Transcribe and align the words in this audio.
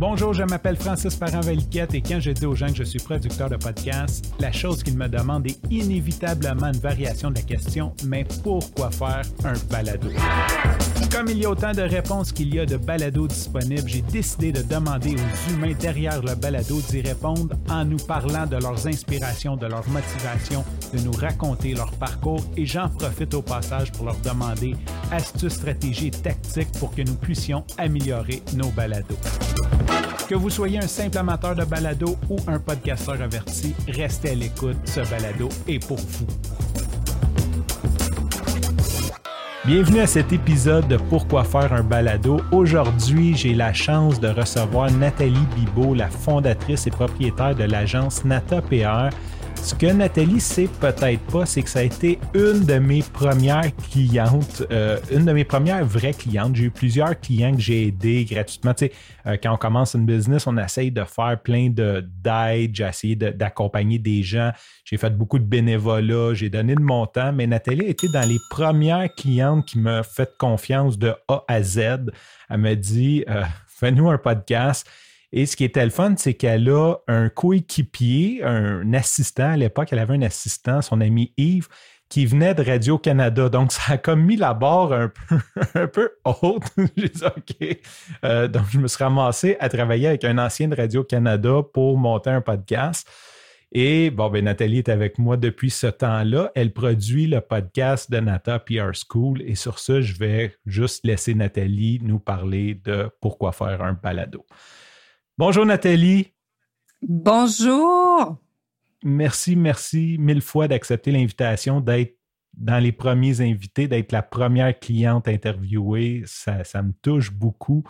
Bonjour, 0.00 0.32
je 0.32 0.42
m'appelle 0.44 0.76
Francis 0.76 1.14
Parent-Valiquette 1.14 1.92
et 1.92 2.00
quand 2.00 2.20
je 2.20 2.30
dis 2.30 2.46
aux 2.46 2.54
gens 2.54 2.68
que 2.68 2.76
je 2.76 2.84
suis 2.84 3.00
producteur 3.00 3.50
de 3.50 3.56
podcast, 3.56 4.32
la 4.40 4.50
chose 4.50 4.82
qu'ils 4.82 4.96
me 4.96 5.08
demandent 5.08 5.46
est 5.46 5.60
inévitablement 5.70 6.68
une 6.68 6.80
variation 6.80 7.28
de 7.28 7.34
la 7.34 7.42
question 7.42 7.92
mais 8.06 8.24
pourquoi 8.42 8.90
faire 8.90 9.20
un 9.44 9.52
balado? 9.70 10.08
Comme 11.12 11.28
il 11.28 11.36
y 11.36 11.44
a 11.44 11.50
autant 11.50 11.72
de 11.72 11.82
réponses 11.82 12.32
qu'il 12.32 12.54
y 12.54 12.60
a 12.60 12.64
de 12.64 12.78
balados 12.78 13.28
disponibles, 13.28 13.86
j'ai 13.86 14.00
décidé 14.00 14.52
de 14.52 14.62
demander 14.62 15.16
aux 15.16 15.52
humains 15.52 15.74
derrière 15.78 16.22
le 16.22 16.34
balado 16.34 16.80
d'y 16.88 17.02
répondre 17.02 17.54
en 17.68 17.84
nous 17.84 17.98
parlant 17.98 18.46
de 18.46 18.56
leurs 18.56 18.86
inspirations, 18.86 19.56
de 19.56 19.66
leur 19.66 19.86
motivation, 19.90 20.64
de 20.94 21.00
nous 21.00 21.12
raconter 21.12 21.74
leur 21.74 21.92
parcours 21.92 22.42
et 22.56 22.64
j'en 22.64 22.88
profite 22.88 23.34
au 23.34 23.42
passage 23.42 23.92
pour 23.92 24.06
leur 24.06 24.16
demander 24.20 24.76
astuces, 25.12 25.56
stratégies 25.56 26.06
et 26.06 26.10
tactiques 26.10 26.72
pour 26.78 26.94
que 26.94 27.02
nous 27.02 27.16
puissions 27.16 27.64
améliorer 27.76 28.42
nos 28.54 28.70
balados. 28.70 29.18
Que 30.30 30.36
vous 30.36 30.48
soyez 30.48 30.78
un 30.78 30.86
simple 30.86 31.18
amateur 31.18 31.56
de 31.56 31.64
balado 31.64 32.16
ou 32.28 32.36
un 32.46 32.60
podcasteur 32.60 33.20
averti, 33.20 33.74
restez 33.88 34.30
à 34.30 34.34
l'écoute, 34.36 34.76
ce 34.84 35.00
balado 35.10 35.48
est 35.66 35.84
pour 35.84 35.96
vous. 35.96 36.26
Bienvenue 39.64 39.98
à 39.98 40.06
cet 40.06 40.32
épisode 40.32 40.86
de 40.86 40.98
Pourquoi 40.98 41.42
faire 41.42 41.72
un 41.72 41.82
balado. 41.82 42.40
Aujourd'hui, 42.52 43.36
j'ai 43.36 43.54
la 43.54 43.72
chance 43.72 44.20
de 44.20 44.28
recevoir 44.28 44.92
Nathalie 44.92 45.46
Bibot, 45.56 45.94
la 45.94 46.08
fondatrice 46.08 46.86
et 46.86 46.90
propriétaire 46.90 47.56
de 47.56 47.64
l'agence 47.64 48.24
Nata 48.24 48.62
PR 48.62 49.10
ce 49.62 49.74
que 49.74 49.86
Nathalie 49.86 50.40
sait 50.40 50.68
peut-être 50.80 51.20
pas, 51.26 51.44
c'est 51.44 51.62
que 51.62 51.68
ça 51.68 51.80
a 51.80 51.82
été 51.82 52.18
une 52.34 52.64
de 52.64 52.78
mes 52.78 53.02
premières 53.02 53.74
clientes, 53.76 54.62
euh, 54.70 54.98
une 55.12 55.24
de 55.26 55.32
mes 55.32 55.44
premières 55.44 55.84
vraies 55.84 56.14
clientes. 56.14 56.56
J'ai 56.56 56.64
eu 56.64 56.70
plusieurs 56.70 57.18
clients 57.20 57.54
que 57.54 57.60
j'ai 57.60 57.88
aidés 57.88 58.24
gratuitement. 58.24 58.72
Tu 58.72 58.86
sais, 58.86 58.92
euh, 59.26 59.36
quand 59.42 59.52
on 59.52 59.56
commence 59.56 59.94
une 59.94 60.06
business, 60.06 60.46
on 60.46 60.56
essaye 60.56 60.90
de 60.90 61.04
faire 61.04 61.38
plein 61.42 61.68
d'aides. 61.68 62.70
J'ai 62.72 62.84
essayé 62.84 63.16
d'accompagner 63.16 63.98
des 63.98 64.22
gens. 64.22 64.50
J'ai 64.84 64.96
fait 64.96 65.10
beaucoup 65.10 65.38
de 65.38 65.44
bénévolat. 65.44 66.34
J'ai 66.34 66.48
donné 66.48 66.74
de 66.74 66.80
mon 66.80 67.06
temps. 67.06 67.32
Mais 67.32 67.46
Nathalie 67.46 67.86
a 67.86 67.88
été 67.88 68.08
dans 68.08 68.26
les 68.26 68.38
premières 68.50 69.12
clientes 69.14 69.66
qui 69.66 69.78
m'ont 69.78 70.02
fait 70.02 70.30
confiance 70.38 70.98
de 70.98 71.14
A 71.28 71.44
à 71.48 71.62
Z. 71.62 71.78
Elle 72.48 72.58
m'a 72.58 72.74
dit 72.74 73.24
euh, 73.28 73.42
Fais-nous 73.66 74.10
un 74.10 74.18
podcast. 74.18 74.86
Et 75.32 75.46
ce 75.46 75.56
qui 75.56 75.64
était 75.64 75.84
le 75.84 75.90
fun, 75.90 76.14
c'est 76.16 76.34
qu'elle 76.34 76.68
a 76.70 76.96
un 77.06 77.28
coéquipier, 77.28 78.42
un 78.42 78.92
assistant. 78.94 79.52
À 79.52 79.56
l'époque, 79.56 79.88
elle 79.92 80.00
avait 80.00 80.14
un 80.14 80.22
assistant, 80.22 80.82
son 80.82 81.00
ami 81.00 81.32
Yves, 81.36 81.68
qui 82.08 82.26
venait 82.26 82.54
de 82.54 82.64
Radio-Canada. 82.64 83.48
Donc, 83.48 83.70
ça 83.70 83.92
a 83.92 83.98
comme 83.98 84.22
mis 84.22 84.36
la 84.36 84.54
barre 84.54 84.92
un 84.92 85.12
peu, 85.86 86.10
haute. 86.24 86.64
J'ai 86.96 87.08
dit 87.08 87.22
OK. 87.24 87.78
Euh, 88.24 88.48
donc, 88.48 88.64
je 88.70 88.78
me 88.78 88.88
suis 88.88 89.02
ramassé 89.02 89.56
à 89.60 89.68
travailler 89.68 90.08
avec 90.08 90.24
un 90.24 90.36
ancien 90.38 90.66
de 90.66 90.74
Radio-Canada 90.74 91.62
pour 91.72 91.96
monter 91.96 92.30
un 92.30 92.40
podcast. 92.40 93.08
Et 93.72 94.10
bon, 94.10 94.28
ben, 94.30 94.44
Nathalie 94.44 94.78
est 94.78 94.88
avec 94.88 95.18
moi 95.18 95.36
depuis 95.36 95.70
ce 95.70 95.86
temps-là. 95.86 96.50
Elle 96.56 96.72
produit 96.72 97.28
le 97.28 97.40
podcast 97.40 98.10
de 98.10 98.18
Nata 98.18 98.58
PR 98.58 98.90
School. 98.92 99.42
Et 99.42 99.54
sur 99.54 99.78
ce, 99.78 100.00
je 100.00 100.18
vais 100.18 100.56
juste 100.66 101.06
laisser 101.06 101.34
Nathalie 101.34 102.00
nous 102.02 102.18
parler 102.18 102.74
de 102.74 103.08
pourquoi 103.20 103.52
faire 103.52 103.80
un 103.82 103.92
balado. 103.92 104.44
Bonjour 105.40 105.64
Nathalie. 105.64 106.34
Bonjour. 107.00 108.36
Merci, 109.02 109.56
merci 109.56 110.18
mille 110.18 110.42
fois 110.42 110.68
d'accepter 110.68 111.12
l'invitation, 111.12 111.80
d'être 111.80 112.18
dans 112.52 112.78
les 112.78 112.92
premiers 112.92 113.40
invités, 113.40 113.88
d'être 113.88 114.12
la 114.12 114.20
première 114.20 114.78
cliente 114.78 115.28
interviewée. 115.28 116.24
Ça, 116.26 116.62
ça 116.64 116.82
me 116.82 116.92
touche 117.00 117.32
beaucoup. 117.32 117.84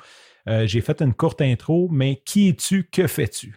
Euh, 0.49 0.69
j'ai 0.69 0.81
fait 0.81 1.03
une 1.03 1.13
courte 1.13 1.41
intro, 1.41 1.89
mais 1.91 2.23
qui 2.25 2.51
es-tu? 2.51 2.85
Que 2.85 3.09
fais-tu? 3.09 3.57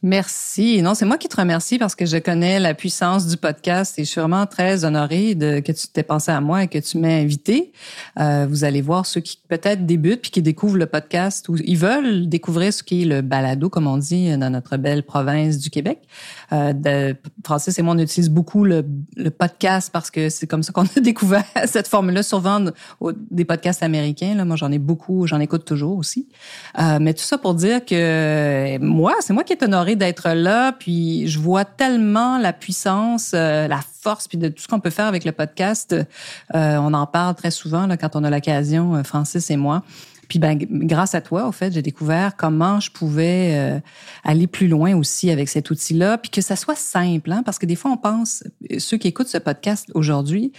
Merci. 0.00 0.80
Non, 0.80 0.94
c'est 0.94 1.06
moi 1.06 1.18
qui 1.18 1.28
te 1.28 1.34
remercie 1.34 1.76
parce 1.76 1.96
que 1.96 2.06
je 2.06 2.18
connais 2.18 2.60
la 2.60 2.72
puissance 2.72 3.26
du 3.26 3.36
podcast 3.36 3.98
et 3.98 4.04
je 4.04 4.08
suis 4.08 4.20
vraiment 4.20 4.46
très 4.46 4.84
honorée 4.84 5.34
de 5.34 5.58
que 5.58 5.72
tu 5.72 5.88
t'aies 5.88 6.04
pensé 6.04 6.30
à 6.30 6.40
moi 6.40 6.62
et 6.62 6.68
que 6.68 6.78
tu 6.78 6.98
m'aies 6.98 7.20
invité. 7.20 7.72
Euh, 8.20 8.46
vous 8.48 8.62
allez 8.62 8.80
voir 8.80 9.06
ceux 9.06 9.20
qui 9.20 9.42
peut-être 9.48 9.86
débutent 9.86 10.22
puis 10.22 10.30
qui 10.30 10.40
découvrent 10.40 10.78
le 10.78 10.86
podcast 10.86 11.48
ou 11.48 11.56
ils 11.56 11.76
veulent 11.76 12.28
découvrir 12.28 12.72
ce 12.72 12.84
qui 12.84 13.02
est 13.02 13.04
le 13.06 13.22
balado, 13.22 13.70
comme 13.70 13.88
on 13.88 13.96
dit 13.96 14.38
dans 14.38 14.50
notre 14.50 14.76
belle 14.76 15.02
province 15.02 15.58
du 15.58 15.68
Québec. 15.68 15.98
Euh, 16.52 16.72
de, 16.72 17.16
Francis 17.44 17.76
et 17.76 17.82
moi, 17.82 17.94
on 17.94 17.98
utilise 17.98 18.30
beaucoup 18.30 18.62
le, 18.62 18.86
le 19.16 19.30
podcast 19.30 19.90
parce 19.92 20.12
que 20.12 20.28
c'est 20.28 20.46
comme 20.46 20.62
ça 20.62 20.72
qu'on 20.72 20.84
a 20.84 21.00
découvert 21.00 21.42
cette 21.66 21.88
formule-là, 21.88 22.22
souvent 22.22 22.64
des 23.32 23.44
podcasts 23.44 23.82
américains. 23.82 24.36
Là. 24.36 24.44
Moi, 24.44 24.54
j'en 24.54 24.70
ai 24.70 24.78
beaucoup, 24.78 25.26
j'en 25.26 25.40
écoute 25.40 25.64
toujours 25.64 25.98
aussi. 25.98 26.28
Euh, 26.78 26.98
mais 27.00 27.14
tout 27.14 27.24
ça 27.24 27.36
pour 27.36 27.54
dire 27.54 27.84
que 27.84 28.78
moi, 28.78 29.16
c'est 29.22 29.32
moi 29.32 29.42
qui 29.42 29.54
est 29.54 29.62
honorée 29.64 29.87
d'être 29.96 30.30
là, 30.30 30.72
puis 30.72 31.28
je 31.28 31.38
vois 31.38 31.64
tellement 31.64 32.38
la 32.38 32.52
puissance, 32.52 33.32
euh, 33.34 33.68
la 33.68 33.80
force, 34.00 34.28
puis 34.28 34.38
de 34.38 34.48
tout 34.48 34.62
ce 34.62 34.68
qu'on 34.68 34.80
peut 34.80 34.90
faire 34.90 35.06
avec 35.06 35.24
le 35.24 35.32
podcast. 35.32 35.94
Euh, 35.94 36.76
on 36.76 36.94
en 36.94 37.06
parle 37.06 37.34
très 37.34 37.50
souvent 37.50 37.86
là, 37.86 37.96
quand 37.96 38.16
on 38.16 38.24
a 38.24 38.30
l'occasion, 38.30 38.96
euh, 38.96 39.02
Francis 39.02 39.50
et 39.50 39.56
moi. 39.56 39.82
Puis 40.28 40.38
ben, 40.38 40.58
grâce 40.58 41.14
à 41.14 41.22
toi, 41.22 41.48
au 41.48 41.52
fait, 41.52 41.72
j'ai 41.72 41.80
découvert 41.80 42.36
comment 42.36 42.80
je 42.80 42.90
pouvais 42.90 43.80
aller 44.24 44.46
plus 44.46 44.68
loin 44.68 44.94
aussi 44.94 45.30
avec 45.30 45.48
cet 45.48 45.70
outil-là, 45.70 46.18
puis 46.18 46.30
que 46.30 46.42
ça 46.42 46.54
soit 46.54 46.76
simple, 46.76 47.32
hein, 47.32 47.42
parce 47.42 47.58
que 47.58 47.64
des 47.64 47.76
fois 47.76 47.92
on 47.92 47.96
pense, 47.96 48.44
ceux 48.76 48.98
qui 48.98 49.08
écoutent 49.08 49.28
ce 49.28 49.38
podcast 49.38 49.90
aujourd'hui, 49.94 50.52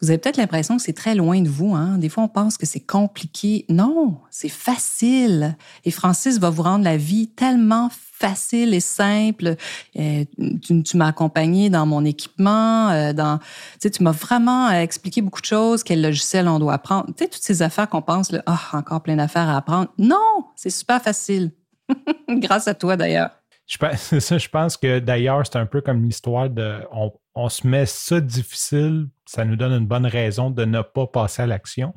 vous 0.00 0.10
avez 0.10 0.18
peut-être 0.18 0.36
l'impression 0.36 0.76
que 0.76 0.82
c'est 0.84 0.92
très 0.92 1.16
loin 1.16 1.40
de 1.40 1.48
vous. 1.48 1.74
Hein. 1.74 1.98
Des 1.98 2.08
fois 2.08 2.22
on 2.22 2.28
pense 2.28 2.56
que 2.56 2.66
c'est 2.66 2.78
compliqué. 2.78 3.64
Non, 3.68 4.18
c'est 4.30 4.48
facile. 4.48 5.56
Et 5.84 5.90
Francis 5.90 6.38
va 6.38 6.48
vous 6.48 6.62
rendre 6.62 6.84
la 6.84 6.96
vie 6.96 7.26
tellement 7.26 7.90
facile 8.18 8.72
et 8.74 8.80
simple. 8.80 9.56
Euh, 9.98 10.24
tu, 10.62 10.96
m'as 10.96 11.08
accompagné 11.08 11.68
dans 11.70 11.84
mon 11.86 12.04
équipement, 12.04 12.90
euh, 12.90 13.12
dans, 13.12 13.38
tu 13.38 13.44
sais, 13.80 13.90
tu 13.90 14.02
m'as 14.02 14.12
vraiment 14.12 14.70
expliqué 14.70 15.20
beaucoup 15.20 15.40
de 15.40 15.46
choses, 15.46 15.82
quel 15.82 16.02
logiciel 16.02 16.48
on 16.48 16.58
doit 16.58 16.74
apprendre. 16.74 17.06
Tu 17.08 17.24
sais, 17.24 17.28
toutes 17.28 17.42
ces 17.42 17.62
affaires 17.62 17.88
qu'on 17.88 18.02
pense, 18.02 18.32
là, 18.32 18.42
oh, 18.46 18.76
encore 18.76 19.02
plein 19.02 19.16
d'affaires 19.16 19.48
à 19.48 19.56
apprendre. 19.58 19.88
Non, 19.98 20.44
c'est 20.54 20.70
super 20.70 21.02
facile. 21.02 21.52
Grâce 22.28 22.68
à 22.68 22.74
toi 22.74 22.96
d'ailleurs. 22.96 23.30
Je 23.66 23.78
pense, 23.78 24.10
je 24.38 24.48
pense 24.48 24.76
que 24.76 24.98
d'ailleurs, 24.98 25.42
c'est 25.46 25.58
un 25.58 25.66
peu 25.66 25.80
comme 25.80 26.04
l'histoire 26.04 26.48
de 26.48 26.80
on, 26.92 27.12
on, 27.34 27.48
se 27.48 27.66
met 27.66 27.84
ça 27.84 28.20
difficile, 28.20 29.08
ça 29.26 29.44
nous 29.44 29.56
donne 29.56 29.72
une 29.72 29.86
bonne 29.86 30.06
raison 30.06 30.50
de 30.50 30.64
ne 30.64 30.80
pas 30.80 31.06
passer 31.06 31.42
à 31.42 31.46
l'action. 31.46 31.92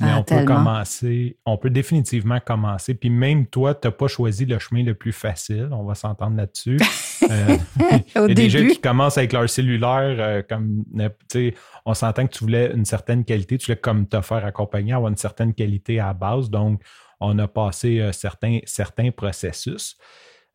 Mais 0.00 0.10
ah, 0.10 0.20
on 0.20 0.22
peut 0.22 0.44
commencer, 0.44 1.36
on 1.44 1.56
peut 1.56 1.70
définitivement 1.70 2.38
commencer. 2.38 2.94
Puis 2.94 3.10
même 3.10 3.46
toi, 3.46 3.74
tu 3.74 3.88
n'as 3.88 3.92
pas 3.92 4.06
choisi 4.06 4.44
le 4.44 4.58
chemin 4.60 4.84
le 4.84 4.94
plus 4.94 5.12
facile. 5.12 5.68
On 5.72 5.84
va 5.84 5.94
s'entendre 5.94 6.36
là-dessus. 6.36 6.78
Euh, 7.30 7.58
il 8.14 8.20
y 8.20 8.30
a 8.30 8.34
des 8.34 8.48
gens 8.48 8.66
qui 8.66 8.80
commencent 8.80 9.18
avec 9.18 9.32
leur 9.32 9.50
cellulaire, 9.50 10.16
euh, 10.18 10.42
comme 10.48 10.84
on 11.84 11.92
s'entend 11.92 12.26
que 12.26 12.32
tu 12.32 12.44
voulais 12.44 12.72
une 12.72 12.84
certaine 12.84 13.24
qualité, 13.24 13.58
tu 13.58 13.66
voulais 13.66 13.76
comme 13.76 14.06
te 14.06 14.20
faire 14.22 14.46
accompagner, 14.46 14.92
avoir 14.92 15.10
une 15.10 15.16
certaine 15.16 15.52
qualité 15.52 15.98
à 15.98 16.06
la 16.06 16.14
base. 16.14 16.48
Donc, 16.48 16.80
on 17.20 17.38
a 17.40 17.48
passé 17.48 18.00
euh, 18.00 18.12
certains, 18.12 18.60
certains 18.64 19.10
processus. 19.10 19.98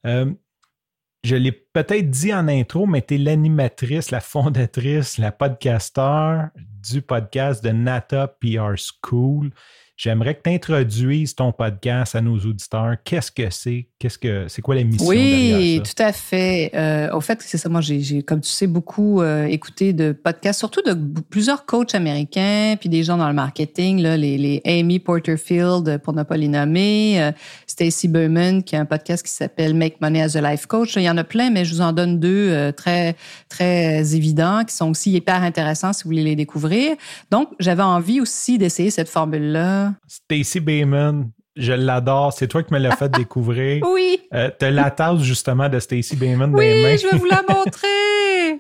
je 0.06 1.36
l'ai 1.36 1.52
peut-être 1.52 2.10
dit 2.10 2.34
en 2.34 2.48
intro, 2.48 2.88
mais 2.88 3.02
tu 3.02 3.16
es 3.16 3.18
l'animatrice, 3.18 4.10
la 4.10 4.22
fondatrice, 4.22 5.18
la 5.20 5.34
podcasteur 5.34 6.48
du 6.92 7.02
podcast 7.02 7.64
de 7.64 7.72
Nata 7.72 8.28
PR 8.28 8.76
School. 8.78 9.52
J'aimerais 9.96 10.34
que 10.34 10.42
tu 10.44 10.50
introduises 10.50 11.36
ton 11.36 11.52
podcast 11.52 12.16
à 12.16 12.22
nos 12.22 12.38
auditeurs. 12.40 12.96
Qu'est-ce 13.04 13.32
que 13.32 13.50
c'est? 13.52 13.90
Qu'est-ce 14.00 14.18
que 14.18 14.48
c'est 14.48 14.64
quoi 14.64 14.74
la 14.74 14.84
mission? 14.84 15.08
Oui, 15.08 15.82
tout 15.84 16.02
à 16.02 16.12
fait. 16.12 16.72
Euh, 16.74 17.14
au 17.14 17.22
fait, 17.22 17.40
c'est 17.42 17.60
ça. 17.60 17.70
Moi, 17.70 17.82
j'ai, 17.82 18.24
comme 18.24 18.42
tu 18.42 18.50
sais, 18.50 18.66
beaucoup 18.66 19.22
euh, 19.22 19.46
écouté 19.46 19.94
de 19.94 20.12
podcasts, 20.12 20.58
surtout 20.58 20.82
de 20.82 20.98
plusieurs 21.30 21.66
coachs 21.66 21.94
américains, 21.94 22.76
puis 22.80 22.90
des 22.90 23.04
gens 23.04 23.18
dans 23.18 23.28
le 23.28 23.36
marketing, 23.36 24.02
là, 24.02 24.18
les, 24.18 24.40
les 24.40 24.62
Amy 24.66 24.98
Porterfield, 24.98 26.00
pour 26.00 26.14
ne 26.14 26.24
pas 26.24 26.38
les 26.38 26.48
nommer, 26.48 27.22
euh, 27.22 27.32
Stacy 27.68 28.08
Berman, 28.08 28.64
qui 28.64 28.76
a 28.76 28.80
un 28.80 28.86
podcast 28.86 29.24
qui 29.24 29.32
s'appelle 29.32 29.76
Make 29.76 30.02
Money 30.02 30.24
as 30.24 30.36
a 30.36 30.42
Life 30.42 30.66
Coach. 30.66 30.96
Il 30.96 31.04
y 31.04 31.10
en 31.10 31.18
a 31.18 31.24
plein, 31.24 31.52
mais 31.52 31.66
je 31.66 31.76
vous 31.76 31.82
en 31.82 31.94
donne 31.94 32.20
deux 32.20 32.50
euh, 32.50 32.72
très, 32.72 33.16
très 33.48 34.16
évidents, 34.16 34.64
qui 34.66 34.74
sont 34.74 34.90
aussi 34.90 35.12
hyper 35.12 35.44
intéressants 35.44 35.94
si 35.94 36.04
vous 36.04 36.10
voulez 36.10 36.24
les 36.24 36.36
découvrir. 36.36 36.96
Donc, 37.30 37.50
j'avais 37.60 37.84
envie 37.84 38.20
aussi 38.20 38.58
d'essayer 38.58 38.90
cette 38.90 39.10
formule-là 39.10 39.83
Stacy 40.08 40.60
Bayman, 40.60 41.30
je 41.56 41.74
l'adore. 41.74 42.34
C'est 42.34 42.48
toi 42.48 42.64
qui 42.64 42.74
me 42.74 42.80
l'as 42.80 42.96
fait 42.96 43.10
découvrir. 43.18 43.84
oui. 43.88 44.20
Euh, 44.34 44.50
tu 44.60 44.70
la 44.70 44.90
tasse 44.92 45.22
justement 45.22 45.70
de 45.70 45.80
Stacy 45.80 46.16
Bayman 46.16 46.54
oui, 46.54 46.98
je 46.98 47.08
vais 47.10 47.18
vous 47.18 47.26
la 47.26 47.44
montrer. 47.50 48.60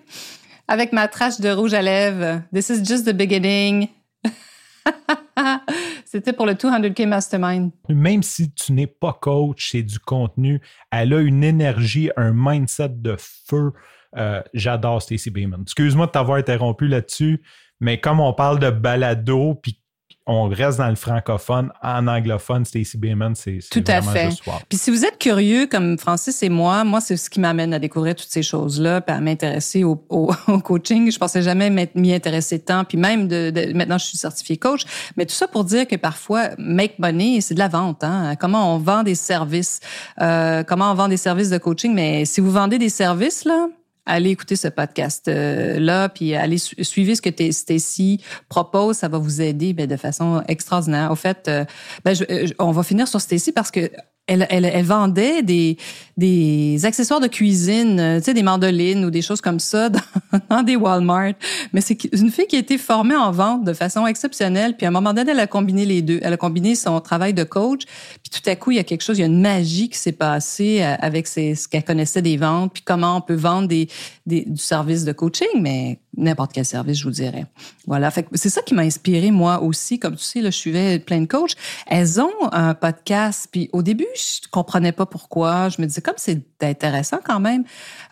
Avec 0.67 0.93
ma 0.93 1.07
trace 1.07 1.41
de 1.41 1.49
rouge 1.49 1.73
à 1.73 1.81
lèvres. 1.81 2.41
This 2.53 2.69
is 2.69 2.85
just 2.85 3.05
the 3.05 3.13
beginning. 3.13 3.87
C'était 6.05 6.33
pour 6.33 6.45
le 6.45 6.53
200K 6.53 7.07
Mastermind. 7.07 7.71
Même 7.89 8.21
si 8.21 8.51
tu 8.51 8.71
n'es 8.73 8.87
pas 8.87 9.17
coach, 9.19 9.69
c'est 9.71 9.81
du 9.81 9.99
contenu. 9.99 10.61
Elle 10.91 11.13
a 11.13 11.19
une 11.21 11.43
énergie, 11.43 12.11
un 12.17 12.31
mindset 12.35 12.89
de 12.89 13.15
feu. 13.17 13.71
Euh, 14.15 14.41
j'adore 14.53 15.01
Stacy 15.01 15.31
Bayman. 15.31 15.61
Excuse-moi 15.63 16.05
de 16.05 16.11
t'avoir 16.11 16.37
interrompu 16.37 16.87
là-dessus, 16.87 17.41
mais 17.79 17.99
comme 17.99 18.19
on 18.19 18.31
parle 18.33 18.59
de 18.59 18.69
balado, 18.69 19.55
puis 19.55 19.81
on 20.25 20.47
reste 20.47 20.77
dans 20.77 20.87
le 20.87 20.95
francophone. 20.95 21.71
En 21.81 22.07
anglophone, 22.07 22.63
Stacey 22.63 22.97
Bayman, 22.97 23.35
c'est 23.35 23.59
Tout 23.69 23.83
à 23.87 24.01
fait. 24.01 24.29
Puis 24.69 24.77
si 24.77 24.89
vous 24.89 25.03
êtes 25.03 25.17
curieux, 25.17 25.67
comme 25.67 25.97
Francis 25.97 26.41
et 26.43 26.49
moi, 26.49 26.85
moi, 26.85 27.01
c'est 27.01 27.17
ce 27.17 27.29
qui 27.29 27.41
m'amène 27.41 27.73
à 27.73 27.79
découvrir 27.79 28.15
toutes 28.15 28.29
ces 28.29 28.43
choses-là, 28.43 29.01
puis 29.01 29.13
à 29.13 29.19
m'intéresser 29.19 29.83
au, 29.83 29.95
coaching. 30.63 31.11
Je 31.11 31.17
pensais 31.17 31.41
jamais 31.41 31.69
m'y 31.95 32.13
intéresser 32.13 32.59
tant. 32.59 32.85
Puis 32.85 32.97
même, 32.97 33.27
de, 33.27 33.73
maintenant, 33.73 33.97
je 33.97 34.05
suis 34.05 34.17
certifiée 34.17 34.57
coach. 34.57 34.85
Mais 35.17 35.25
tout 35.25 35.35
ça 35.35 35.47
pour 35.47 35.65
dire 35.65 35.87
que 35.87 35.97
parfois, 35.97 36.51
make 36.57 36.99
money, 36.99 37.41
c'est 37.41 37.53
de 37.53 37.59
la 37.59 37.67
vente. 37.67 38.03
Hein? 38.03 38.35
Comment 38.39 38.73
on 38.73 38.77
vend 38.77 39.03
des 39.03 39.15
services, 39.15 39.81
euh, 40.21 40.63
comment 40.63 40.91
on 40.91 40.95
vend 40.95 41.09
des 41.09 41.17
services 41.17 41.49
de 41.49 41.57
coaching. 41.57 41.93
Mais 41.93 42.23
si 42.23 42.39
vous 42.39 42.51
vendez 42.51 42.77
des 42.77 42.89
services, 42.89 43.43
là, 43.43 43.67
allez 44.05 44.31
écouter 44.31 44.55
ce 44.55 44.67
podcast 44.67 45.27
là 45.27 46.09
puis 46.09 46.35
allez 46.35 46.57
suivre 46.57 47.13
ce 47.15 47.21
que 47.21 47.51
Stacy 47.51 48.21
propose 48.49 48.97
ça 48.97 49.07
va 49.07 49.17
vous 49.17 49.41
aider 49.41 49.73
ben, 49.73 49.87
de 49.87 49.97
façon 49.97 50.43
extraordinaire. 50.47 51.11
Au 51.11 51.15
fait 51.15 51.47
euh, 51.47 51.65
ben, 52.03 52.15
euh, 52.29 52.47
on 52.59 52.71
va 52.71 52.83
finir 52.83 53.07
sur 53.07 53.21
Stacy 53.21 53.51
parce 53.51 53.71
que 53.71 53.91
elle, 54.27 54.47
elle, 54.49 54.63
elle, 54.63 54.85
vendait 54.85 55.43
des, 55.43 55.77
des 56.15 56.85
accessoires 56.85 57.19
de 57.19 57.27
cuisine, 57.27 57.99
euh, 57.99 58.17
tu 58.19 58.25
sais, 58.25 58.33
des 58.33 58.43
mandolines 58.43 59.03
ou 59.03 59.11
des 59.11 59.21
choses 59.21 59.41
comme 59.41 59.59
ça 59.59 59.89
dans, 60.49 60.63
des 60.63 60.77
Walmart. 60.77 61.33
Mais 61.73 61.81
c'est 61.81 62.01
une 62.05 62.31
fille 62.31 62.47
qui 62.47 62.55
a 62.55 62.59
été 62.59 62.77
formée 62.77 63.15
en 63.15 63.31
vente 63.31 63.65
de 63.65 63.73
façon 63.73 64.07
exceptionnelle. 64.07 64.77
Puis 64.77 64.85
à 64.85 64.89
un 64.89 64.91
moment 64.91 65.13
donné, 65.13 65.31
elle 65.31 65.39
a 65.39 65.47
combiné 65.47 65.85
les 65.85 66.01
deux. 66.01 66.19
Elle 66.23 66.33
a 66.33 66.37
combiné 66.37 66.75
son 66.75 67.01
travail 67.01 67.33
de 67.33 67.43
coach. 67.43 67.81
Puis 68.21 68.41
tout 68.41 68.49
à 68.49 68.55
coup, 68.55 68.71
il 68.71 68.77
y 68.77 68.79
a 68.79 68.85
quelque 68.85 69.03
chose, 69.03 69.17
il 69.17 69.21
y 69.21 69.25
a 69.25 69.27
une 69.27 69.41
magie 69.41 69.89
qui 69.89 69.97
s'est 69.97 70.13
passée 70.13 70.81
euh, 70.81 70.95
avec 70.99 71.27
ce 71.27 71.67
qu'elle 71.67 71.83
connaissait 71.83 72.21
des 72.21 72.37
ventes. 72.37 72.71
Puis 72.73 72.83
comment 72.83 73.17
on 73.17 73.21
peut 73.21 73.33
vendre 73.33 73.67
des, 73.67 73.89
des, 74.25 74.45
du 74.45 74.61
service 74.61 75.03
de 75.03 75.11
coaching, 75.11 75.47
mais 75.59 75.99
n'importe 76.17 76.53
quel 76.53 76.65
service, 76.65 76.97
je 76.99 77.03
vous 77.05 77.11
dirais. 77.11 77.45
Voilà. 77.87 78.11
C'est 78.33 78.49
ça 78.49 78.61
qui 78.61 78.73
m'a 78.73 78.83
inspiré 78.83 79.31
moi 79.31 79.61
aussi. 79.61 79.99
Comme 79.99 80.15
tu 80.15 80.23
sais, 80.23 80.41
là, 80.41 80.49
je 80.49 80.57
suivais 80.57 80.99
plein 80.99 81.21
de 81.21 81.25
coachs. 81.25 81.55
Elles 81.87 82.21
ont 82.21 82.31
un 82.51 82.73
podcast. 82.73 83.47
Puis 83.51 83.69
au 83.73 83.81
début, 83.81 84.07
je 84.15 84.47
comprenais 84.49 84.91
pas 84.91 85.05
pourquoi. 85.05 85.69
Je 85.69 85.81
me 85.81 85.87
disais 85.87 86.01
comme 86.01 86.15
c'est 86.17 86.41
intéressant 86.61 87.19
quand 87.23 87.39
même. 87.39 87.63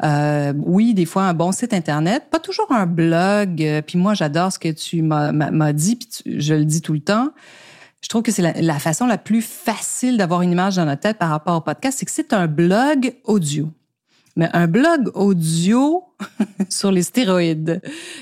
Euh, 0.04 0.54
oui, 0.58 0.94
des 0.94 1.06
fois 1.06 1.24
un 1.24 1.34
bon 1.34 1.52
site 1.52 1.74
internet, 1.74 2.26
pas 2.32 2.40
toujours 2.40 2.72
un 2.72 2.86
blog. 2.86 3.62
Euh, 3.62 3.82
puis 3.82 3.98
moi, 3.98 4.14
j'adore 4.14 4.52
ce 4.52 4.60
que 4.60 4.70
tu 4.70 5.02
m'as 5.02 5.74
dit. 5.74 5.96
Puis 5.96 6.40
je 6.40 6.54
le 6.54 6.66
dis 6.66 6.82
tout 6.82 6.94
le 6.94 7.02
temps. 7.02 7.30
Je 8.02 8.10
trouve 8.10 8.24
que 8.24 8.32
c'est 8.32 8.42
la, 8.42 8.54
la 8.54 8.80
façon 8.80 9.06
la 9.06 9.20
plus 9.20 9.44
facile 9.44 10.18
d'avoir 10.18 10.42
une 10.42 10.52
image 10.52 10.76
dans 10.76 10.86
notre 10.86 11.02
tête 11.02 11.20
par 11.20 11.30
rapport 11.30 11.56
au 11.56 11.62
podcast, 11.62 12.00
c'est 12.00 12.06
que 12.06 12.12
c'est 12.12 12.34
un 12.34 12.48
blog 12.48 13.14
audio. 13.26 13.70
Mais 14.36 14.50
un 14.54 14.68
blog 14.68 15.12
audio 15.14 16.04
sur 16.70 16.92
les 16.92 17.04
stéroïdes, 17.04 17.82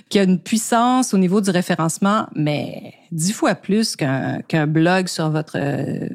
qui 0.09 0.17
a 0.17 0.23
une 0.23 0.39
puissance 0.39 1.13
au 1.13 1.17
niveau 1.17 1.39
du 1.41 1.51
référencement, 1.51 2.27
mais 2.35 2.95
dix 3.11 3.31
fois 3.31 3.56
plus 3.56 3.95
qu'un 3.95 4.41
qu'un 4.41 4.65
blog 4.65 5.07
sur 5.07 5.29
votre 5.29 5.57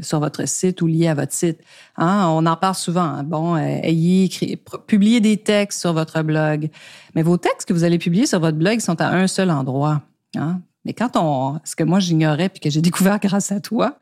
sur 0.00 0.20
votre 0.20 0.48
site 0.48 0.82
ou 0.82 0.86
lié 0.86 1.08
à 1.08 1.14
votre 1.14 1.32
site. 1.32 1.60
Hein? 1.96 2.26
On 2.28 2.44
en 2.46 2.56
parle 2.56 2.74
souvent. 2.74 3.02
Hein? 3.02 3.22
Bon, 3.22 3.54
euh, 3.54 3.60
ayez 3.60 4.24
écrit, 4.24 4.56
publiez 4.86 5.20
des 5.20 5.36
textes 5.36 5.80
sur 5.80 5.92
votre 5.92 6.22
blog, 6.22 6.70
mais 7.14 7.22
vos 7.22 7.36
textes 7.36 7.68
que 7.68 7.72
vous 7.72 7.84
allez 7.84 7.98
publier 7.98 8.26
sur 8.26 8.40
votre 8.40 8.58
blog 8.58 8.80
sont 8.80 9.00
à 9.00 9.08
un 9.08 9.26
seul 9.26 9.50
endroit. 9.50 10.02
Hein? 10.36 10.60
Mais 10.84 10.92
quand 10.92 11.16
on, 11.16 11.60
ce 11.64 11.76
que 11.76 11.84
moi 11.84 12.00
j'ignorais 12.00 12.48
puis 12.48 12.60
que 12.60 12.70
j'ai 12.70 12.80
découvert 12.80 13.18
grâce 13.22 13.52
à 13.52 13.60
toi, 13.60 13.98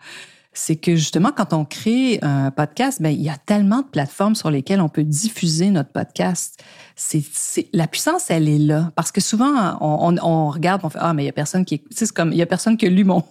c'est 0.55 0.77
que 0.77 0.97
justement, 0.97 1.31
quand 1.35 1.55
on 1.55 1.65
crée 1.65 2.19
un 2.21 2.51
podcast, 2.51 3.01
ben, 3.01 3.11
il 3.11 3.23
y 3.23 3.31
a 3.31 3.37
tellement 3.37 3.81
de 3.81 3.87
plateformes 3.87 4.35
sur 4.35 4.51
lesquelles 4.51 4.83
on 4.83 4.91
peut 4.91 5.03
diffuser 5.03 5.71
notre 5.71 5.91
podcast. 5.91 6.63
C'est, 6.95 7.25
c'est, 7.33 7.69
la 7.73 7.87
puissance, 7.87 8.31
elle 8.31 8.49
est 8.49 8.59
là. 8.59 8.93
Parce 8.95 9.13
que 9.13 9.23
souvent, 9.23 9.79
on, 9.81 10.15
on, 10.23 10.51
regarde, 10.51 10.83
on 10.85 10.91
fait, 10.91 10.99
ah, 11.01 11.15
mais 11.15 11.23
il 11.23 11.27
y 11.27 11.31
a 11.31 11.33
personne 11.33 11.65
qui, 11.65 11.83
c'est 11.91 12.11
comme, 12.13 12.33
il 12.33 12.39
y 12.39 12.43
a 12.43 12.47
personne 12.47 12.77
qui 12.77 12.87
a 12.87 12.91
lu 12.91 13.05
mon, 13.05 13.25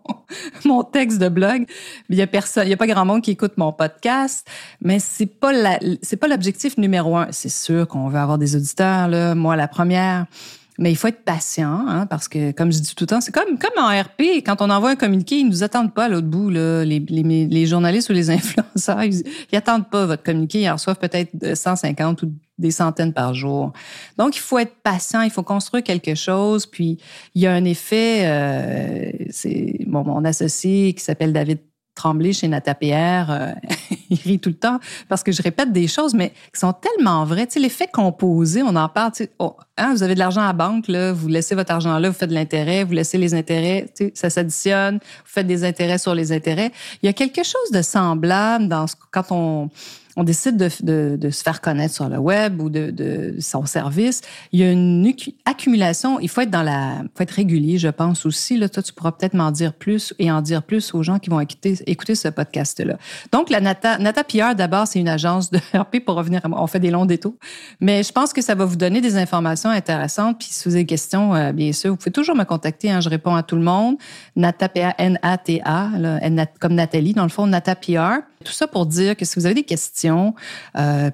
mon 0.64 0.82
texte 0.82 1.18
de 1.18 1.28
blog. 1.28 1.66
Il 2.08 2.16
y 2.16 2.22
a 2.22 2.26
personne, 2.26 2.66
il 2.66 2.70
y 2.70 2.74
a 2.74 2.78
pas 2.78 2.86
grand 2.86 3.04
monde 3.04 3.20
qui 3.20 3.32
écoute 3.32 3.52
mon 3.58 3.72
podcast. 3.72 4.48
Mais 4.80 4.98
c'est 4.98 5.26
pas 5.26 5.52
la, 5.52 5.78
c'est 6.00 6.16
pas 6.16 6.28
l'objectif 6.28 6.78
numéro 6.78 7.18
un. 7.18 7.28
C'est 7.32 7.50
sûr 7.50 7.86
qu'on 7.86 8.08
veut 8.08 8.18
avoir 8.18 8.38
des 8.38 8.56
auditeurs, 8.56 9.08
là. 9.08 9.34
Moi, 9.34 9.56
la 9.56 9.68
première. 9.68 10.26
Mais 10.78 10.90
il 10.90 10.96
faut 10.96 11.08
être 11.08 11.24
patient, 11.24 11.84
hein, 11.86 12.06
parce 12.06 12.28
que, 12.28 12.50
comme 12.52 12.72
je 12.72 12.78
dis 12.78 12.94
tout 12.94 13.04
le 13.04 13.08
temps, 13.08 13.20
c'est 13.20 13.32
comme, 13.32 13.58
comme 13.58 13.76
en 13.76 13.88
RP, 13.88 14.42
quand 14.44 14.62
on 14.62 14.70
envoie 14.70 14.90
un 14.90 14.96
communiqué, 14.96 15.38
ils 15.38 15.44
ne 15.44 15.50
nous 15.50 15.62
attendent 15.62 15.92
pas 15.92 16.06
à 16.06 16.08
l'autre 16.08 16.28
bout. 16.28 16.48
Là. 16.48 16.82
Les, 16.84 16.98
les, 16.98 17.46
les, 17.46 17.66
journalistes 17.66 18.08
ou 18.08 18.14
les 18.14 18.30
influenceurs, 18.30 19.02
ils, 19.04 19.22
n'attendent 19.52 19.90
pas 19.90 20.06
votre 20.06 20.22
communiqué. 20.22 20.62
Ils 20.62 20.70
en 20.70 20.74
reçoivent 20.74 20.98
peut-être 20.98 21.54
150 21.54 22.22
ou 22.22 22.32
des 22.56 22.70
centaines 22.70 23.12
par 23.12 23.34
jour. 23.34 23.72
Donc, 24.16 24.36
il 24.36 24.40
faut 24.40 24.58
être 24.58 24.74
patient, 24.82 25.20
il 25.20 25.30
faut 25.30 25.42
construire 25.42 25.84
quelque 25.84 26.14
chose. 26.14 26.64
Puis, 26.64 26.98
il 27.34 27.42
y 27.42 27.46
a 27.46 27.52
un 27.52 27.64
effet, 27.64 28.22
euh, 28.24 29.10
c'est 29.30 29.84
bon, 29.86 30.04
mon 30.04 30.24
associé 30.24 30.94
qui 30.94 31.04
s'appelle 31.04 31.34
David 31.34 31.58
Tremblay 32.02 32.32
chez 32.32 32.48
Nata 32.48 32.74
PR, 32.74 33.30
euh, 33.30 33.52
il 34.10 34.18
rit 34.18 34.40
tout 34.40 34.48
le 34.48 34.56
temps 34.56 34.80
parce 35.08 35.22
que 35.22 35.30
je 35.30 35.40
répète 35.40 35.72
des 35.72 35.86
choses, 35.86 36.14
mais 36.14 36.30
qui 36.52 36.58
sont 36.58 36.72
tellement 36.72 37.24
vraies. 37.24 37.46
Tu 37.46 37.54
sais, 37.54 37.60
l'effet 37.60 37.86
composé, 37.86 38.60
on 38.64 38.74
en 38.74 38.88
parle. 38.88 39.12
Tu 39.12 39.28
oh, 39.38 39.56
hein, 39.78 39.94
vous 39.94 40.02
avez 40.02 40.14
de 40.14 40.18
l'argent 40.18 40.40
à 40.40 40.46
la 40.46 40.52
banque, 40.52 40.88
là, 40.88 41.12
vous 41.12 41.28
laissez 41.28 41.54
votre 41.54 41.70
argent 41.70 41.96
là, 42.00 42.08
vous 42.10 42.16
faites 42.16 42.30
de 42.30 42.34
l'intérêt, 42.34 42.82
vous 42.82 42.92
laissez 42.92 43.18
les 43.18 43.34
intérêts, 43.34 43.86
tu 43.96 44.06
sais, 44.06 44.12
ça 44.14 44.30
s'additionne, 44.30 44.94
vous 44.96 45.30
faites 45.30 45.46
des 45.46 45.62
intérêts 45.62 45.98
sur 45.98 46.12
les 46.12 46.32
intérêts. 46.32 46.72
Il 47.02 47.06
y 47.06 47.08
a 47.08 47.12
quelque 47.12 47.44
chose 47.44 47.70
de 47.72 47.82
semblable 47.82 48.66
dans 48.66 48.88
ce, 48.88 48.96
quand 49.12 49.30
on 49.30 49.70
on 50.16 50.24
décide 50.24 50.56
de, 50.56 50.68
de, 50.82 51.16
de, 51.16 51.30
se 51.30 51.42
faire 51.42 51.60
connaître 51.60 51.94
sur 51.94 52.08
le 52.08 52.18
web 52.18 52.60
ou 52.60 52.68
de, 52.68 52.90
de, 52.90 53.36
son 53.40 53.64
service, 53.64 54.20
il 54.52 54.60
y 54.60 54.62
a 54.62 54.70
une 54.70 55.10
accumulation. 55.44 56.20
Il 56.20 56.28
faut 56.28 56.42
être 56.42 56.50
dans 56.50 56.62
la, 56.62 57.02
faut 57.14 57.22
être 57.22 57.30
régulier, 57.30 57.78
je 57.78 57.88
pense 57.88 58.26
aussi. 58.26 58.56
Là, 58.56 58.68
toi, 58.68 58.82
tu 58.82 58.92
pourras 58.92 59.12
peut-être 59.12 59.34
m'en 59.34 59.50
dire 59.50 59.72
plus 59.72 60.14
et 60.18 60.30
en 60.30 60.42
dire 60.42 60.62
plus 60.62 60.94
aux 60.94 61.02
gens 61.02 61.18
qui 61.18 61.30
vont 61.30 61.40
écouter, 61.40 61.78
écouter 61.86 62.14
ce 62.14 62.28
podcast-là. 62.28 62.98
Donc, 63.32 63.48
la 63.48 63.60
Nata, 63.60 63.98
Nata 63.98 64.24
PR, 64.24 64.54
d'abord, 64.54 64.86
c'est 64.86 65.00
une 65.00 65.08
agence 65.08 65.50
de 65.50 65.58
RP 65.74 66.04
pour 66.04 66.16
revenir. 66.16 66.44
À, 66.44 66.48
on 66.50 66.66
fait 66.66 66.80
des 66.80 66.90
longs 66.90 67.06
détours, 67.06 67.34
mais 67.80 68.02
je 68.02 68.12
pense 68.12 68.32
que 68.32 68.42
ça 68.42 68.54
va 68.54 68.64
vous 68.64 68.76
donner 68.76 69.00
des 69.00 69.16
informations 69.16 69.70
intéressantes. 69.70 70.38
Puis, 70.38 70.48
si 70.50 70.68
vous 70.68 70.74
avez 70.74 70.84
des 70.84 70.86
questions, 70.86 71.34
euh, 71.34 71.52
bien 71.52 71.72
sûr, 71.72 71.90
vous 71.90 71.96
pouvez 71.96 72.10
toujours 72.10 72.36
me 72.36 72.44
contacter. 72.44 72.90
Hein, 72.90 73.00
je 73.00 73.08
réponds 73.08 73.34
à 73.34 73.42
tout 73.42 73.56
le 73.56 73.62
monde. 73.62 73.96
Nata 74.36 74.68
PR, 74.68 74.92
N-A-T-A, 74.98 75.90
comme 76.60 76.74
Nathalie, 76.74 77.14
dans 77.14 77.22
le 77.22 77.28
fond, 77.28 77.46
Nata 77.46 77.74
PR. 77.74 78.20
Tout 78.42 78.52
ça 78.52 78.66
pour 78.66 78.86
dire 78.86 79.16
que 79.16 79.24
si 79.24 79.38
vous 79.38 79.46
avez 79.46 79.54
des 79.54 79.62
questions 79.64 80.34
euh, 80.76 81.10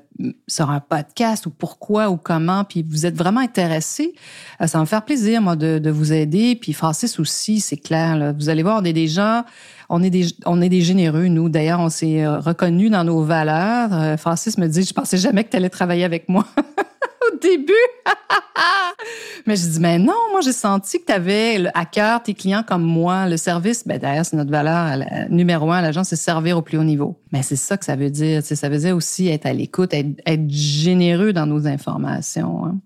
sur 0.47 0.71
un 0.71 0.81
podcast 0.81 1.47
ou 1.47 1.51
pourquoi 1.51 2.11
ou 2.11 2.17
comment, 2.17 2.65
puis 2.65 2.85
vous 2.89 3.07
êtes 3.07 3.17
vraiment 3.17 3.41
intéressé, 3.41 4.15
euh, 4.61 4.67
ça 4.67 4.79
va 4.79 4.83
me 4.83 4.87
faire 4.87 5.05
plaisir, 5.05 5.41
moi, 5.41 5.57
de, 5.57 5.91
vous 5.91 6.13
aider. 6.13 6.57
Puis 6.57 6.73
Francis 6.73 7.19
aussi, 7.19 7.61
c'est 7.61 7.77
clair. 7.77 8.35
Vous 8.37 8.49
allez 8.49 8.63
voir, 8.63 8.81
on 8.81 8.85
est 8.85 8.93
des 8.93 9.09
gens, 9.09 9.45
on 9.89 10.03
est 10.03 10.11
des, 10.11 10.27
on 10.45 10.61
est 10.61 10.69
des 10.69 10.83
généreux, 10.83 11.29
nous. 11.29 11.49
D'ailleurs, 11.49 11.81
on 11.81 11.89
s'est 11.89 12.25
euh, 12.25 12.39
reconnus 12.39 12.91
dans 12.91 13.05
nos 13.05 13.23
valeurs. 13.23 14.19
Francis 14.19 14.59
me 14.59 14.67
dit, 14.67 14.83
je 14.83 14.93
pensais 14.93 15.19
jamais 15.19 15.45
que 15.45 15.51
tu 15.51 15.57
allais 15.57 15.71
travailler 15.71 16.05
avec 16.05 16.29
moi. 16.29 16.47
au 17.33 17.39
début. 17.39 17.73
mais 19.47 19.57
je 19.57 19.69
dis, 19.69 19.81
mais 19.81 19.99
non, 19.99 20.15
moi, 20.31 20.41
j'ai 20.41 20.53
senti 20.53 21.01
que 21.01 21.07
tu 21.07 21.13
avais 21.13 21.67
à 21.75 21.85
cœur 21.85 22.23
tes 22.23 22.35
clients 22.35 22.63
comme 22.63 22.83
moi. 22.83 23.29
Le 23.29 23.37
service, 23.37 23.87
ben, 23.87 23.99
d'ailleurs, 23.99 24.25
c'est 24.25 24.37
notre 24.37 24.51
valeur 24.51 24.99
numéro 25.31 25.71
un 25.71 25.79
à 25.79 25.83
l'agence, 25.83 26.09
c'est 26.09 26.17
servir 26.17 26.59
au 26.59 26.63
plus 26.63 26.79
haut 26.79 26.85
niveau. 26.85 27.21
Mais 27.33 27.43
c'est 27.43 27.57
ça 27.57 27.77
que 27.77 27.85
ça 27.85 27.97
veut 27.97 28.11
dire. 28.11 28.43
Ça 28.43 28.69
veut 28.69 28.93
aussi 28.93 29.29
être 29.29 29.47
à 29.47 29.53
l'écoute, 29.53 29.95
être, 29.95 30.49
généreux 30.49 31.33
dans 31.33 31.47
nos 31.47 31.67
informations. 31.67 32.65
Hein. 32.65 32.79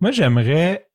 Moi, 0.00 0.10
j'aimerais 0.10 0.86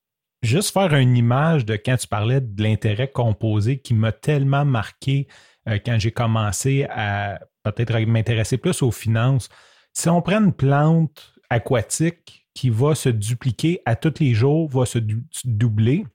juste 0.42 0.72
faire 0.72 0.94
une 0.94 1.16
image 1.16 1.64
de 1.64 1.74
quand 1.76 1.96
tu 1.96 2.06
parlais 2.06 2.40
de 2.40 2.62
l'intérêt 2.62 3.08
composé 3.08 3.78
qui 3.78 3.94
m'a 3.94 4.12
tellement 4.12 4.64
marqué 4.64 5.28
euh, 5.68 5.78
quand 5.84 5.98
j'ai 5.98 6.10
commencé 6.10 6.86
à 6.90 7.38
peut-être 7.62 7.98
m'intéresser 8.06 8.58
plus 8.58 8.82
aux 8.82 8.90
finances. 8.90 9.48
Si 9.92 10.08
on 10.08 10.22
prend 10.22 10.42
une 10.42 10.52
plante 10.52 11.32
aquatique 11.50 12.41
qui 12.54 12.70
va 12.70 12.94
se 12.94 13.08
dupliquer 13.08 13.80
à 13.86 13.96
tous 13.96 14.20
les 14.20 14.34
jours, 14.34 14.68
va 14.68 14.86
se 14.86 14.98
doubler. 15.44 16.06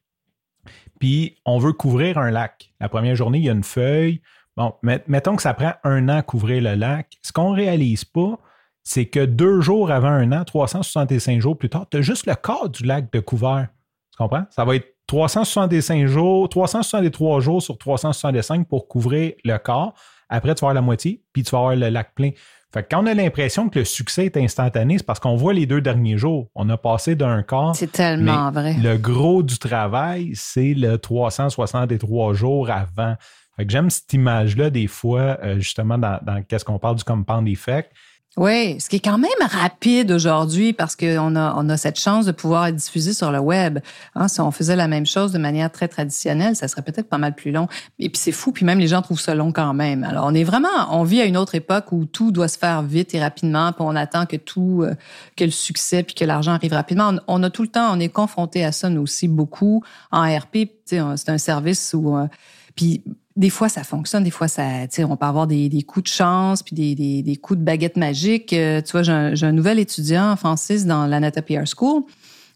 Puis 1.00 1.38
on 1.46 1.60
veut 1.60 1.74
couvrir 1.74 2.18
un 2.18 2.32
lac. 2.32 2.72
La 2.80 2.90
première 2.90 3.16
journée, 3.16 3.40
il 3.40 3.46
y 3.46 3.50
a 3.50 3.54
une 3.54 3.64
feuille. 3.64 4.22
Bon, 4.56 4.74
mettons 4.82 5.36
que 5.36 5.42
ça 5.42 5.54
prend 5.54 5.74
un 5.84 6.10
an 6.10 6.18
à 6.18 6.22
couvrir 6.24 6.64
le 6.64 6.76
lac. 6.76 7.18
Ce 7.22 7.32
qu'on 7.32 7.52
ne 7.52 7.56
réalise 7.56 8.06
pas, 8.06 8.40
c'est 8.84 9.06
que 9.06 9.24
deux 9.24 9.62
jours 9.62 9.92
avant 9.92 10.10
un 10.10 10.32
an, 10.32 10.44
365 10.46 11.42
jours 11.42 11.58
plus 11.58 11.70
tard, 11.70 11.88
tu 11.90 11.98
as 11.98 12.02
juste 12.02 12.26
le 12.26 12.36
corps 12.36 12.70
du 12.70 12.84
lac 12.84 13.12
de 13.12 13.20
couvert. 13.20 13.68
Tu 14.12 14.18
comprends? 14.18 14.46
Ça 14.50 14.66
va 14.66 14.76
être 14.76 14.96
365 15.08 16.08
jours, 16.08 16.50
363 16.50 17.40
jours 17.40 17.62
sur 17.62 17.78
365 17.78 18.68
pour 18.68 18.88
couvrir 18.88 19.34
le 19.44 19.58
corps. 19.58 19.94
Après, 20.30 20.56
tu 20.56 20.62
vas 20.62 20.70
avoir 20.70 20.74
la 20.74 20.82
moitié, 20.82 21.24
puis 21.34 21.44
tu 21.44 21.52
vas 21.52 21.60
avoir 21.60 21.76
le 21.76 21.90
lac 21.90 22.16
plein. 22.16 22.32
Fait 22.74 22.84
que 22.84 22.90
quand 22.92 23.04
on 23.04 23.06
a 23.06 23.14
l'impression 23.14 23.70
que 23.70 23.80
le 23.80 23.86
succès 23.86 24.26
est 24.26 24.38
instantané, 24.38 24.98
c'est 24.98 25.06
parce 25.06 25.20
qu'on 25.20 25.38
voit 25.38 25.54
les 25.54 25.66
deux 25.66 25.80
derniers 25.80 26.18
jours. 26.18 26.50
On 26.54 26.70
a 26.70 26.78
passé 26.78 27.16
d'un 27.16 27.42
quart. 27.42 27.76
C'est 27.76 27.92
tellement 27.92 28.52
vrai. 28.52 28.76
Le 28.82 28.98
gros 28.98 29.42
du 29.42 29.58
travail, 29.58 30.32
c'est 30.34 30.74
le 30.74 30.98
363 30.98 32.34
jours 32.34 32.70
avant. 32.70 33.16
Fait 33.56 33.66
que 33.66 33.72
j'aime 33.72 33.90
cette 33.90 34.12
image-là 34.14 34.70
des 34.70 34.88
fois, 34.88 35.38
euh, 35.44 35.60
justement, 35.60 35.98
dans, 35.98 36.20
dans 36.22 36.44
qu'est-ce 36.44 36.66
qu'on 36.66 36.78
parle 36.78 36.98
du 36.98 37.04
compound 37.04 37.48
effect. 37.48 37.92
Oui, 38.38 38.80
ce 38.80 38.88
qui 38.88 38.98
est 38.98 39.04
quand 39.04 39.18
même 39.18 39.32
rapide 39.42 40.12
aujourd'hui 40.12 40.72
parce 40.72 40.96
qu'on 40.96 41.36
a, 41.36 41.56
on 41.58 41.70
a 41.70 41.76
cette 41.76 42.00
chance 42.00 42.28
de 42.28 42.32
pouvoir 42.32 42.72
diffusé 42.72 43.12
sur 43.12 43.32
le 43.32 43.40
web. 43.40 43.80
Hein, 44.14 44.28
si 44.28 44.40
on 44.42 44.52
faisait 44.52 44.76
la 44.76 44.88
même 44.88 45.08
chose 45.08 45.32
de 45.32 45.40
manière 45.40 45.72
très 45.72 45.88
traditionnelle, 45.88 46.56
ça 46.56 46.68
serait 46.68 46.84
peut-être 46.84 47.10
pas 47.10 47.18
mal 47.18 47.34
plus 47.34 47.50
long. 47.50 47.68
Et 47.98 48.10
puis 48.10 48.20
c'est 48.20 48.32
fou, 48.32 48.52
puis 48.52 48.64
même 48.64 48.78
les 48.78 48.88
gens 48.88 49.02
trouvent 49.02 49.20
ça 49.20 49.34
long 49.34 49.52
quand 49.52 49.74
même. 49.74 50.04
Alors 50.04 50.26
on 50.28 50.36
est 50.36 50.44
vraiment, 50.44 50.68
on 50.92 51.04
vit 51.04 51.20
à 51.20 51.26
une 51.26 51.36
autre 51.36 51.56
époque 51.56 51.92
où 51.92 52.06
tout 52.06 52.32
doit 52.32 52.48
se 52.48 52.60
faire 52.60 52.84
vite 52.84 53.16
et 53.16 53.20
rapidement, 53.20 53.72
puis 53.72 53.82
on 53.84 53.96
attend 53.96 54.28
que 54.28 54.38
tout, 54.38 54.84
euh, 54.84 54.94
que 55.36 55.44
le 55.44 55.52
succès 55.52 56.04
puis 56.04 56.14
que 56.14 56.24
l'argent 56.24 56.52
arrive 56.52 56.74
rapidement. 56.74 57.14
On, 57.28 57.42
a 57.42 57.50
tout 57.50 57.64
le 57.64 57.70
temps, 57.70 57.92
on 57.92 58.00
est 58.00 58.10
confronté 58.10 58.64
à 58.64 58.72
ça 58.72 58.88
nous 58.90 59.02
aussi 59.02 59.28
beaucoup 59.28 59.84
en 60.12 60.22
RP. 60.22 60.70
C'est 60.86 61.00
un 61.00 61.38
service 61.40 61.96
où 61.96 62.16
euh, 62.16 62.28
puis 62.76 63.02
des 63.38 63.52
fois, 63.52 63.70
ça 63.70 63.84
fonctionne, 63.84 64.24
des 64.24 64.32
fois, 64.32 64.48
ça, 64.48 64.64
on 65.00 65.16
peut 65.16 65.26
avoir 65.26 65.46
des, 65.46 65.70
des, 65.70 65.84
coups 65.84 66.10
de 66.10 66.16
chance, 66.16 66.64
puis 66.64 66.76
des, 66.76 66.96
des, 66.96 67.22
des 67.22 67.36
coups 67.36 67.60
de 67.60 67.64
baguette 67.64 67.96
magique. 67.96 68.52
Euh, 68.52 68.82
tu 68.82 68.92
vois, 68.94 69.04
j'ai 69.04 69.12
un, 69.12 69.34
un, 69.40 69.52
nouvel 69.52 69.78
étudiant, 69.78 70.36
Francis, 70.36 70.86
dans 70.88 71.06
l'Anata 71.06 71.44
PR 71.44 71.66
School. 71.66 72.04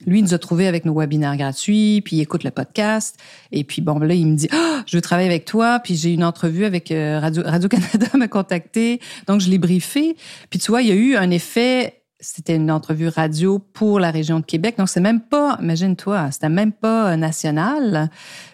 Lui, 0.08 0.20
il 0.20 0.24
nous 0.24 0.34
a 0.34 0.40
trouvé 0.40 0.68
avec 0.68 0.84
nos 0.84 0.96
webinaires 0.96 1.38
gratuits, 1.38 2.02
puis 2.04 2.16
il 2.16 2.22
écoute 2.22 2.44
le 2.44 2.50
podcast. 2.50 3.20
Et 3.52 3.64
puis, 3.64 3.84
bon, 3.84 4.00
là, 4.00 4.16
il 4.16 4.26
me 4.26 4.36
dit, 4.36 4.50
oh, 4.52 4.80
je 4.88 4.98
veux 4.98 5.02
travailler 5.02 5.30
avec 5.30 5.46
toi. 5.46 5.80
Puis 5.80 5.96
j'ai 5.96 6.14
une 6.14 6.24
entrevue 6.24 6.66
avec 6.66 6.92
euh, 6.92 7.20
Radio, 7.20 7.44
Radio-Canada 7.46 8.08
m'a 8.18 8.28
contacté. 8.28 9.00
Donc, 9.28 9.42
je 9.42 9.52
l'ai 9.52 9.60
briefé. 9.60 10.18
Puis 10.50 10.60
tu 10.60 10.72
vois, 10.72 10.82
il 10.82 10.88
y 10.88 10.92
a 10.92 10.96
eu 10.96 11.16
un 11.16 11.30
effet 11.30 12.02
c'était 12.24 12.56
une 12.56 12.70
entrevue 12.70 13.08
radio 13.08 13.58
pour 13.58 14.00
la 14.00 14.12
région 14.12 14.40
de 14.40 14.46
Québec. 14.46 14.76
Donc, 14.78 14.90
c'est 14.90 15.02
même 15.02 15.22
pas, 15.22 15.58
imagine-toi, 15.60 16.30
c'était 16.32 16.50
même 16.50 16.72
pas 16.72 17.18
national. 17.18 18.12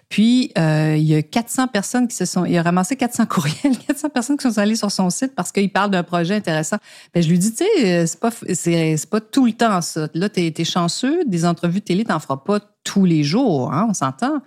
Puis, 0.09 0.51
euh, 0.57 0.95
il 0.97 1.03
y 1.03 1.15
a 1.15 1.21
400 1.21 1.67
personnes 1.67 2.07
qui 2.07 2.15
se 2.15 2.25
sont... 2.25 2.45
Il 2.45 2.57
a 2.57 2.61
ramassé 2.61 2.95
400 2.95 3.25
courriels, 3.29 3.77
400 3.87 4.09
personnes 4.09 4.37
qui 4.37 4.49
sont 4.49 4.57
allées 4.57 4.75
sur 4.75 4.91
son 4.91 5.09
site 5.09 5.35
parce 5.35 5.51
qu'il 5.51 5.71
parle 5.71 5.91
d'un 5.91 6.03
projet 6.03 6.35
intéressant. 6.35 6.77
Ben, 7.13 7.21
je 7.21 7.29
lui 7.29 7.39
dis, 7.39 7.53
tu 7.53 7.65
sais, 7.65 8.05
c'est 8.05 8.19
pas, 8.19 8.31
pas 9.11 9.21
tout 9.21 9.45
le 9.45 9.53
temps 9.53 9.81
ça. 9.81 10.07
Là, 10.13 10.29
t'es, 10.29 10.53
es 10.57 10.63
chanceux, 10.63 11.25
des 11.25 11.45
entrevues 11.45 11.81
télé, 11.81 12.05
t'en 12.05 12.19
feras 12.19 12.37
pas 12.37 12.59
tous 12.83 13.05
les 13.05 13.23
jours, 13.23 13.73
hein, 13.73 13.87
on 13.89 13.93
s'entend. 13.93 14.41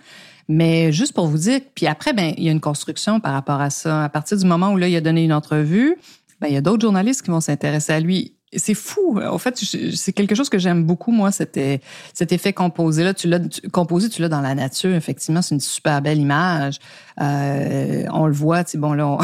Mais 0.49 0.93
juste 0.93 1.13
pour 1.13 1.29
vous 1.29 1.39
dire, 1.39 1.61
puis 1.75 1.87
après, 1.87 2.13
ben, 2.13 2.35
il 2.37 2.45
y 2.45 2.49
a 2.49 2.53
une 2.53 2.61
construction 2.61 3.21
par 3.21 3.33
rapport 3.33 3.61
à 3.61 3.71
ça. 3.71 4.05
À 4.05 4.09
partir 4.09 4.37
du 4.37 4.47
moment 4.47 4.73
où 4.73 4.77
là, 4.77 4.89
il 4.89 4.97
a 4.97 5.01
donné 5.01 5.23
une 5.23 5.33
entrevue, 5.33 5.97
ben, 6.41 6.49
il 6.49 6.55
y 6.55 6.57
a 6.57 6.61
d'autres 6.61 6.81
journalistes 6.81 7.23
qui 7.23 7.31
vont 7.31 7.41
s'intéresser 7.41 7.93
à 7.93 8.01
lui 8.01 8.35
c'est 8.57 8.75
fou. 8.75 9.21
En 9.21 9.39
fait, 9.39 9.57
c'est 9.95 10.13
quelque 10.13 10.35
chose 10.35 10.49
que 10.49 10.59
j'aime 10.59 10.85
beaucoup, 10.85 11.13
moi, 11.13 11.31
cet, 11.31 11.57
effet 11.57 12.53
composé. 12.53 13.05
Là, 13.05 13.15
tu 13.15 13.29
l'as 13.29 13.41
composé, 13.73 14.09
tu 14.09 14.23
l'as 14.23 14.29
dans 14.29 14.41
la 14.41 14.55
nature. 14.55 14.95
Effectivement, 14.95 15.41
c'est 15.41 15.55
une 15.55 15.61
super 15.61 16.03
belle 16.03 16.19
image. 16.19 16.79
Euh, 17.21 18.05
on 18.13 18.27
le 18.27 18.33
voit, 18.33 18.65
tu 18.65 18.73
sais, 18.73 18.79
bon, 18.79 18.93
là, 18.93 19.19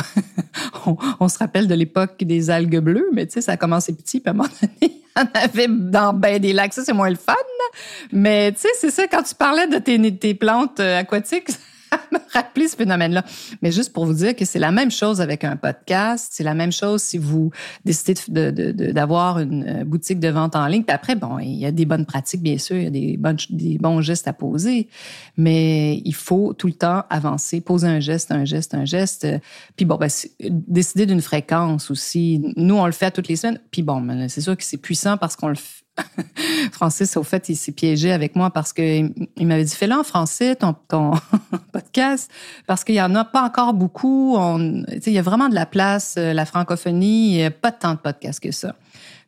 on, 1.21 1.29
se 1.29 1.39
rappelle 1.39 1.67
de 1.67 1.75
l'époque 1.75 2.23
des 2.23 2.51
algues 2.51 2.79
bleues, 2.79 3.09
mais 3.13 3.27
tu 3.27 3.35
sais, 3.35 3.41
ça 3.41 3.53
a 3.53 3.57
commencé 3.57 3.93
petit, 3.95 4.21
puis 4.21 4.29
à 4.29 4.31
un 4.31 4.35
moment 4.35 4.49
donné, 4.61 5.03
en 5.17 5.25
avait 5.35 5.69
dans 5.69 6.13
ben 6.13 6.39
des 6.39 6.53
lacs. 6.53 6.75
Ça, 6.75 6.85
c'est 6.85 6.93
moins 6.93 7.11
le 7.11 7.17
fun. 7.17 7.35
Mais 8.13 8.53
tu 8.53 8.61
sais, 8.61 8.69
c'est 8.79 8.91
ça, 8.91 9.09
quand 9.09 9.23
tu 9.23 9.35
parlais 9.35 9.67
de 9.67 9.79
tes, 9.79 10.17
tes 10.17 10.35
plantes 10.35 10.79
euh, 10.79 11.01
aquatiques, 11.01 11.49
me 12.13 12.19
rappeler 12.33 12.69
ce 12.69 12.77
phénomène-là. 12.77 13.25
Mais 13.63 13.73
juste 13.73 13.93
pour 13.93 14.07
vous 14.07 14.15
dire 14.15 14.35
que 14.35 14.45
c'est 14.45 14.59
la 14.59 14.73
même 14.73 14.91
chose 14.91 15.21
avec 15.21 15.45
un 15.45 15.57
podcast, 15.57 16.29
c'est 16.33 16.45
la 16.45 16.55
même 16.55 16.73
chose 16.73 17.03
si 17.03 17.19
vous 17.19 17.51
décidez 17.85 18.15
d'avoir 18.29 19.39
une 19.39 19.65
euh, 19.67 19.85
boutique 19.85 20.21
de 20.21 20.29
vente 20.29 20.57
en 20.57 20.67
ligne. 20.67 20.83
Puis 20.83 20.95
après, 20.95 21.15
bon, 21.15 21.39
il 21.39 21.55
y 21.55 21.67
a 21.67 21.73
des 21.73 21.85
bonnes 21.85 22.07
pratiques, 22.07 22.43
bien 22.43 22.59
sûr, 22.59 22.77
il 22.77 22.85
y 22.85 22.87
a 22.87 22.91
des, 22.91 23.79
bons 23.79 24.01
gestes 24.01 24.29
à 24.29 24.33
poser, 24.33 24.89
mais 25.37 26.01
il 26.05 26.15
faut 26.15 26.53
tout 26.53 26.67
le 26.67 26.73
temps 26.75 27.05
avancer, 27.11 27.61
poser 27.61 27.89
un 27.89 28.01
geste, 28.01 28.33
un 28.33 28.45
geste, 28.45 28.75
un 28.75 28.85
geste. 28.85 29.27
Puis 29.77 29.87
bon, 29.87 29.97
ben, 29.97 30.11
décider 30.41 31.07
d'une 31.07 31.23
fréquence 31.23 31.91
aussi. 31.91 32.43
Nous, 32.57 32.77
on 32.77 32.87
le 32.87 32.93
fait 32.93 33.11
toutes 33.11 33.29
les 33.29 33.37
semaines. 33.37 33.61
Puis 33.71 33.83
bon, 33.83 34.29
c'est 34.29 34.41
sûr 34.41 34.57
que 34.57 34.65
c'est 34.65 34.77
puissant 34.77 35.17
parce 35.17 35.37
qu'on 35.37 35.49
le 35.49 35.55
fait 35.55 35.86
Francis, 36.73 37.17
au 37.17 37.23
fait, 37.23 37.49
il 37.49 37.57
s'est 37.57 37.73
piégé 37.73 38.13
avec 38.13 38.37
moi 38.37 38.51
parce 38.51 38.73
qu'il 38.73 39.13
m'avait 39.41 39.65
dit 39.65 39.75
fais-le 39.75 39.95
en 39.95 40.05
français, 40.05 40.57
ton, 40.57 40.75
podcast, 41.73 42.31
parce 42.67 42.85
qu'il 42.85 42.95
y 42.95 43.03
en 43.03 43.15
a 43.15 43.25
pas 43.25 43.43
encore 43.43 43.75
beaucoup. 43.75 44.39
il 44.59 45.13
y 45.13 45.19
a 45.19 45.23
vraiment 45.23 45.49
de 45.49 45.55
la 45.55 45.67
place, 45.67 46.17
euh, 46.19 46.33
la 46.33 46.47
francophonie, 46.47 47.43
a 47.43 47.51
pas 47.51 47.73
tant 47.73 47.95
de 47.95 47.99
podcasts 47.99 48.41
que 48.41 48.53
ça. 48.53 48.75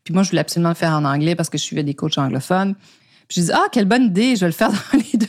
Puis 0.04 0.14
moi, 0.14 0.22
je 0.22 0.30
voulais 0.30 0.40
absolument 0.40 0.70
le 0.70 0.74
faire 0.74 0.92
en 0.92 1.04
anglais 1.04 1.34
parce 1.34 1.50
que 1.50 1.58
je 1.58 1.62
suivais 1.62 1.82
des 1.82 1.94
coachs 1.94 2.18
anglophones. 2.18 2.74
Puis 3.28 3.40
je 3.40 3.46
dis 3.46 3.52
ah, 3.52 3.66
quelle 3.70 3.84
bonne 3.84 4.04
idée, 4.04 4.36
je 4.36 4.40
vais 4.40 4.46
le 4.46 4.52
faire 4.52 4.70
dans 4.92 4.98
les 4.98 5.18
deux 5.18 5.28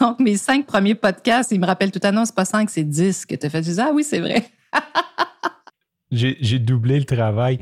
Donc, 0.00 0.20
mes 0.20 0.36
cinq 0.36 0.66
premiers 0.66 0.94
podcasts, 0.94 1.50
ils 1.50 1.60
me 1.60 1.66
rappellent 1.66 1.90
tout 1.90 2.00
à 2.02 2.12
non, 2.12 2.24
c'est 2.24 2.34
pas 2.34 2.44
cinq, 2.44 2.70
c'est 2.70 2.84
dix 2.84 3.26
que 3.26 3.34
tu 3.34 3.46
as 3.46 3.50
fait. 3.50 3.62
Je 3.62 3.72
dis 3.72 3.80
ah 3.80 3.90
oui, 3.92 4.04
c'est 4.04 4.20
vrai. 4.20 4.44
J'ai 6.10 6.58
doublé 6.58 6.98
le 6.98 7.04
travail. 7.04 7.58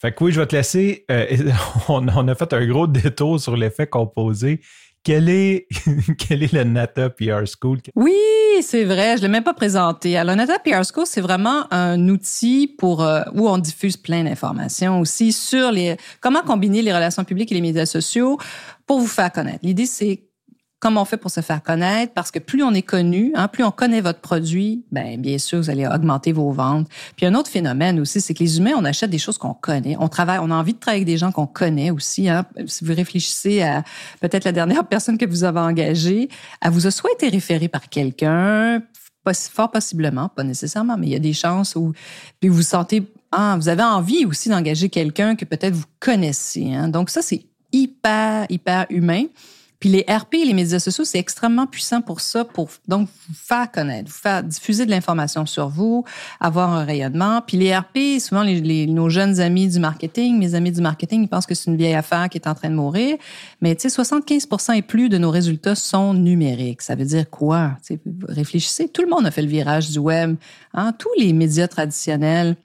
Fait 0.00 0.12
que 0.12 0.22
oui, 0.24 0.32
je 0.32 0.40
vais 0.40 0.46
te 0.46 0.54
laisser. 0.54 1.04
Euh, 1.10 1.26
on, 1.88 2.06
a 2.06 2.34
fait 2.34 2.52
un 2.52 2.66
gros 2.66 2.86
détour 2.86 3.40
sur 3.40 3.56
l'effet 3.56 3.86
composé. 3.86 4.60
Quel 5.02 5.28
est, 5.28 5.66
quel 6.18 6.42
est 6.42 6.52
le 6.52 6.64
Nata 6.64 7.10
PR 7.10 7.44
School? 7.46 7.78
Oui, 7.94 8.14
c'est 8.62 8.84
vrai, 8.84 9.16
je 9.16 9.22
ne 9.22 9.26
l'ai 9.26 9.32
même 9.32 9.44
pas 9.44 9.54
présenté. 9.54 10.16
Alors, 10.16 10.36
Nata 10.36 10.58
PR 10.58 10.84
School, 10.84 11.06
c'est 11.06 11.20
vraiment 11.20 11.72
un 11.72 12.08
outil 12.08 12.68
pour 12.78 13.02
euh, 13.02 13.22
où 13.34 13.48
on 13.48 13.58
diffuse 13.58 13.96
plein 13.96 14.24
d'informations 14.24 15.00
aussi 15.00 15.32
sur 15.32 15.72
les 15.72 15.96
comment 16.20 16.42
combiner 16.42 16.82
les 16.82 16.92
relations 16.92 17.24
publiques 17.24 17.50
et 17.52 17.56
les 17.56 17.60
médias 17.60 17.86
sociaux 17.86 18.38
pour 18.86 19.00
vous 19.00 19.06
faire 19.06 19.32
connaître. 19.32 19.60
L'idée, 19.62 19.86
c'est 19.86 20.27
comment 20.80 21.02
on 21.02 21.04
fait 21.04 21.16
pour 21.16 21.30
se 21.30 21.40
faire 21.40 21.62
connaître? 21.62 22.12
Parce 22.14 22.30
que 22.30 22.38
plus 22.38 22.62
on 22.62 22.72
est 22.72 22.82
connu, 22.82 23.32
hein, 23.34 23.48
plus 23.48 23.64
on 23.64 23.70
connaît 23.70 24.00
votre 24.00 24.20
produit, 24.20 24.84
ben 24.92 25.20
bien 25.20 25.38
sûr 25.38 25.58
vous 25.58 25.70
allez 25.70 25.86
augmenter 25.86 26.32
vos 26.32 26.50
ventes. 26.52 26.88
Puis 27.16 27.26
un 27.26 27.34
autre 27.34 27.50
phénomène 27.50 27.98
aussi, 28.00 28.20
c'est 28.20 28.34
que 28.34 28.42
les 28.42 28.58
humains 28.58 28.74
on 28.76 28.84
achète 28.84 29.10
des 29.10 29.18
choses 29.18 29.38
qu'on 29.38 29.54
connaît, 29.54 29.96
on 29.98 30.08
travaille, 30.08 30.38
on 30.40 30.50
a 30.50 30.54
envie 30.54 30.74
de 30.74 30.78
travailler 30.78 31.02
avec 31.02 31.06
des 31.06 31.18
gens 31.18 31.32
qu'on 31.32 31.46
connaît 31.46 31.90
aussi. 31.90 32.28
Hein. 32.28 32.46
Si 32.66 32.84
vous 32.84 32.94
réfléchissez 32.94 33.62
à 33.62 33.82
peut-être 34.20 34.44
la 34.44 34.52
dernière 34.52 34.84
personne 34.88 35.18
que 35.18 35.26
vous 35.26 35.44
avez 35.44 35.60
engagée, 35.60 36.28
elle 36.60 36.70
vous 36.70 36.86
a 36.86 36.90
soit 36.90 37.10
été 37.12 37.28
référée 37.28 37.68
par 37.68 37.88
quelqu'un, 37.88 38.82
fort 39.34 39.70
possiblement, 39.70 40.28
pas 40.28 40.44
nécessairement, 40.44 40.96
mais 40.96 41.08
il 41.08 41.12
y 41.12 41.16
a 41.16 41.20
des 41.20 41.32
chances 41.32 41.76
où 41.76 41.92
puis 42.40 42.48
vous 42.48 42.62
sentez 42.62 43.02
ah, 43.30 43.56
vous 43.60 43.68
avez 43.68 43.82
envie 43.82 44.24
aussi 44.24 44.48
d'engager 44.48 44.88
quelqu'un 44.88 45.36
que 45.36 45.44
peut-être 45.44 45.74
vous 45.74 45.84
connaissez. 46.00 46.72
Hein. 46.72 46.88
Donc 46.88 47.10
ça 47.10 47.20
c'est 47.20 47.42
hyper 47.72 48.46
hyper 48.48 48.86
humain. 48.88 49.24
Puis 49.80 49.90
les 49.90 50.04
RP 50.08 50.34
les 50.44 50.54
médias 50.54 50.78
sociaux, 50.78 51.04
c'est 51.04 51.18
extrêmement 51.18 51.66
puissant 51.66 52.00
pour 52.00 52.20
ça, 52.20 52.44
pour 52.44 52.68
donc 52.88 53.08
vous 53.28 53.34
faire 53.34 53.70
connaître, 53.70 54.08
vous 54.10 54.18
faire 54.18 54.42
diffuser 54.42 54.86
de 54.86 54.90
l'information 54.90 55.46
sur 55.46 55.68
vous, 55.68 56.04
avoir 56.40 56.72
un 56.72 56.84
rayonnement. 56.84 57.42
Puis 57.46 57.56
les 57.56 57.76
RP, 57.76 58.18
souvent 58.20 58.42
les, 58.42 58.86
nos 58.86 59.08
jeunes 59.08 59.40
amis 59.40 59.68
du 59.68 59.78
marketing, 59.78 60.38
mes 60.38 60.54
amis 60.54 60.72
du 60.72 60.80
marketing, 60.80 61.22
ils 61.22 61.28
pensent 61.28 61.46
que 61.46 61.54
c'est 61.54 61.70
une 61.70 61.76
vieille 61.76 61.94
affaire 61.94 62.28
qui 62.28 62.38
est 62.38 62.48
en 62.48 62.54
train 62.54 62.70
de 62.70 62.74
mourir. 62.74 63.16
Mais 63.60 63.74
tu 63.76 63.82
sais, 63.82 63.90
75 63.90 64.48
et 64.74 64.82
plus 64.82 65.08
de 65.08 65.18
nos 65.18 65.30
résultats 65.30 65.74
sont 65.74 66.14
numériques. 66.14 66.82
Ça 66.82 66.94
veut 66.94 67.04
dire 67.04 67.28
quoi? 67.30 67.76
réfléchissez, 68.28 68.88
tout 68.88 69.02
le 69.02 69.08
monde 69.08 69.26
a 69.26 69.30
fait 69.30 69.42
le 69.42 69.48
virage 69.48 69.90
du 69.90 69.98
web. 69.98 70.36
Hein? 70.74 70.92
Tous 70.98 71.12
les 71.18 71.32
médias 71.32 71.68
traditionnels 71.68 72.56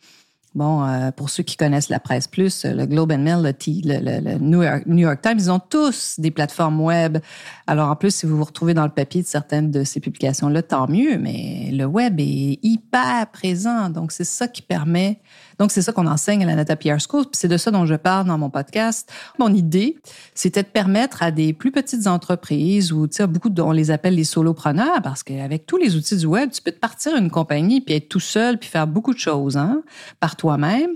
Bon, 0.56 0.86
euh, 0.86 1.10
pour 1.10 1.32
ceux 1.32 1.42
qui 1.42 1.58
connaissent 1.58 1.90
la 1.90 2.00
presse 2.00 2.28
plus, 2.28 2.64
le 2.66 2.86
Globe 2.86 3.12
and 3.12 3.20
Mail, 3.20 3.42
le, 3.42 4.20
le, 4.22 4.38
New, 4.38 4.62
York, 4.62 4.84
New, 4.86 5.00
York, 5.00 5.20
Times, 5.22 5.40
ils 5.40 5.50
ont 5.50 5.60
tous 5.60 6.20
des 6.20 6.30
plateformes 6.30 6.80
web. 6.80 7.18
Alors 7.66 7.90
en 7.90 7.96
plus, 7.96 8.14
si 8.14 8.28
vous 8.28 8.38
vous 8.38 8.44
retrouvez 8.44 8.76
dans 8.76 8.84
le 8.84 8.92
papier 8.92 9.24
de 9.24 9.28
certaines 9.28 9.72
de 9.72 9.84
ces 9.84 10.00
publications-là, 10.00 10.62
tant 10.62 10.88
mieux. 10.88 11.18
Mais 11.18 11.72
le 11.72 11.86
web 11.86 12.20
est 12.20 12.60
hyper 12.62 13.32
présent, 13.32 13.90
donc 13.90 14.12
c'est 14.12 14.24
ça 14.26 14.48
qui 14.48 14.62
permet 14.62 15.20
donc, 15.60 15.72
c'est 15.72 15.82
ça 15.82 15.92
qu'on 15.92 16.08
enseigne 16.08 16.44
à 16.44 16.46
la 16.46 16.56
Nata 16.56 16.76
PR 16.76 17.00
School. 17.00 17.24
Puis 17.24 17.34
c'est 17.34 17.48
de 17.48 17.58
ça 17.58 17.72
dont 17.72 17.86
je 17.86 17.96
parle 17.96 18.28
dans 18.28 18.38
mon 18.38 18.50
podcast. 18.50 19.12
Mon 19.40 19.54
idée, 19.54 19.98
c'était 20.34 20.64
de 20.64 20.68
permettre 20.68 21.24
à 21.24 21.32
des 21.32 21.54
plus 21.54 21.72
petites 21.72 22.08
entreprises 22.08 22.92
ou, 22.92 23.08
tu 23.08 23.18
sais, 23.18 23.28
beaucoup, 23.28 23.50
on 23.60 23.72
les 23.72 23.92
appelle 23.92 24.16
les 24.16 24.24
solopreneurs 24.24 25.02
parce 25.02 25.24
qu'avec 25.24 25.66
tous 25.66 25.78
les 25.78 25.96
outils 25.96 26.18
du 26.18 26.26
web, 26.26 26.52
tu 26.52 26.62
peux 26.62 26.72
te 26.72 26.80
partir 26.80 27.16
une 27.16 27.30
compagnie 27.30 27.82
puis 27.82 27.96
être 27.96 28.10
tout 28.10 28.20
seul 28.20 28.58
puis 28.58 28.70
faire 28.70 28.88
beaucoup 28.88 29.14
de 29.14 29.20
choses, 29.20 29.58
hein, 29.58 29.82
par 30.20 30.36
toi-même. 30.36 30.92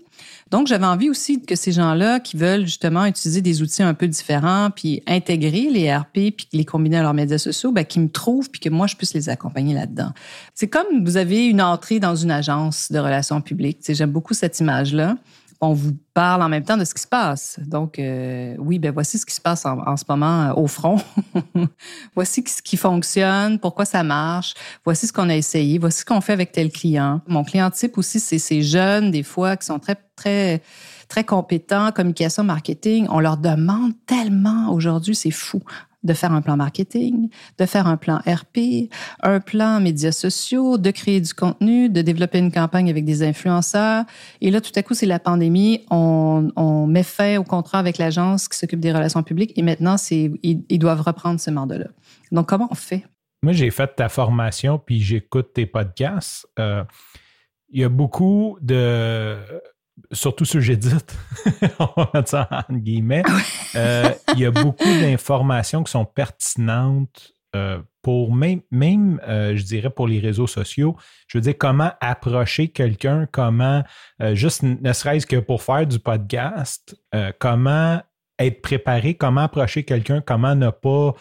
Donc, 0.51 0.67
j'avais 0.67 0.85
envie 0.85 1.09
aussi 1.09 1.41
que 1.41 1.55
ces 1.55 1.71
gens-là 1.71 2.19
qui 2.19 2.37
veulent 2.37 2.65
justement 2.65 3.05
utiliser 3.05 3.41
des 3.41 3.61
outils 3.61 3.83
un 3.83 3.93
peu 3.93 4.07
différents, 4.07 4.69
puis 4.75 5.03
intégrer 5.07 5.69
les 5.69 5.93
RP, 5.93 6.31
puis 6.35 6.47
les 6.53 6.65
combiner 6.65 6.97
à 6.97 7.01
leurs 7.01 7.13
médias 7.13 7.37
sociaux, 7.37 7.71
ben, 7.71 7.83
qui 7.85 7.99
me 7.99 8.09
trouvent, 8.09 8.49
puis 8.49 8.59
que 8.59 8.69
moi, 8.69 8.87
je 8.87 8.95
puisse 8.95 9.13
les 9.13 9.29
accompagner 9.29 9.73
là-dedans. 9.73 10.11
C'est 10.53 10.67
comme 10.67 11.03
vous 11.03 11.17
avez 11.17 11.45
une 11.45 11.61
entrée 11.61 11.99
dans 11.99 12.15
une 12.15 12.31
agence 12.31 12.91
de 12.91 12.99
relations 12.99 13.41
publiques. 13.41 13.79
J'aime 13.87 14.11
beaucoup 14.11 14.33
cette 14.33 14.59
image-là 14.59 15.17
on 15.59 15.73
vous 15.73 15.97
parle 16.13 16.43
en 16.43 16.49
même 16.49 16.63
temps 16.63 16.77
de 16.77 16.85
ce 16.85 16.93
qui 16.93 17.01
se 17.01 17.07
passe. 17.07 17.59
Donc, 17.65 17.99
euh, 17.99 18.55
oui, 18.59 18.79
ben 18.79 18.91
voici 18.91 19.17
ce 19.17 19.25
qui 19.25 19.33
se 19.33 19.41
passe 19.41 19.65
en, 19.65 19.97
ce 19.97 20.03
moment 20.07 20.43
euh, 20.49 20.53
au 20.53 20.67
front. 20.67 20.97
voici 22.15 22.43
ce 22.45 22.61
qui 22.61 22.77
fonctionne, 22.77 23.59
pourquoi 23.59 23.85
ça 23.85 24.03
marche. 24.03 24.53
Voici 24.85 25.07
ce 25.07 25.13
qu'on 25.13 25.29
a 25.29 25.35
essayé. 25.35 25.79
Voici 25.79 26.01
ce 26.01 26.05
qu'on 26.05 26.21
fait 26.21 26.33
avec 26.33 26.51
tel 26.51 26.71
client. 26.71 27.21
Mon 27.27 27.43
client 27.43 27.69
type 27.71 27.97
aussi, 27.97 28.19
c'est 28.19 28.39
ces 28.39 28.61
jeunes, 28.61 29.11
des 29.11 29.23
fois, 29.23 29.57
qui 29.57 29.65
sont 29.65 29.79
très, 29.79 29.95
très, 30.15 30.61
très 31.07 31.23
compétents, 31.23 31.91
communication, 31.91 32.43
marketing. 32.43 33.07
On 33.09 33.19
leur 33.19 33.37
demande 33.37 33.93
tellement 34.05 34.71
aujourd'hui, 34.71 35.15
c'est 35.15 35.31
fou 35.31 35.61
de 36.07 36.13
faire 36.13 36.31
un 36.31 36.41
plan 36.41 36.57
marketing, 36.57 37.29
de 37.59 37.65
faire 37.65 37.85
un 37.85 37.97
plan 37.97 38.19
RP, 38.25 38.89
un 39.21 39.39
plan 39.39 39.79
médias 39.79 40.11
sociaux, 40.11 40.77
de 40.77 40.89
créer 40.89 41.21
du 41.21 41.33
contenu, 41.33 41.89
de 41.89 42.01
développer 42.01 42.39
une 42.39 42.51
campagne 42.51 42.89
avec 42.89 43.05
des 43.05 43.21
influenceurs. 43.21 44.05
Et 44.41 44.49
là, 44.49 44.61
tout 44.61 44.71
à 44.75 44.81
coup, 44.81 44.95
c'est 44.95 45.05
la 45.05 45.19
pandémie. 45.19 45.85
On, 45.91 46.87
met 46.87 47.03
fin 47.03 47.37
au 47.37 47.43
contrat 47.43 47.79
avec 47.79 47.97
l'agence 47.97 48.47
qui 48.47 48.57
s'occupe 48.57 48.79
des 48.79 48.91
relations 48.91 49.21
publiques 49.21 49.53
et 49.57 49.61
maintenant, 49.61 49.97
c'est, 49.97 50.31
ils, 50.41 50.79
doivent 50.79 51.01
reprendre 51.01 51.39
ce 51.39 51.51
mandat-là. 51.51 51.87
Donc, 52.31 52.47
comment 52.47 52.67
on 52.71 52.75
fait? 52.75 53.03
Moi, 53.43 53.51
j'ai 53.51 53.69
fait 53.69 53.95
ta 53.95 54.09
formation 54.09 54.79
puis 54.79 55.01
j'écoute 55.01 55.51
tes 55.53 55.65
podcasts. 55.65 56.47
Euh, 56.59 56.83
il 57.69 57.81
y 57.81 57.83
a 57.83 57.89
beaucoup 57.89 58.57
de 58.61 59.35
surtout 60.11 60.45
sur 60.45 60.61
J'édite, 60.61 61.15
on 61.79 61.89
va 61.95 62.09
mettre 62.13 62.29
ça 62.29 62.49
en 62.69 62.75
guillemets, 62.75 63.23
ah 63.25 63.37
euh, 63.75 64.09
il 64.33 64.39
y 64.39 64.45
a 64.45 64.51
beaucoup 64.51 64.83
d'informations 64.83 65.83
qui 65.83 65.91
sont 65.91 66.05
pertinentes 66.05 67.33
euh, 67.55 67.79
pour 68.01 68.33
même, 68.33 68.61
même 68.71 69.19
euh, 69.27 69.55
je 69.55 69.63
dirais, 69.63 69.89
pour 69.89 70.07
les 70.07 70.19
réseaux 70.19 70.47
sociaux. 70.47 70.95
Je 71.27 71.37
veux 71.37 71.41
dire, 71.41 71.55
comment 71.57 71.91
approcher 71.99 72.69
quelqu'un, 72.69 73.27
comment, 73.31 73.83
juste 74.33 74.63
ne 74.63 74.93
serait-ce 74.93 75.25
que 75.25 75.37
pour 75.37 75.61
faire 75.61 75.85
du 75.85 75.99
podcast, 75.99 76.95
comment 77.39 78.01
être 78.39 78.61
préparé, 78.61 79.15
comment 79.15 79.41
approcher 79.41 79.83
quelqu'un, 79.83 80.21
comment 80.21 80.55
ne 80.55 80.69
pas 80.69 81.15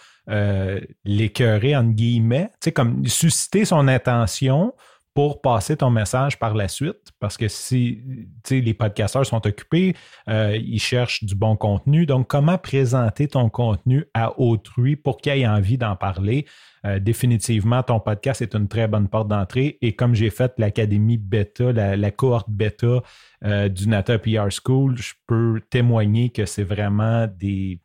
l'écœurer, 1.05 1.77
entre 1.77 1.95
guillemets, 1.95 2.51
tu 2.55 2.67
sais, 2.67 2.73
comme 2.73 3.07
susciter 3.07 3.65
son 3.65 3.89
attention 3.89 4.73
pour 5.17 5.41
passer 5.41 5.79
ton 5.79 5.89
message 5.89 6.39
par 6.39 6.55
la 6.55 6.69
suite. 6.69 7.11
Parce 7.19 7.39
que 7.39 7.49
si 7.49 8.03
les 8.51 8.75
podcasteurs 8.75 9.25
sont 9.25 9.47
occupés, 9.47 9.97
euh, 10.29 10.55
ils 10.63 10.79
cherchent 10.79 11.25
du 11.25 11.35
bon 11.35 11.57
contenu. 11.57 12.05
Donc, 12.05 12.29
comment 12.29 12.59
présenter 12.59 13.27
ton 13.27 13.49
contenu 13.49 14.05
à 14.13 14.39
autrui 14.39 14.95
pour 14.95 15.17
qu'il 15.17 15.33
ait 15.33 15.49
envie 15.49 15.79
d'en 15.79 15.97
parler? 15.97 16.45
Euh, 16.85 16.99
définitivement, 16.99 17.83
ton 17.83 17.99
podcast 17.99 18.43
est 18.43 18.55
une 18.55 18.69
très 18.69 18.89
bonne 18.89 19.09
porte 19.09 19.29
d'entrée. 19.29 19.79
Et 19.81 19.97
comme 19.97 20.15
j'ai 20.15 20.29
fait 20.29 20.53
l'académie 20.59 21.17
bêta, 21.17 21.73
la, 21.73 22.11
cohorte 22.11 22.51
bêta 22.51 23.03
euh, 23.43 23.71
du 23.71 23.89
Nata 23.89 24.19
PR 24.19 24.49
School, 24.51 24.99
je 24.99 25.15
peux 25.27 25.63
témoigner 25.71 26.29
que 26.29 26.45
c'est 26.45 26.63
vraiment 26.63 27.27
des 27.27 27.81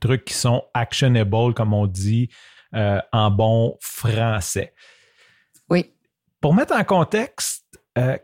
trucs 0.00 0.24
qui 0.24 0.34
sont 0.34 0.64
actionable, 0.74 1.54
comme 1.54 1.74
on 1.74 1.86
dit 1.86 2.28
en 2.72 3.30
bon 3.30 3.76
français. 3.80 4.74
Oui. 5.68 5.92
Pour 6.40 6.54
mettre 6.54 6.74
en 6.74 6.84
contexte, 6.84 7.66
euh, 7.98 8.16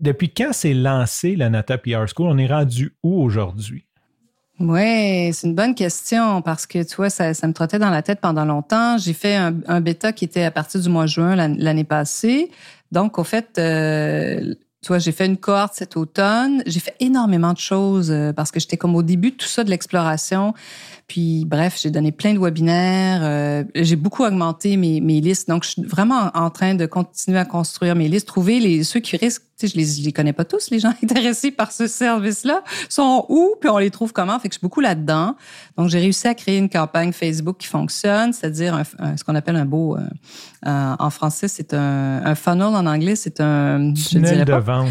depuis 0.00 0.32
quand 0.34 0.52
s'est 0.52 0.74
lancé 0.74 1.36
la 1.36 1.48
Nata 1.48 1.78
PR 1.78 2.06
School, 2.12 2.26
on 2.26 2.38
est 2.38 2.48
rendu 2.48 2.96
où 3.04 3.22
aujourd'hui? 3.22 3.86
Oui, 4.58 5.32
c'est 5.32 5.46
une 5.46 5.54
bonne 5.54 5.74
question 5.74 6.42
parce 6.42 6.66
que 6.66 6.82
tu 6.82 6.96
vois, 6.96 7.08
ça, 7.08 7.30
me 7.30 7.52
trottait 7.52 7.78
dans 7.78 7.90
la 7.90 8.02
tête 8.02 8.20
pendant 8.20 8.44
longtemps. 8.44 8.98
J'ai 8.98 9.12
fait 9.12 9.36
un, 9.36 9.80
bêta 9.80 10.12
qui 10.12 10.24
était 10.24 10.42
à 10.42 10.50
partir 10.50 10.80
du 10.80 10.88
mois 10.88 11.04
de 11.04 11.08
juin 11.08 11.36
l'année 11.36 11.84
passée. 11.84 12.50
Donc, 12.90 13.18
au 13.18 13.24
fait, 13.24 13.58
euh, 13.58 14.54
tu 14.82 14.88
vois, 14.88 14.98
j'ai 14.98 15.12
fait 15.12 15.26
une 15.26 15.36
cohorte 15.36 15.74
cet 15.74 15.96
automne. 15.96 16.64
J'ai 16.66 16.80
fait 16.80 16.96
énormément 16.98 17.52
de 17.52 17.58
choses 17.58 18.10
euh, 18.10 18.32
parce 18.32 18.50
que 18.50 18.58
j'étais 18.58 18.76
comme 18.76 18.96
au 18.96 19.02
début 19.02 19.30
de 19.30 19.36
tout 19.36 19.46
ça 19.46 19.62
de 19.62 19.70
l'exploration. 19.70 20.54
Puis 21.06 21.44
bref, 21.46 21.78
j'ai 21.80 21.90
donné 21.90 22.10
plein 22.10 22.34
de 22.34 22.40
webinaires. 22.40 23.20
Euh, 23.22 23.62
j'ai 23.76 23.94
beaucoup 23.94 24.24
augmenté 24.24 24.76
mes, 24.76 25.00
mes, 25.00 25.20
listes. 25.20 25.48
Donc, 25.48 25.62
je 25.62 25.70
suis 25.70 25.82
vraiment 25.82 26.32
en, 26.34 26.50
train 26.50 26.74
de 26.74 26.86
continuer 26.86 27.38
à 27.38 27.44
construire 27.44 27.94
mes 27.94 28.08
listes, 28.08 28.26
trouver 28.26 28.58
les 28.58 28.82
ceux 28.82 28.98
qui 28.98 29.16
risquent. 29.16 29.44
Tu 29.58 29.66
sais, 29.66 29.72
je 29.72 29.76
les, 29.76 29.84
je 29.84 30.04
les 30.04 30.12
connais 30.12 30.32
pas 30.32 30.44
tous, 30.44 30.70
les 30.70 30.80
gens 30.80 30.92
intéressés 31.02 31.50
par 31.50 31.72
ce 31.72 31.86
service-là. 31.86 32.62
Sont 32.88 33.26
où? 33.28 33.54
Puis 33.60 33.68
on 33.68 33.78
les 33.78 33.90
trouve 33.90 34.12
comment? 34.12 34.38
Fait 34.38 34.48
que 34.48 34.54
je 34.54 34.58
suis 34.58 34.64
beaucoup 34.64 34.80
là-dedans. 34.80 35.36
Donc, 35.76 35.88
j'ai 35.88 36.00
réussi 36.00 36.26
à 36.26 36.34
créer 36.34 36.58
une 36.58 36.70
campagne 36.70 37.12
Facebook 37.12 37.58
qui 37.58 37.66
fonctionne, 37.66 38.32
c'est-à-dire 38.32 38.82
ce 39.16 39.24
qu'on 39.24 39.34
appelle 39.34 39.56
un 39.56 39.64
beau. 39.64 39.96
Euh, 39.96 40.00
euh, 40.66 40.96
en 40.98 41.10
français, 41.10 41.48
c'est 41.48 41.74
un, 41.74 42.24
un, 42.24 42.34
funnel. 42.34 42.62
En 42.62 42.86
anglais, 42.86 43.16
c'est 43.16 43.40
un. 43.40 43.92
Tunnel 43.94 44.44
de 44.44 44.52
vente. 44.54 44.88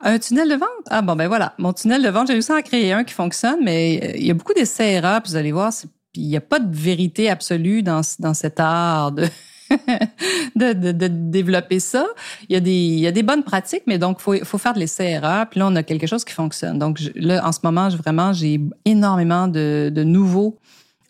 Un 0.00 0.18
tunnel 0.18 0.48
de 0.48 0.54
vente? 0.54 0.68
Ah 0.90 1.02
bon, 1.02 1.14
ben 1.14 1.28
voilà. 1.28 1.54
Mon 1.58 1.72
tunnel 1.72 2.02
de 2.02 2.08
vente, 2.08 2.26
j'ai 2.26 2.32
réussi 2.32 2.50
à 2.50 2.56
en 2.56 2.62
créer 2.62 2.92
un 2.92 3.04
qui 3.04 3.14
fonctionne, 3.14 3.60
mais 3.62 4.00
euh, 4.02 4.16
il 4.16 4.26
y 4.26 4.30
a 4.30 4.34
beaucoup 4.34 4.52
d'essais 4.52 4.94
erreurs, 4.94 5.22
puis 5.22 5.30
vous 5.30 5.36
allez 5.36 5.52
voir, 5.52 5.72
il 6.14 6.26
n'y 6.26 6.36
a 6.36 6.40
pas 6.40 6.58
de 6.58 6.74
vérité 6.74 7.30
absolue 7.30 7.82
dans, 7.82 8.00
dans 8.18 8.34
cet 8.34 8.58
art 8.58 9.12
de, 9.12 9.28
de, 10.56 10.72
de, 10.72 10.92
de, 10.92 11.06
développer 11.08 11.80
ça. 11.80 12.06
Il 12.48 12.54
y, 12.54 12.56
a 12.56 12.60
des, 12.60 12.70
il 12.70 13.00
y 13.00 13.06
a 13.06 13.12
des 13.12 13.22
bonnes 13.22 13.42
pratiques, 13.42 13.82
mais 13.86 13.98
donc, 13.98 14.18
il 14.20 14.22
faut, 14.22 14.44
faut 14.44 14.58
faire 14.58 14.74
de 14.74 14.78
l'essai 14.78 15.04
erreurs. 15.04 15.46
Puis 15.48 15.60
là, 15.60 15.66
on 15.68 15.76
a 15.76 15.82
quelque 15.82 16.06
chose 16.06 16.24
qui 16.24 16.32
fonctionne. 16.32 16.78
Donc, 16.78 17.00
là, 17.14 17.46
en 17.46 17.52
ce 17.52 17.60
moment, 17.62 17.88
vraiment, 17.90 18.32
j'ai 18.32 18.60
énormément 18.84 19.48
de, 19.48 19.90
de 19.92 20.04
nouveaux 20.04 20.58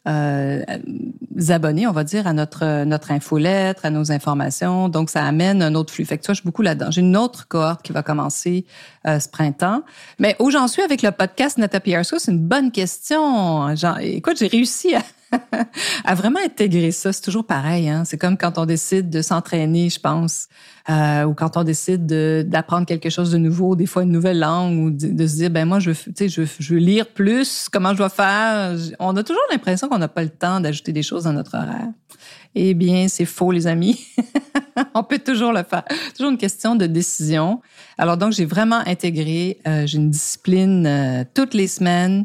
euh, 0.08 0.62
abonnés, 1.48 1.86
on 1.86 1.92
va 1.92 2.02
dire, 2.02 2.26
à 2.26 2.32
notre 2.32 2.84
notre 2.84 3.12
infolettre, 3.12 3.84
à 3.84 3.90
nos 3.90 4.10
informations. 4.10 4.88
Donc, 4.88 5.10
ça 5.10 5.24
amène 5.24 5.62
un 5.62 5.74
autre 5.74 5.92
flux. 5.92 6.04
Fait 6.04 6.18
que 6.18 6.24
toi, 6.24 6.34
je 6.34 6.40
suis 6.40 6.46
beaucoup 6.46 6.62
là-dedans. 6.62 6.90
J'ai 6.90 7.02
une 7.02 7.16
autre 7.16 7.46
cohorte 7.46 7.82
qui 7.82 7.92
va 7.92 8.02
commencer 8.02 8.66
euh, 9.06 9.20
ce 9.20 9.28
printemps. 9.28 9.82
Mais 10.18 10.34
où 10.40 10.50
j'en 10.50 10.66
suis 10.66 10.82
avec 10.82 11.02
le 11.02 11.12
podcast 11.12 11.56
Nata 11.58 11.78
Pierce, 11.78 12.12
c'est 12.18 12.32
une 12.32 12.38
bonne 12.38 12.72
question. 12.72 13.74
Genre, 13.76 13.98
écoute, 14.00 14.38
j'ai 14.38 14.48
réussi 14.48 14.94
à 14.94 15.02
à 16.04 16.14
vraiment 16.14 16.40
intégrer 16.44 16.90
ça, 16.90 17.12
c'est 17.12 17.22
toujours 17.22 17.46
pareil. 17.46 17.88
Hein? 17.88 18.04
C'est 18.04 18.18
comme 18.18 18.36
quand 18.36 18.58
on 18.58 18.66
décide 18.66 19.10
de 19.10 19.22
s'entraîner, 19.22 19.88
je 19.90 20.00
pense, 20.00 20.48
euh, 20.88 21.24
ou 21.24 21.34
quand 21.34 21.56
on 21.56 21.64
décide 21.64 22.06
d'apprendre 22.06 22.86
quelque 22.86 23.10
chose 23.10 23.30
de 23.30 23.38
nouveau, 23.38 23.76
des 23.76 23.86
fois 23.86 24.02
une 24.02 24.12
nouvelle 24.12 24.38
langue, 24.38 24.78
ou 24.78 24.90
de, 24.90 25.26
se 25.26 25.36
dire, 25.36 25.50
ben 25.50 25.66
moi, 25.66 25.78
je 25.78 25.90
veux, 25.90 25.96
je, 26.18 26.42
je 26.58 26.74
veux 26.74 26.80
lire 26.80 27.06
plus, 27.08 27.68
comment 27.70 27.92
je 27.92 27.98
dois 27.98 28.08
faire? 28.08 28.76
On 28.98 29.16
a 29.16 29.22
toujours 29.22 29.42
l'impression 29.50 29.88
qu'on 29.88 29.98
n'a 29.98 30.08
pas 30.08 30.22
le 30.22 30.30
temps 30.30 30.60
d'ajouter 30.60 30.92
des 30.92 31.02
choses 31.02 31.24
dans 31.24 31.32
notre 31.32 31.56
horaire. 31.56 31.88
Eh 32.54 32.74
bien, 32.74 33.08
c'est 33.08 33.24
faux, 33.24 33.50
les 33.50 33.66
amis. 33.66 34.06
on 34.94 35.02
peut 35.02 35.18
toujours 35.18 35.52
le 35.52 35.62
faire. 35.62 35.84
Toujours 36.14 36.30
une 36.30 36.38
question 36.38 36.76
de 36.76 36.86
décision. 36.86 37.60
Alors 37.96 38.16
donc, 38.16 38.32
j'ai 38.32 38.44
vraiment 38.44 38.80
intégré, 38.86 39.58
euh, 39.66 39.86
j'ai 39.86 39.98
une 39.98 40.10
discipline 40.10 40.86
euh, 40.86 41.24
toutes 41.34 41.54
les 41.54 41.66
semaines. 41.66 42.24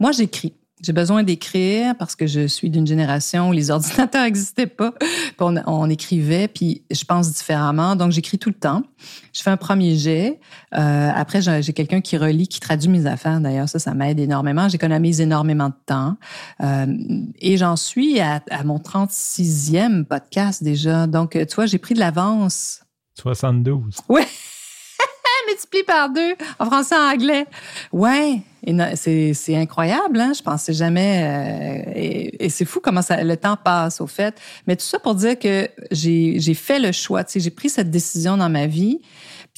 Moi, 0.00 0.12
j'écris. 0.12 0.54
J'ai 0.86 0.92
besoin 0.92 1.24
d'écrire 1.24 1.96
parce 1.96 2.14
que 2.14 2.28
je 2.28 2.46
suis 2.46 2.70
d'une 2.70 2.86
génération 2.86 3.48
où 3.48 3.52
les 3.52 3.70
ordinateurs 3.72 4.22
n'existaient 4.22 4.68
pas. 4.68 4.94
On, 5.40 5.90
écrivait, 5.90 6.46
puis 6.46 6.84
je 6.92 7.02
pense 7.04 7.32
différemment. 7.32 7.96
Donc, 7.96 8.12
j'écris 8.12 8.38
tout 8.38 8.50
le 8.50 8.54
temps. 8.54 8.84
Je 9.32 9.42
fais 9.42 9.50
un 9.50 9.56
premier 9.56 9.96
jet. 9.96 10.38
Euh, 10.76 11.10
après, 11.12 11.42
j'ai 11.42 11.72
quelqu'un 11.72 12.00
qui 12.00 12.16
relit, 12.16 12.46
qui 12.46 12.60
traduit 12.60 12.88
mes 12.88 13.06
affaires. 13.06 13.40
D'ailleurs, 13.40 13.68
ça, 13.68 13.80
ça 13.80 13.94
m'aide 13.94 14.20
énormément. 14.20 14.68
J'économise 14.68 15.20
énormément 15.20 15.70
de 15.70 15.74
temps. 15.86 16.16
Euh, 16.60 16.86
et 17.40 17.56
j'en 17.56 17.74
suis 17.74 18.20
à, 18.20 18.40
à 18.48 18.62
mon 18.62 18.78
36e 18.78 20.04
podcast 20.04 20.62
déjà. 20.62 21.08
Donc, 21.08 21.32
tu 21.32 21.54
vois, 21.56 21.66
j'ai 21.66 21.78
pris 21.78 21.94
de 21.94 21.98
l'avance. 21.98 22.82
72. 23.18 23.96
Oui. 24.08 24.22
Multiplie 25.48 25.82
par 25.84 26.10
deux 26.10 26.34
en 26.58 26.66
français 26.66 26.94
en 26.96 27.12
anglais. 27.12 27.46
Ouais, 27.92 28.40
c'est 28.94 29.56
incroyable, 29.56 30.20
hein? 30.20 30.32
Je 30.36 30.42
pensais 30.42 30.72
jamais. 30.72 31.22
Euh, 31.24 31.92
et, 31.94 32.48
c'est 32.48 32.64
fou 32.64 32.80
comment 32.82 33.02
ça, 33.02 33.22
le 33.22 33.36
temps 33.36 33.56
passe, 33.56 34.00
au 34.00 34.06
fait. 34.06 34.38
Mais 34.66 34.76
tout 34.76 34.84
ça 34.84 34.98
pour 34.98 35.14
dire 35.14 35.38
que 35.38 35.68
j'ai 35.90 36.54
fait 36.54 36.78
le 36.78 36.92
choix, 36.92 37.24
j'ai 37.34 37.50
pris 37.50 37.68
cette 37.68 37.90
décision 37.90 38.36
dans 38.36 38.48
ma 38.48 38.66
vie, 38.66 39.00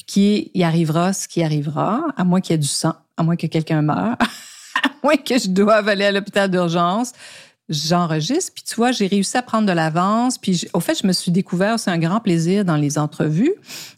qui 0.05 0.51
y 0.53 0.63
arrivera 0.63 1.13
ce 1.13 1.27
qui 1.27 1.43
arrivera, 1.43 2.03
à 2.17 2.23
moins 2.23 2.41
qu'il 2.41 2.53
y 2.53 2.55
ait 2.55 2.59
du 2.59 2.67
sang, 2.67 2.93
à 3.17 3.23
moins 3.23 3.35
que 3.35 3.47
quelqu'un 3.47 3.81
meure, 3.81 4.17
à 4.83 4.89
moins 5.03 5.17
que 5.17 5.37
je 5.37 5.49
doive 5.49 5.87
aller 5.87 6.05
à 6.05 6.11
l'hôpital 6.11 6.49
d'urgence 6.49 7.13
j'enregistre. 7.69 8.51
Puis 8.53 8.63
tu 8.63 8.75
vois, 8.75 8.91
j'ai 8.91 9.07
réussi 9.07 9.37
à 9.37 9.41
prendre 9.41 9.67
de 9.67 9.71
l'avance. 9.71 10.37
Puis 10.37 10.67
au 10.73 10.79
fait, 10.79 10.99
je 10.99 11.07
me 11.07 11.13
suis 11.13 11.31
découvert, 11.31 11.79
c'est 11.79 11.91
un 11.91 11.97
grand 11.97 12.19
plaisir 12.19 12.65
dans 12.65 12.75
les 12.75 12.97
entrevues. 12.97 13.53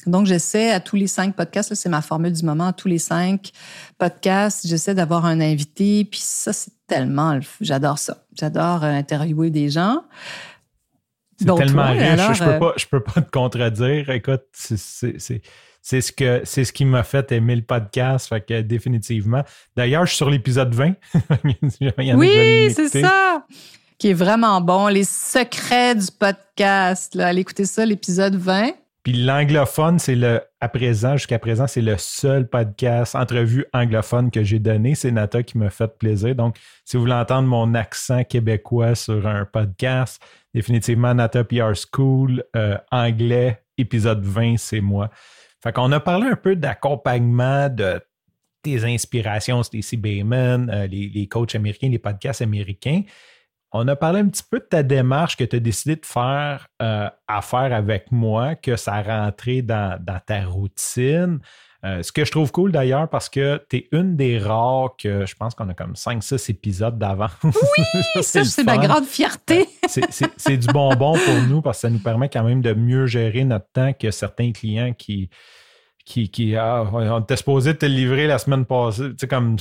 Donc 0.05 0.25
j'essaie 0.25 0.71
à 0.71 0.79
tous 0.79 0.97
les 0.97 1.07
cinq 1.07 1.35
podcasts, 1.35 1.73
c'est 1.73 1.89
ma 1.89 2.01
formule 2.01 2.33
du 2.33 2.43
moment, 2.43 2.67
à 2.67 2.73
tous 2.73 2.87
les 2.87 2.99
cinq 2.99 3.51
podcasts, 3.97 4.67
j'essaie 4.67 4.93
d'avoir 4.93 5.25
un 5.25 5.39
invité. 5.39 6.05
Puis 6.05 6.19
ça, 6.21 6.53
c'est 6.53 6.73
tellement, 6.87 7.39
j'adore 7.61 7.97
ça. 7.97 8.25
J'adore 8.37 8.83
euh, 8.83 8.91
interviewer 8.91 9.49
des 9.49 9.69
gens. 9.69 10.03
C'est 11.39 11.55
tellement 11.55 11.91
riche, 11.91 12.37
je, 12.37 12.43
peux 12.43 12.49
euh, 12.51 12.59
pas, 12.59 12.73
je 12.77 12.85
peux 12.85 12.99
pas 12.99 13.21
te 13.21 13.31
contredire. 13.31 14.11
Écoute, 14.11 14.43
c'est 14.53 15.41
c'est 15.81 16.01
ce 16.01 16.11
que 16.11 16.41
c'est 16.43 16.63
ce 16.63 16.71
qui 16.71 16.85
m'a 16.85 17.03
fait 17.03 17.31
aimer 17.31 17.55
le 17.55 17.63
podcast. 17.63 18.29
Fait 18.29 18.41
que 18.41 18.61
définitivement. 18.61 19.43
D'ailleurs, 19.75 20.05
je 20.05 20.09
suis 20.09 20.17
sur 20.17 20.29
l'épisode 20.29 20.73
20. 20.73 20.93
oui, 22.15 22.71
c'est 22.73 23.01
ça. 23.01 23.45
Qui 23.97 24.09
est 24.09 24.13
vraiment 24.13 24.61
bon. 24.61 24.87
Les 24.87 25.03
secrets 25.03 25.95
du 25.95 26.07
podcast. 26.17 27.15
Là. 27.15 27.27
Allez 27.27 27.41
écouter 27.41 27.65
ça, 27.65 27.85
l'épisode 27.85 28.35
20. 28.35 28.71
Puis 29.03 29.13
l'anglophone, 29.13 29.97
c'est 29.97 30.15
le, 30.15 30.41
à 30.59 30.69
présent, 30.69 31.17
jusqu'à 31.17 31.39
présent, 31.39 31.65
c'est 31.65 31.81
le 31.81 31.97
seul 31.97 32.47
podcast, 32.47 33.15
entrevue 33.15 33.65
anglophone 33.73 34.29
que 34.29 34.43
j'ai 34.43 34.59
donné. 34.59 34.93
C'est 34.93 35.09
Nata 35.09 35.41
qui 35.41 35.57
m'a 35.57 35.71
fait 35.71 35.97
plaisir. 35.97 36.35
Donc, 36.35 36.57
si 36.85 36.97
vous 36.97 37.03
voulez 37.03 37.15
entendre 37.15 37.47
mon 37.47 37.73
accent 37.73 38.23
québécois 38.23 38.93
sur 38.93 39.25
un 39.25 39.45
podcast, 39.45 40.21
définitivement 40.53 41.15
Nata 41.15 41.43
PR 41.43 41.71
School, 41.73 42.43
euh, 42.55 42.77
anglais, 42.91 43.63
épisode 43.79 44.23
20, 44.23 44.57
c'est 44.57 44.81
moi. 44.81 45.09
Fait 45.63 45.73
qu'on 45.73 45.91
a 45.91 45.99
parlé 45.99 46.27
un 46.27 46.35
peu 46.35 46.55
d'accompagnement 46.55 47.69
de 47.69 48.01
tes 48.63 48.83
inspirations, 48.83 49.63
Stacey 49.63 49.97
Bayman, 49.97 50.69
euh, 50.69 50.87
les, 50.87 51.09
les, 51.09 51.27
coachs 51.27 51.55
américains, 51.55 51.89
les 51.89 51.99
podcasts 51.99 52.41
américains. 52.41 53.03
on 53.71 53.87
a 53.87 53.95
parlé 53.95 54.19
un 54.19 54.27
petit 54.27 54.43
peu 54.49 54.59
de 54.59 54.65
ta 54.65 54.83
démarche 54.83 55.37
que 55.37 55.43
tu 55.43 55.55
as 55.55 55.59
décidé 55.59 55.95
de 55.95 56.05
faire 56.05 56.67
euh, 56.81 57.09
avec 57.27 58.11
moi, 58.11 58.55
que 58.55 58.75
ça 58.75 58.95
a 58.95 59.25
rentré 59.25 59.61
dans, 59.61 59.99
ta 60.25 60.45
routine. 60.45 61.39
Euh, 61.83 62.03
ce 62.03 62.11
que 62.11 62.23
je 62.23 62.31
trouve 62.31 62.51
cool 62.51 62.71
d'ailleurs, 62.71 63.09
parce 63.09 63.27
que 63.27 63.59
tu 63.69 63.77
es 63.77 63.87
une 63.91 64.15
des 64.15 64.37
rares 64.37 64.95
que 64.97 65.25
je 65.25 65.35
pense 65.35 65.55
qu'on 65.55 65.67
a 65.69 65.73
comme 65.73 65.93
5-6 65.93 66.51
épisodes 66.51 66.97
d'avant. 66.97 67.29
Oui, 67.43 68.23
ça, 68.23 68.43
c'est 68.43 68.63
ma 68.63 68.77
grande 68.77 69.05
fierté. 69.05 69.67
c'est 69.87 70.57
du 70.57 70.67
bonbon 70.67 71.13
pour 71.13 71.41
nous 71.47 71.61
parce 71.61 71.77
que 71.77 71.81
ça 71.81 71.89
nous 71.89 71.99
permet 71.99 72.29
quand 72.29 72.43
même 72.43 72.61
de 72.61 72.73
mieux 72.73 73.07
gérer 73.07 73.43
notre 73.43 73.67
temps 73.73 73.93
que 73.93 74.11
certains 74.11 74.51
clients 74.51 74.93
qui. 74.93 75.29
Qui, 76.03 76.31
qui 76.31 76.55
ah, 76.55 76.83
on 76.91 77.19
était 77.19 77.35
supposé 77.35 77.77
te 77.77 77.85
livrer 77.85 78.25
la 78.25 78.39
semaine 78.39 78.65
passée. 78.65 79.09
Tu 79.11 79.17
sais, 79.19 79.27
comme 79.27 79.55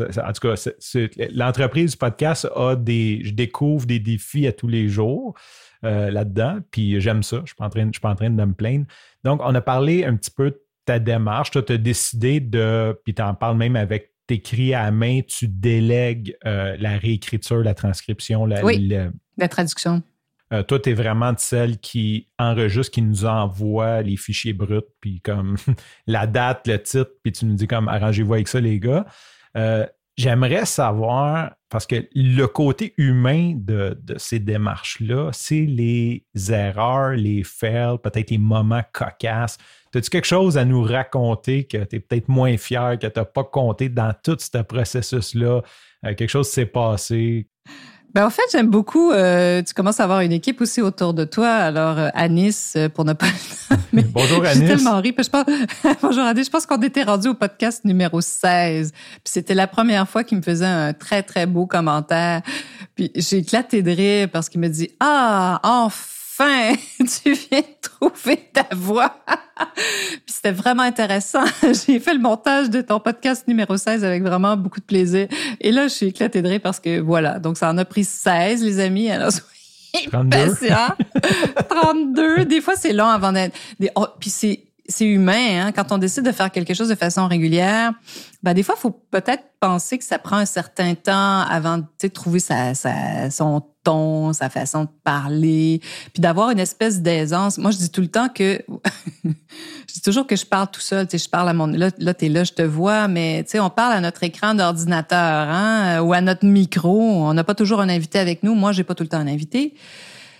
en 0.00 0.32
tout 0.32 0.48
cas, 0.48 0.70
l'entreprise 1.32 1.92
du 1.92 1.96
podcast 1.96 2.46
a 2.54 2.76
des. 2.76 3.20
Je 3.24 3.32
découvre 3.32 3.86
des 3.86 3.98
défis 3.98 4.46
à 4.46 4.52
tous 4.52 4.68
les 4.68 4.88
jours 4.88 5.34
euh, 5.84 6.10
là-dedans, 6.10 6.58
puis 6.70 7.00
j'aime 7.00 7.22
ça. 7.22 7.36
Je 7.36 7.42
ne 7.42 7.46
suis, 7.46 7.56
pas 7.56 7.66
en 7.66 7.70
train, 7.70 7.86
je 7.86 7.92
suis 7.92 8.00
pas 8.00 8.10
en 8.10 8.14
train 8.14 8.30
de 8.30 8.44
me 8.44 8.52
plaindre. 8.52 8.86
Donc, 9.24 9.40
on 9.42 9.54
a 9.54 9.60
parlé 9.60 10.04
un 10.04 10.16
petit 10.16 10.30
peu 10.30 10.50
de 10.50 10.60
ta 10.88 10.98
démarche. 10.98 11.50
Toi, 11.50 11.62
tu 11.62 11.74
as 11.74 11.78
décidé 11.78 12.40
de. 12.40 12.98
Puis 13.04 13.14
tu 13.14 13.20
en 13.20 13.34
parles 13.34 13.58
même 13.58 13.76
avec 13.76 14.14
t'écris 14.26 14.74
à 14.74 14.90
main, 14.90 15.20
tu 15.26 15.48
délègues 15.48 16.36
euh, 16.46 16.76
la 16.78 16.98
réécriture, 16.98 17.58
la 17.58 17.74
transcription, 17.74 18.46
la, 18.46 18.62
la 19.36 19.48
traduction. 19.48 20.02
Euh, 20.52 20.62
toi, 20.62 20.78
tu 20.80 20.90
es 20.90 20.92
vraiment 20.94 21.32
de 21.34 21.38
celle 21.38 21.78
qui 21.78 22.28
enregistre, 22.38 22.90
qui 22.90 23.02
nous 23.02 23.26
envoie 23.26 24.00
les 24.00 24.16
fichiers 24.16 24.54
bruts, 24.54 24.80
puis 25.00 25.20
comme 25.20 25.56
la 26.06 26.26
date, 26.26 26.66
le 26.66 26.82
titre, 26.82 27.10
puis 27.22 27.32
tu 27.32 27.44
nous 27.44 27.54
dis 27.54 27.66
comme 27.66 27.88
arrangez-vous 27.88 28.34
avec 28.34 28.48
ça, 28.48 28.60
les 28.60 28.80
gars. 28.80 29.04
Euh, 29.56 29.86
j'aimerais 30.18 30.66
savoir, 30.66 31.52
parce 31.70 31.86
que 31.86 32.08
le 32.14 32.46
côté 32.46 32.92
humain 32.98 33.54
de, 33.54 33.96
ces 34.16 34.40
démarches-là, 34.40 35.30
c'est 35.32 35.64
les 35.64 36.24
erreurs, 36.50 37.12
les 37.12 37.44
fails, 37.44 37.98
peut-être 38.02 38.30
les 38.30 38.38
moments 38.38 38.82
cocasses. 38.92 39.56
As-tu 39.94 40.10
quelque 40.10 40.26
chose 40.26 40.58
à 40.58 40.64
nous 40.64 40.82
raconter 40.82 41.64
que 41.64 41.78
tu 41.84 41.96
es 41.96 42.00
peut-être 42.00 42.28
moins 42.28 42.56
fier, 42.56 42.98
que 42.98 43.06
tu 43.06 43.18
n'as 43.18 43.24
pas 43.24 43.44
compté 43.44 43.88
dans 43.88 44.12
tout 44.22 44.36
ce 44.38 44.58
processus-là? 44.58 45.62
Euh, 46.04 46.14
quelque 46.14 46.28
chose 46.28 46.48
s'est 46.48 46.66
passé? 46.66 47.48
Ben, 48.14 48.24
en 48.24 48.30
fait, 48.30 48.42
j'aime 48.52 48.68
beaucoup. 48.68 49.10
Euh, 49.10 49.62
tu 49.62 49.74
commences 49.74 50.00
à 50.00 50.04
avoir 50.04 50.20
une 50.20 50.32
équipe 50.32 50.60
aussi 50.60 50.80
autour 50.80 51.12
de 51.12 51.24
toi. 51.24 51.50
Alors, 51.50 51.98
euh, 51.98 52.08
Anis, 52.14 52.72
euh, 52.76 52.88
pour 52.88 53.04
ne 53.04 53.12
pas. 53.12 53.26
Bonjour 53.92 54.44
Anis. 54.44 54.60
J'ai 54.60 54.66
tellement 54.66 55.00
ri. 55.00 55.14
Je 55.16 55.28
pense... 55.28 55.44
Bonjour 56.02 56.24
Anis. 56.24 56.46
Je 56.46 56.50
pense 56.50 56.64
qu'on 56.64 56.80
était 56.80 57.02
rendu 57.02 57.28
au 57.28 57.34
podcast 57.34 57.84
numéro 57.84 58.20
16. 58.20 58.92
Puis 58.92 59.20
c'était 59.24 59.54
la 59.54 59.66
première 59.66 60.08
fois 60.08 60.24
qu'il 60.24 60.38
me 60.38 60.42
faisait 60.42 60.64
un 60.64 60.94
très, 60.94 61.22
très 61.22 61.46
beau 61.46 61.66
commentaire. 61.66 62.40
Puis 62.94 63.10
j'ai 63.14 63.38
éclaté 63.38 63.82
de 63.82 63.90
rire 63.90 64.28
parce 64.32 64.48
qu'il 64.48 64.60
me 64.60 64.68
dit 64.68 64.90
Ah, 65.00 65.60
enfin! 65.62 66.17
Enfin, 66.38 66.74
tu 66.98 67.32
viens 67.32 67.60
de 67.60 67.66
trouver 67.80 68.48
ta 68.52 68.66
voix. 68.72 69.16
Puis 69.74 70.34
c'était 70.34 70.52
vraiment 70.52 70.82
intéressant. 70.82 71.44
J'ai 71.62 71.98
fait 71.98 72.14
le 72.14 72.20
montage 72.20 72.70
de 72.70 72.80
ton 72.80 73.00
podcast 73.00 73.46
numéro 73.48 73.76
16 73.76 74.04
avec 74.04 74.22
vraiment 74.22 74.56
beaucoup 74.56 74.80
de 74.80 74.84
plaisir. 74.84 75.28
Et 75.60 75.72
là, 75.72 75.88
je 75.88 75.94
suis 75.94 76.06
éclatée 76.06 76.42
de 76.42 76.48
rire 76.48 76.60
parce 76.62 76.80
que 76.80 77.00
voilà. 77.00 77.38
Donc, 77.38 77.56
ça 77.56 77.70
en 77.70 77.78
a 77.78 77.84
pris 77.84 78.04
16, 78.04 78.62
les 78.62 78.80
amis. 78.80 79.10
Alors, 79.10 79.32
32. 80.10 80.54
32. 81.68 82.44
Des 82.44 82.60
fois, 82.60 82.74
c'est 82.76 82.92
long 82.92 83.08
avant 83.08 83.32
d'être. 83.32 83.56
Oh, 83.96 84.06
puis 84.20 84.30
c'est 84.30 84.67
c'est 84.88 85.04
humain. 85.04 85.66
Hein? 85.66 85.72
Quand 85.72 85.92
on 85.92 85.98
décide 85.98 86.24
de 86.24 86.32
faire 86.32 86.50
quelque 86.50 86.72
chose 86.72 86.88
de 86.88 86.94
façon 86.94 87.26
régulière, 87.28 87.92
ben 88.42 88.54
des 88.54 88.62
fois, 88.62 88.74
il 88.78 88.80
faut 88.80 89.02
peut-être 89.10 89.44
penser 89.60 89.98
que 89.98 90.04
ça 90.04 90.18
prend 90.18 90.36
un 90.36 90.46
certain 90.46 90.94
temps 90.94 91.40
avant 91.42 91.78
de 91.78 92.08
trouver 92.08 92.40
sa, 92.40 92.74
sa, 92.74 93.30
son 93.30 93.62
ton, 93.84 94.32
sa 94.32 94.48
façon 94.48 94.84
de 94.84 94.88
parler, 95.04 95.80
puis 96.12 96.20
d'avoir 96.20 96.50
une 96.50 96.58
espèce 96.58 97.02
d'aisance. 97.02 97.58
Moi, 97.58 97.70
je 97.70 97.78
dis 97.78 97.90
tout 97.90 98.00
le 98.00 98.08
temps 98.08 98.28
que... 98.28 98.60
je 99.24 99.94
dis 99.94 100.00
toujours 100.02 100.26
que 100.26 100.36
je 100.36 100.46
parle 100.46 100.70
tout 100.70 100.80
seul. 100.80 101.06
Je 101.12 101.28
parle 101.28 101.50
à 101.50 101.52
mon... 101.52 101.66
Là, 101.66 101.90
là 101.98 102.14
tu 102.14 102.26
es 102.26 102.28
là, 102.28 102.44
je 102.44 102.52
te 102.52 102.62
vois, 102.62 103.08
mais 103.08 103.44
on 103.54 103.70
parle 103.70 103.92
à 103.92 104.00
notre 104.00 104.22
écran 104.22 104.54
d'ordinateur 104.54 105.48
hein? 105.50 106.00
ou 106.00 106.12
à 106.12 106.20
notre 106.20 106.46
micro. 106.46 106.98
On 107.00 107.34
n'a 107.34 107.44
pas 107.44 107.54
toujours 107.54 107.80
un 107.80 107.88
invité 107.88 108.18
avec 108.18 108.42
nous. 108.42 108.54
Moi, 108.54 108.72
j'ai 108.72 108.84
pas 108.84 108.94
tout 108.94 109.02
le 109.02 109.08
temps 109.08 109.18
un 109.18 109.28
invité. 109.28 109.74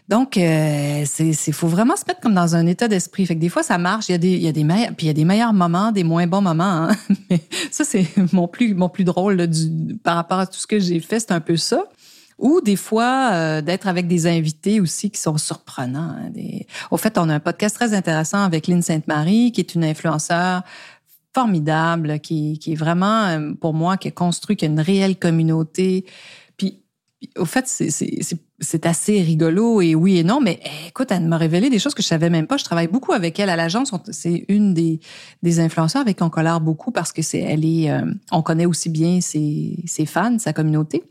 Donc, 0.09 0.39
euh, 0.39 1.05
c'est, 1.05 1.53
faut 1.53 1.69
vraiment 1.69 1.95
se 1.95 2.05
mettre 2.09 2.21
comme 2.21 2.35
dans 2.35 2.57
un 2.57 2.67
état 2.67 2.89
d'esprit. 2.89 3.27
Fait 3.27 3.35
que 3.35 3.41
des 3.41 3.51
fois, 3.51 3.63
ça 3.63 3.77
marche. 3.77 4.09
Il 4.09 4.13
y 4.13 4.15
a 4.15 4.19
des, 4.19 4.33
il 4.33 4.43
y 4.43 4.49
a 4.49 4.53
des 4.53 4.65
meilleurs, 4.65 4.95
puis 4.97 5.07
il 5.07 5.09
y 5.09 5.11
a 5.11 5.15
des 5.15 5.27
meilleurs 5.27 5.53
moments, 5.53 5.93
des 5.93 6.05
moins 6.05 6.27
bons 6.27 6.41
moments. 6.41 6.89
Hein. 6.89 6.97
Mais 7.31 7.41
ça, 7.71 7.85
c'est 7.85 8.07
mon 8.33 8.49
plus, 8.49 8.75
mon 8.75 8.89
plus 8.89 9.05
drôle 9.05 9.47
du, 9.47 9.97
par 10.03 10.17
rapport 10.17 10.39
à 10.39 10.47
tout 10.47 10.59
ce 10.59 10.67
que 10.67 10.79
j'ai 10.79 11.01
fait. 11.01 11.21
C'est 11.21 11.33
un 11.33 11.41
peu 11.41 11.57
ça. 11.57 11.85
Ou 12.39 12.61
des 12.63 12.77
fois, 12.77 13.31
euh, 13.33 13.61
d'être 13.61 13.87
avec 13.87 14.07
des 14.07 14.27
invités 14.27 14.81
aussi 14.81 15.11
qui 15.11 15.21
sont 15.21 15.37
surprenants. 15.37 16.15
Hein. 16.19 16.31
Au 16.91 16.97
fait, 16.97 17.19
on 17.19 17.29
a 17.29 17.35
un 17.35 17.41
podcast 17.41 17.75
très 17.75 17.93
intéressant 17.93 18.43
avec 18.43 18.67
Lynn 18.67 18.81
Sainte-Marie, 18.81 19.53
qui 19.53 19.61
est 19.61 19.75
une 19.75 19.85
influenceur 19.85 20.63
formidable, 21.35 22.21
qui, 22.21 22.59
qui 22.59 22.73
est 22.73 22.77
vraiment, 22.77 23.27
euh, 23.27 23.53
pour 23.61 23.75
moi, 23.75 23.97
qui 23.99 24.09
a 24.09 24.11
construit, 24.11 24.57
qui 24.57 24.65
a 24.65 24.69
une 24.69 24.81
réelle 24.81 25.19
communauté. 25.19 26.07
Au 27.37 27.45
fait, 27.45 27.67
c'est 27.67 28.87
assez 28.87 29.21
rigolo 29.23 29.81
et 29.81 29.97
oui 29.97 30.19
et 30.19 30.25
non, 30.25 30.41
mais 30.41 30.61
eh, 30.63 30.89
écoute, 30.89 31.11
elle 31.11 31.27
m'a 31.27 31.37
révélé 31.37 31.69
des 31.69 31.81
choses 31.81 31.95
que 31.95 32.03
je 32.03 32.07
savais 32.07 32.31
même 32.31 32.47
pas. 32.47 32.57
Je 32.57 32.65
travaille 32.65 32.87
beaucoup 32.87 33.13
avec 33.13 33.41
elle 33.41 33.51
à 33.51 33.57
l'agence. 33.57 33.93
C'est 34.13 34.45
une 34.49 34.73
des, 34.73 35.01
des 35.43 35.59
influenceurs 35.59 36.03
avec 36.03 36.19
qui 36.19 36.23
on 36.23 36.31
collare 36.31 36.61
beaucoup 36.61 36.93
parce 36.93 37.13
que 37.13 37.23
c'est, 37.23 37.41
elle 37.41 37.65
est, 37.65 37.91
euh, 37.91 38.03
on 38.31 38.43
connaît 38.43 38.67
aussi 38.67 38.89
bien 38.89 39.21
ses, 39.21 39.77
ses 39.87 40.07
fans, 40.07 40.39
sa 40.39 40.53
communauté. 40.53 41.03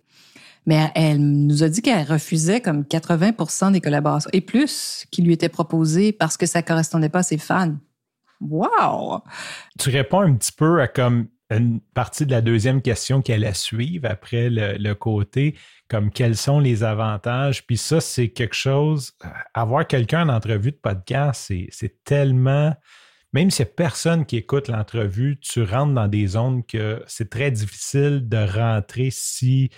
Mais 0.66 0.92
elle 0.96 1.20
nous 1.20 1.64
a 1.64 1.70
dit 1.70 1.82
qu'elle 1.82 2.06
refusait 2.06 2.62
comme 2.62 2.86
80 2.86 3.72
des 3.72 3.82
collaborations 3.82 4.30
et 4.34 4.42
plus 4.42 5.06
qui 5.12 5.22
lui 5.22 5.34
étaient 5.34 5.50
proposées 5.50 6.12
parce 6.12 6.38
que 6.38 6.46
ça 6.46 6.62
correspondait 6.62 7.10
pas 7.10 7.20
à 7.20 7.24
ses 7.24 7.38
fans. 7.38 7.76
Wow! 8.42 9.22
Tu 9.80 9.90
réponds 9.90 10.22
un 10.22 10.36
petit 10.36 10.52
peu 10.52 10.82
à 10.82 10.88
comme 10.88 11.28
une 11.50 11.80
partie 11.94 12.26
de 12.26 12.32
la 12.32 12.42
deuxième 12.42 12.82
question 12.82 13.22
qui 13.22 13.32
allait 13.32 13.54
suivre 13.54 14.08
après 14.10 14.50
le, 14.50 14.94
côté 14.94 15.56
comme 15.88 16.12
quels 16.12 16.36
sont 16.36 16.60
les 16.60 16.84
avantages? 16.84 17.66
Puis 17.66 17.78
ça, 17.78 18.02
c'est 18.02 18.30
quelque 18.30 18.56
chose, 18.56 19.14
euh, 19.24 19.30
avoir 19.54 19.88
quelqu'un 19.88 20.28
en 20.28 20.34
entrevue 20.34 20.72
de 20.72 20.78
podcast, 20.78 21.52
c'est 21.70 22.04
tellement, 22.04 22.76
même 23.32 23.50
s'il 23.50 23.66
n'y 23.66 23.72
a 23.72 23.74
personne 23.76 24.26
qui 24.26 24.38
écoute 24.38 24.68
l'entrevue, 24.68 25.40
tu 25.40 25.64
rentres 25.64 25.94
dans 25.94 26.08
des 26.08 26.28
zones 26.28 26.66
que 26.66 27.02
c'est 27.08 27.30
très 27.30 27.52
difficile 27.52 28.28
de 28.28 28.38
rentrer 28.38 29.10
si 29.10 29.70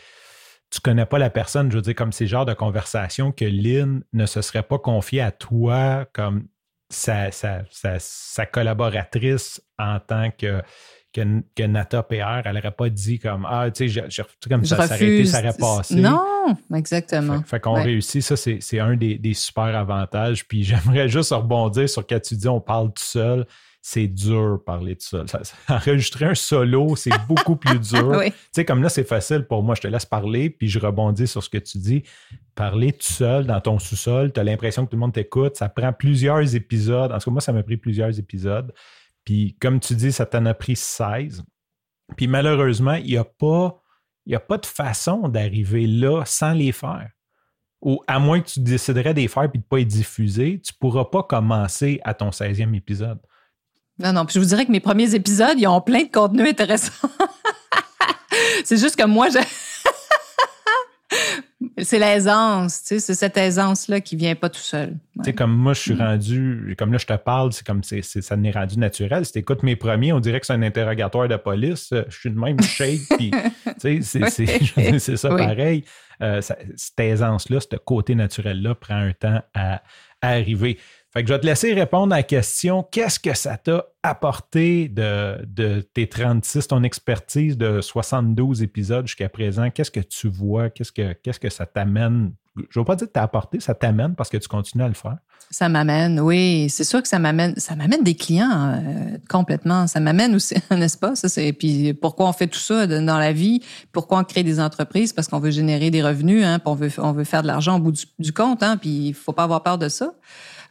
tu 0.72 0.80
connais 0.82 1.06
pas 1.06 1.20
la 1.20 1.30
personne. 1.30 1.72
Je 1.72 1.76
veux 1.76 1.82
dire, 1.84 1.96
comme 1.96 2.12
ces 2.12 2.28
genres 2.28 2.46
de 2.46 2.54
conversations 2.54 3.32
que 3.32 3.46
Lynn 3.46 4.04
ne 4.14 4.26
se 4.26 4.42
serait 4.42 4.64
pas 4.64 4.80
confiée 4.80 5.22
à 5.22 5.32
toi 5.32 6.06
comme 6.14 6.48
sa, 6.92 7.30
sa 7.32 8.46
collaboratrice 8.48 9.62
en 9.78 10.00
tant 10.00 10.32
que 10.32 10.64
que, 11.14 11.42
que 11.56 11.64
Nata 11.64 12.04
PR, 12.04 12.42
elle 12.46 12.56
n'aurait 12.56 12.72
pas 12.72 12.90
dit 12.90 13.20
comme 13.20 13.48
Ah, 13.50 13.70
tu 13.72 13.90
sais, 13.90 14.04
comme 14.48 14.66
ça 14.66 14.88
s'arrêter, 14.88 15.26
ça 15.26 15.40
aurait 15.40 15.58
passé. 15.58 15.96
Non, 15.96 16.56
exactement. 16.74 17.42
Fait, 17.44 17.60
qu'on 17.60 17.74
réussit, 17.74 18.22
ça, 18.22 18.36
c'est 18.36 18.80
un 18.80 18.96
des, 18.96 19.18
des, 19.18 19.34
super 19.34 19.76
avantages. 19.76 20.48
Puis 20.48 20.64
j'aimerais 20.64 21.10
juste 21.10 21.32
rebondir 21.32 21.90
sur 21.90 22.06
quand 22.06 22.22
tu 22.22 22.36
dis 22.36 22.48
on 22.48 22.62
parle 22.62 22.88
tout 22.94 23.04
seul. 23.04 23.46
C'est 23.82 24.08
dur 24.08 24.62
parler 24.66 24.98
tout 24.98 25.06
seul. 25.06 25.26
enregistrer 25.70 26.26
un 26.26 26.36
solo, 26.36 26.98
c'est 26.98 27.14
beaucoup 27.30 27.56
plus 27.56 27.80
dur. 27.80 28.20
Tu 28.22 28.34
sais, 28.52 28.66
comme 28.66 28.84
là, 28.84 28.90
c'est 28.90 29.06
facile 29.06 29.46
pour 29.48 29.64
moi. 29.64 29.74
Je 29.74 29.82
te 29.82 29.88
laisse 29.88 30.06
parler, 30.06 30.50
puis 30.50 30.68
je 30.68 30.80
rebondis 30.80 31.28
sur 31.28 31.42
ce 31.42 31.50
que 31.50 31.58
tu 31.58 31.78
dis. 31.78 32.04
Parler 32.56 32.92
tout 32.92 33.08
seul 33.08 33.46
dans 33.46 33.62
ton 33.62 33.80
sous-sol, 33.80 34.34
tu 34.34 34.40
as 34.42 34.44
l'impression 34.44 34.86
que 34.86 34.92
tout 34.92 34.98
le 34.98 35.00
monde 35.00 35.14
t'écoute. 35.14 35.56
Ça 35.56 35.70
prend 35.70 35.94
plusieurs 35.94 36.56
épisodes. 36.56 37.10
En 37.14 37.20
tout 37.20 37.30
cas, 37.30 37.32
moi, 37.32 37.42
ça 37.42 37.54
m'a 37.54 37.64
pris 37.64 37.78
plusieurs 37.78 38.20
épisodes. 38.20 38.74
Puis 39.30 39.56
comme 39.62 39.80
tu 39.80 39.94
dis, 39.94 40.12
ça 40.12 40.26
t'en 40.26 40.44
a 40.48 40.56
pris 40.56 40.76
16. 40.76 41.44
Puis 42.18 42.26
malheureusement, 42.26 42.96
il 42.96 43.12
n'y 43.12 43.18
a, 43.18 43.24
pas, 43.24 43.80
a 44.34 44.40
pas 44.40 44.58
de 44.58 44.66
façon 44.66 45.30
d'arriver 45.30 45.86
là 45.86 46.24
sans 46.26 46.54
les 46.54 46.72
faire. 46.72 47.12
Ou 47.84 48.02
à 48.08 48.18
moins 48.18 48.40
que 48.42 48.50
tu 48.50 48.60
déciderais 48.60 49.14
de 49.14 49.20
les 49.20 49.28
faire 49.28 49.44
et 49.44 49.48
de 49.50 49.58
ne 49.58 49.62
pas 49.62 49.78
les 49.78 49.86
diffuser, 49.86 50.60
tu 50.66 50.74
ne 50.74 50.78
pourras 50.80 51.06
pas 51.06 51.22
commencer 51.22 52.02
à 52.04 52.16
ton 52.16 52.32
16e 52.32 52.76
épisode. 52.76 53.20
Non, 54.00 54.14
non. 54.14 54.26
Puis 54.26 54.34
je 54.34 54.40
vous 54.40 54.48
dirais 54.48 54.66
que 54.66 54.72
mes 54.72 54.80
premiers 54.80 55.14
épisodes, 55.14 55.60
ils 55.60 55.68
ont 55.68 55.80
plein 55.80 56.06
de 56.06 56.12
contenu 56.12 56.48
intéressant. 56.48 57.08
C'est 58.66 58.78
juste 58.78 58.96
que 58.96 59.06
moi. 59.06 59.28
C'est 61.84 62.00
l'aisance, 62.00 62.82
tu 62.82 62.88
sais, 62.88 63.00
c'est 63.00 63.14
cette 63.14 63.38
aisance-là 63.38 64.02
qui 64.02 64.16
vient 64.16 64.36
pas 64.36 64.50
tout 64.50 64.60
seul. 64.60 64.98
Tu 65.18 65.26
sais, 65.26 65.34
comme 65.34 65.54
moi, 65.54 65.74
je 65.74 65.80
suis 65.82 65.94
mm. 65.94 66.02
rendu, 66.02 66.76
comme 66.78 66.92
là, 66.92 66.98
je 66.98 67.06
te 67.06 67.14
parle, 67.14 67.54
c'est 67.54 67.66
comme 67.66 67.84
c'est, 67.84 68.02
ça 68.02 68.36
n'est 68.38 68.52
rendu 68.52 68.78
naturel. 68.78 69.26
Si 69.26 69.38
écoutes 69.38 69.64
mes 69.64 69.76
premiers, 69.76 70.14
on 70.14 70.20
dirait 70.20 70.40
que 70.40 70.46
c'est 70.46 70.54
un 70.54 70.62
interrogatoire 70.62 71.28
de 71.28 71.36
police. 71.36 71.94
Je 72.08 72.18
suis 72.18 72.32
de 72.32 72.40
même 72.40 72.62
shake, 72.62 73.02
puis, 73.18 73.32
tu 73.80 74.04
sais, 74.04 74.30
c'est, 74.30 75.00
ça 75.18 75.30
pareil. 75.30 75.84
Euh, 76.22 76.42
cette 76.42 77.00
aisance-là, 77.00 77.60
ce 77.62 77.78
côté 77.78 78.14
naturel-là 78.16 78.76
prend 78.76 78.98
un 78.98 79.14
temps 79.14 79.42
à, 79.54 79.82
arriver. 80.22 80.78
Fait 81.12 81.24
que 81.24 81.30
je 81.30 81.34
vais 81.34 81.40
te 81.40 81.46
laisser 81.46 81.74
répondre 81.74 82.14
à 82.14 82.18
la 82.18 82.24
question 82.24 82.84
qu'est-ce 82.84 83.20
que 83.20 83.34
ça 83.34 83.58
t'a 83.58 83.86
apporté 84.04 84.90
de, 84.90 85.44
de, 85.46 85.82
tes 85.82 86.08
36, 86.08 86.68
ton 86.68 86.84
expertise 86.84 87.58
de 87.58 87.82
72 87.82 88.62
épisodes 88.62 89.08
jusqu'à 89.08 89.28
présent? 89.28 89.72
Qu'est-ce 89.72 89.90
que 89.90 90.02
tu 90.02 90.30
vois? 90.30 90.70
Qu'est-ce 90.70 90.92
que, 90.92 91.14
que 91.14 91.50
ça 91.50 91.66
t'amène? 91.66 92.34
Je 92.56 92.62
ne 92.62 92.82
veux 92.82 92.86
pas 92.86 92.96
dire 92.96 93.08
que 93.08 93.14
t'as 93.14 93.24
apporté, 93.24 93.60
ça 93.60 93.74
t'amène 93.74 94.16
parce 94.16 94.30
que 94.30 94.38
tu 94.38 94.48
continues 94.48 94.84
à 94.84 94.88
le 94.88 94.94
faire. 94.94 95.18
Ça 95.52 95.68
m'amène, 95.68 96.20
oui. 96.20 96.68
C'est 96.70 96.84
sûr 96.84 97.02
que 97.02 97.08
ça 97.08 97.18
m'amène, 97.18 97.56
ça 97.58 97.76
m'amène 97.76 98.04
des 98.04 98.14
clients 98.14 98.74
euh, 98.76 99.18
complètement. 99.28 99.88
Ça 99.88 100.00
m'amène 100.00 100.36
aussi, 100.36 100.56
n'est-ce 100.72 100.98
pas? 100.98 101.16
Ça, 101.16 101.28
puis 101.58 101.96
pourquoi 101.96 102.30
on 102.30 102.34
fait 102.34 102.46
tout 102.46 102.60
ça 102.60 102.86
dans 102.86 103.18
la 103.18 103.34
vie? 103.34 103.62
Pourquoi 103.92 104.20
on 104.20 104.24
crée 104.24 104.44
des 104.44 104.60
entreprises? 104.60 105.12
Parce 105.12 105.28
qu'on 105.28 105.40
veut 105.40 105.50
générer 105.50 105.90
des 105.90 106.04
revenus, 106.04 106.46
hein, 106.46 106.60
on 106.66 106.76
veut, 106.76 106.92
on 107.00 107.14
veut 107.14 107.24
faire 107.24 107.42
de 107.42 107.48
l'argent 107.48 107.78
au 107.78 107.80
bout 107.80 107.94
du, 108.20 108.32
compte, 108.32 108.62
hein, 108.62 108.78
puis 108.78 109.08
il 109.08 109.14
faut 109.16 109.34
pas 109.34 109.44
avoir 109.44 109.64
peur 109.64 109.80
de 109.80 109.90
ça. 109.90 110.14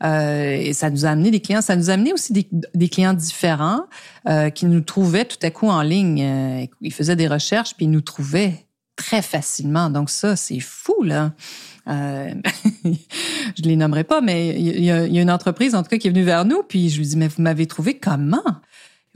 Euh, 0.05 0.57
et 0.57 0.73
ça 0.73 0.91
nous 0.91 1.07
a 1.07 1.11
amené 1.11 1.31
des 1.31 1.41
clients. 1.41 1.63
Ça 1.63 1.77
nous 1.77 1.91
a 1.91 1.95
amené 1.95 2.13
aussi 2.13 2.33
des, 2.33 2.49
des 2.75 2.89
clients 2.89 3.15
différents 3.15 3.83
euh, 4.29 4.51
qui 4.51 4.67
nous 4.67 4.81
trouvaient 4.81 5.25
tout 5.25 5.39
à 5.43 5.51
coup 5.51 5.69
en 5.69 5.83
ligne. 5.83 6.23
Euh, 6.23 6.67
ils 6.81 6.93
faisaient 6.93 7.17
des 7.17 7.29
recherches 7.29 7.75
puis 7.75 7.87
ils 7.87 7.91
nous 7.91 8.01
trouvaient 8.01 8.67
très 8.97 9.23
facilement. 9.23 9.91
Donc 9.91 10.11
ça, 10.11 10.37
c'est 10.37 10.61
fou 10.61 11.03
là. 11.03 11.33
Euh, 11.89 12.35
je 12.85 13.63
les 13.63 13.77
nommerai 13.77 14.05
pas, 14.05 14.21
mais 14.21 14.49
il 14.51 14.85
y, 14.85 14.91
a, 14.91 15.07
il 15.07 15.15
y, 15.15 15.19
a, 15.19 15.23
une 15.23 15.31
entreprise 15.31 15.75
en 15.75 15.83
tout 15.83 15.89
cas 15.89 15.97
qui 15.97 16.09
est 16.09 16.11
venue 16.11 16.25
vers 16.25 16.45
nous, 16.45 16.63
puis 16.63 16.91
je 16.91 16.99
lui 16.99 17.07
dis 17.07 17.17
mais 17.17 17.29
vous 17.29 17.41
m'avez 17.41 17.67
trouvé 17.67 17.99
comment 17.99 18.43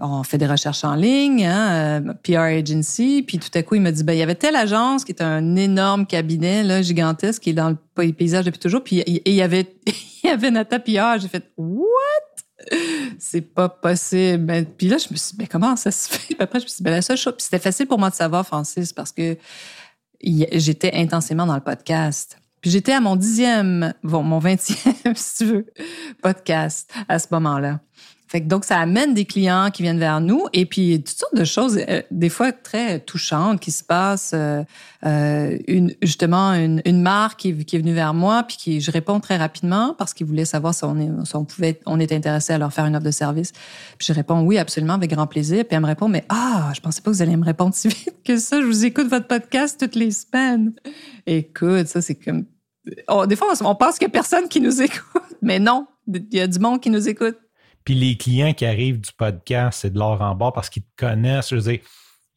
on 0.03 0.23
fait 0.25 0.39
des 0.39 0.47
recherches 0.47 0.85
en 0.85 0.95
ligne, 0.95 1.47
hein, 1.47 2.03
euh, 2.03 2.13
PR 2.23 2.59
agency, 2.59 3.25
puis 3.27 3.39
tout 3.39 3.51
à 3.55 3.63
coup 3.63 3.77
il 3.77 3.81
me 3.81 3.91
dit 3.91 4.03
ben 4.03 4.13
il 4.13 4.19
y 4.19 4.23
avait 4.23 4.35
telle 4.35 4.57
agence 4.57 5.05
qui 5.05 5.13
est 5.13 5.23
un 5.23 5.57
énorme 5.57 6.07
cabinet 6.07 6.83
gigantesque 6.83 7.43
qui 7.43 7.51
est 7.51 7.55
dans 7.55 7.71
le 7.71 8.13
paysage 8.13 8.45
depuis 8.45 8.59
toujours, 8.59 8.83
puis 8.83 9.03
il 9.07 9.33
y 9.33 9.43
avait 9.43 9.75
il 10.23 10.29
y 10.29 10.31
avait 10.31 10.51
Nata 10.51 10.79
PR, 10.79 11.19
j'ai 11.21 11.29
fait 11.29 11.51
what? 11.57 11.83
C'est 13.19 13.41
pas 13.41 13.69
possible. 13.69 14.45
Ben, 14.45 14.65
puis 14.65 14.89
là, 14.89 14.97
je 14.99 15.13
me 15.13 15.17
suis 15.17 15.33
dit, 15.33 15.37
mais 15.39 15.47
comment 15.47 15.75
ça 15.77 15.91
se 15.91 16.09
fait? 16.09 16.37
après, 16.39 16.61
je 16.61 16.65
me 16.65 16.69
suis 16.69 16.77
dit, 16.79 16.83
ben, 16.85 16.93
la 16.93 17.03
seule 17.03 17.17
chose, 17.17 17.35
c'était 17.39 17.59
facile 17.59 17.87
pour 17.87 17.99
moi 17.99 18.11
de 18.11 18.15
savoir, 18.15 18.47
Francis, 18.47 18.93
parce 18.93 19.13
que 19.13 19.37
j'étais 20.23 20.93
intensément 20.95 21.47
dans 21.47 21.57
le 21.57 21.61
podcast. 21.61 22.39
Puis 22.61 22.71
j'étais 22.71 22.93
à 22.93 23.01
mon 23.01 23.17
dixième, 23.17 23.93
bon, 24.05 24.23
mon 24.23 24.39
vingtième, 24.39 24.95
si 25.17 25.39
tu 25.39 25.45
veux, 25.47 25.67
podcast 26.23 26.93
à 27.09 27.19
ce 27.19 27.27
moment-là. 27.33 27.81
Donc 28.41 28.65
ça 28.65 28.79
amène 28.79 29.15
des 29.15 29.25
clients 29.25 29.71
qui 29.73 29.83
viennent 29.83 29.99
vers 29.99 30.21
nous 30.21 30.47
et 30.53 30.65
puis 30.65 31.03
toutes 31.03 31.19
sortes 31.19 31.37
de 31.37 31.45
choses, 31.45 31.79
euh, 31.89 32.03
des 32.11 32.29
fois 32.29 32.53
très 32.53 33.01
touchantes 33.01 33.61
qui 33.61 33.71
se 33.71 33.85
passent. 33.85 34.33
Euh, 34.35 34.63
euh 35.05 35.59
une, 35.69 35.95
justement, 36.03 36.53
une, 36.53 36.81
une 36.85 37.03
marque 37.03 37.41
qui, 37.41 37.65
qui, 37.65 37.77
est 37.77 37.79
venue 37.79 37.93
vers 37.93 38.15
moi 38.15 38.43
puis 38.45 38.57
qui 38.57 38.81
je 38.81 38.91
réponds 38.91 39.21
très 39.21 39.37
rapidement 39.37 39.95
parce 39.99 40.15
qu'ils 40.15 40.27
voulaient 40.27 40.45
savoir 40.45 40.75
si 40.75 40.85
on, 40.85 40.99
est, 40.99 41.27
si 41.27 41.37
on 41.37 41.45
pouvait, 41.45 41.81
on 41.87 42.01
était 42.01 42.17
intéressé 42.17 42.53
à 42.53 42.59
leur 42.59 42.73
faire 42.73 42.87
une 42.87 42.97
offre 42.97 43.05
de 43.05 43.11
service. 43.11 43.53
Puis 43.99 44.07
je 44.07 44.13
réponds 44.13 44.41
oui 44.43 44.59
absolument 44.59 44.95
avec 44.95 45.11
grand 45.11 45.27
plaisir. 45.27 45.65
Puis 45.65 45.77
elle 45.77 45.83
me 45.83 45.87
répond 45.87 46.09
mais 46.09 46.25
ah 46.29 46.73
je 46.75 46.81
pensais 46.81 47.03
pas 47.03 47.11
que 47.11 47.17
vous 47.17 47.23
alliez 47.23 47.37
me 47.37 47.45
répondre 47.45 47.75
si 47.75 47.89
vite 47.89 48.17
que 48.25 48.39
ça. 48.39 48.61
Je 48.61 48.67
vous 48.67 48.85
écoute 48.85 49.09
votre 49.09 49.27
podcast 49.27 49.79
toutes 49.79 49.97
les 49.97 50.11
semaines. 50.11 50.73
Écoute 51.27 51.89
ça 51.89 52.01
c'est 52.01 52.15
comme 52.15 52.47
oh, 53.09 53.27
des 53.27 53.37
fois 53.37 53.49
on 53.61 53.75
pense 53.75 53.99
qu'il 53.99 54.07
y 54.07 54.11
a 54.11 54.13
personne 54.13 54.49
qui 54.49 54.61
nous 54.61 54.81
écoute, 54.83 55.23
mais 55.43 55.59
non 55.59 55.87
il 56.09 56.27
y 56.33 56.41
a 56.41 56.47
du 56.47 56.59
monde 56.59 56.81
qui 56.81 56.91
nous 56.91 57.09
écoute. 57.09 57.37
Puis 57.85 57.95
les 57.95 58.17
clients 58.17 58.53
qui 58.53 58.65
arrivent 58.65 59.01
du 59.01 59.11
podcast, 59.13 59.81
c'est 59.83 59.93
de 59.93 59.99
l'or 59.99 60.21
en 60.23 60.35
bas 60.35 60.53
parce 60.53 60.71
qu'ils 60.71 60.83
te 60.83 60.91
connaissent. 60.97 61.51
Je 61.51 61.57
veux 61.57 61.73
dire, 61.73 61.81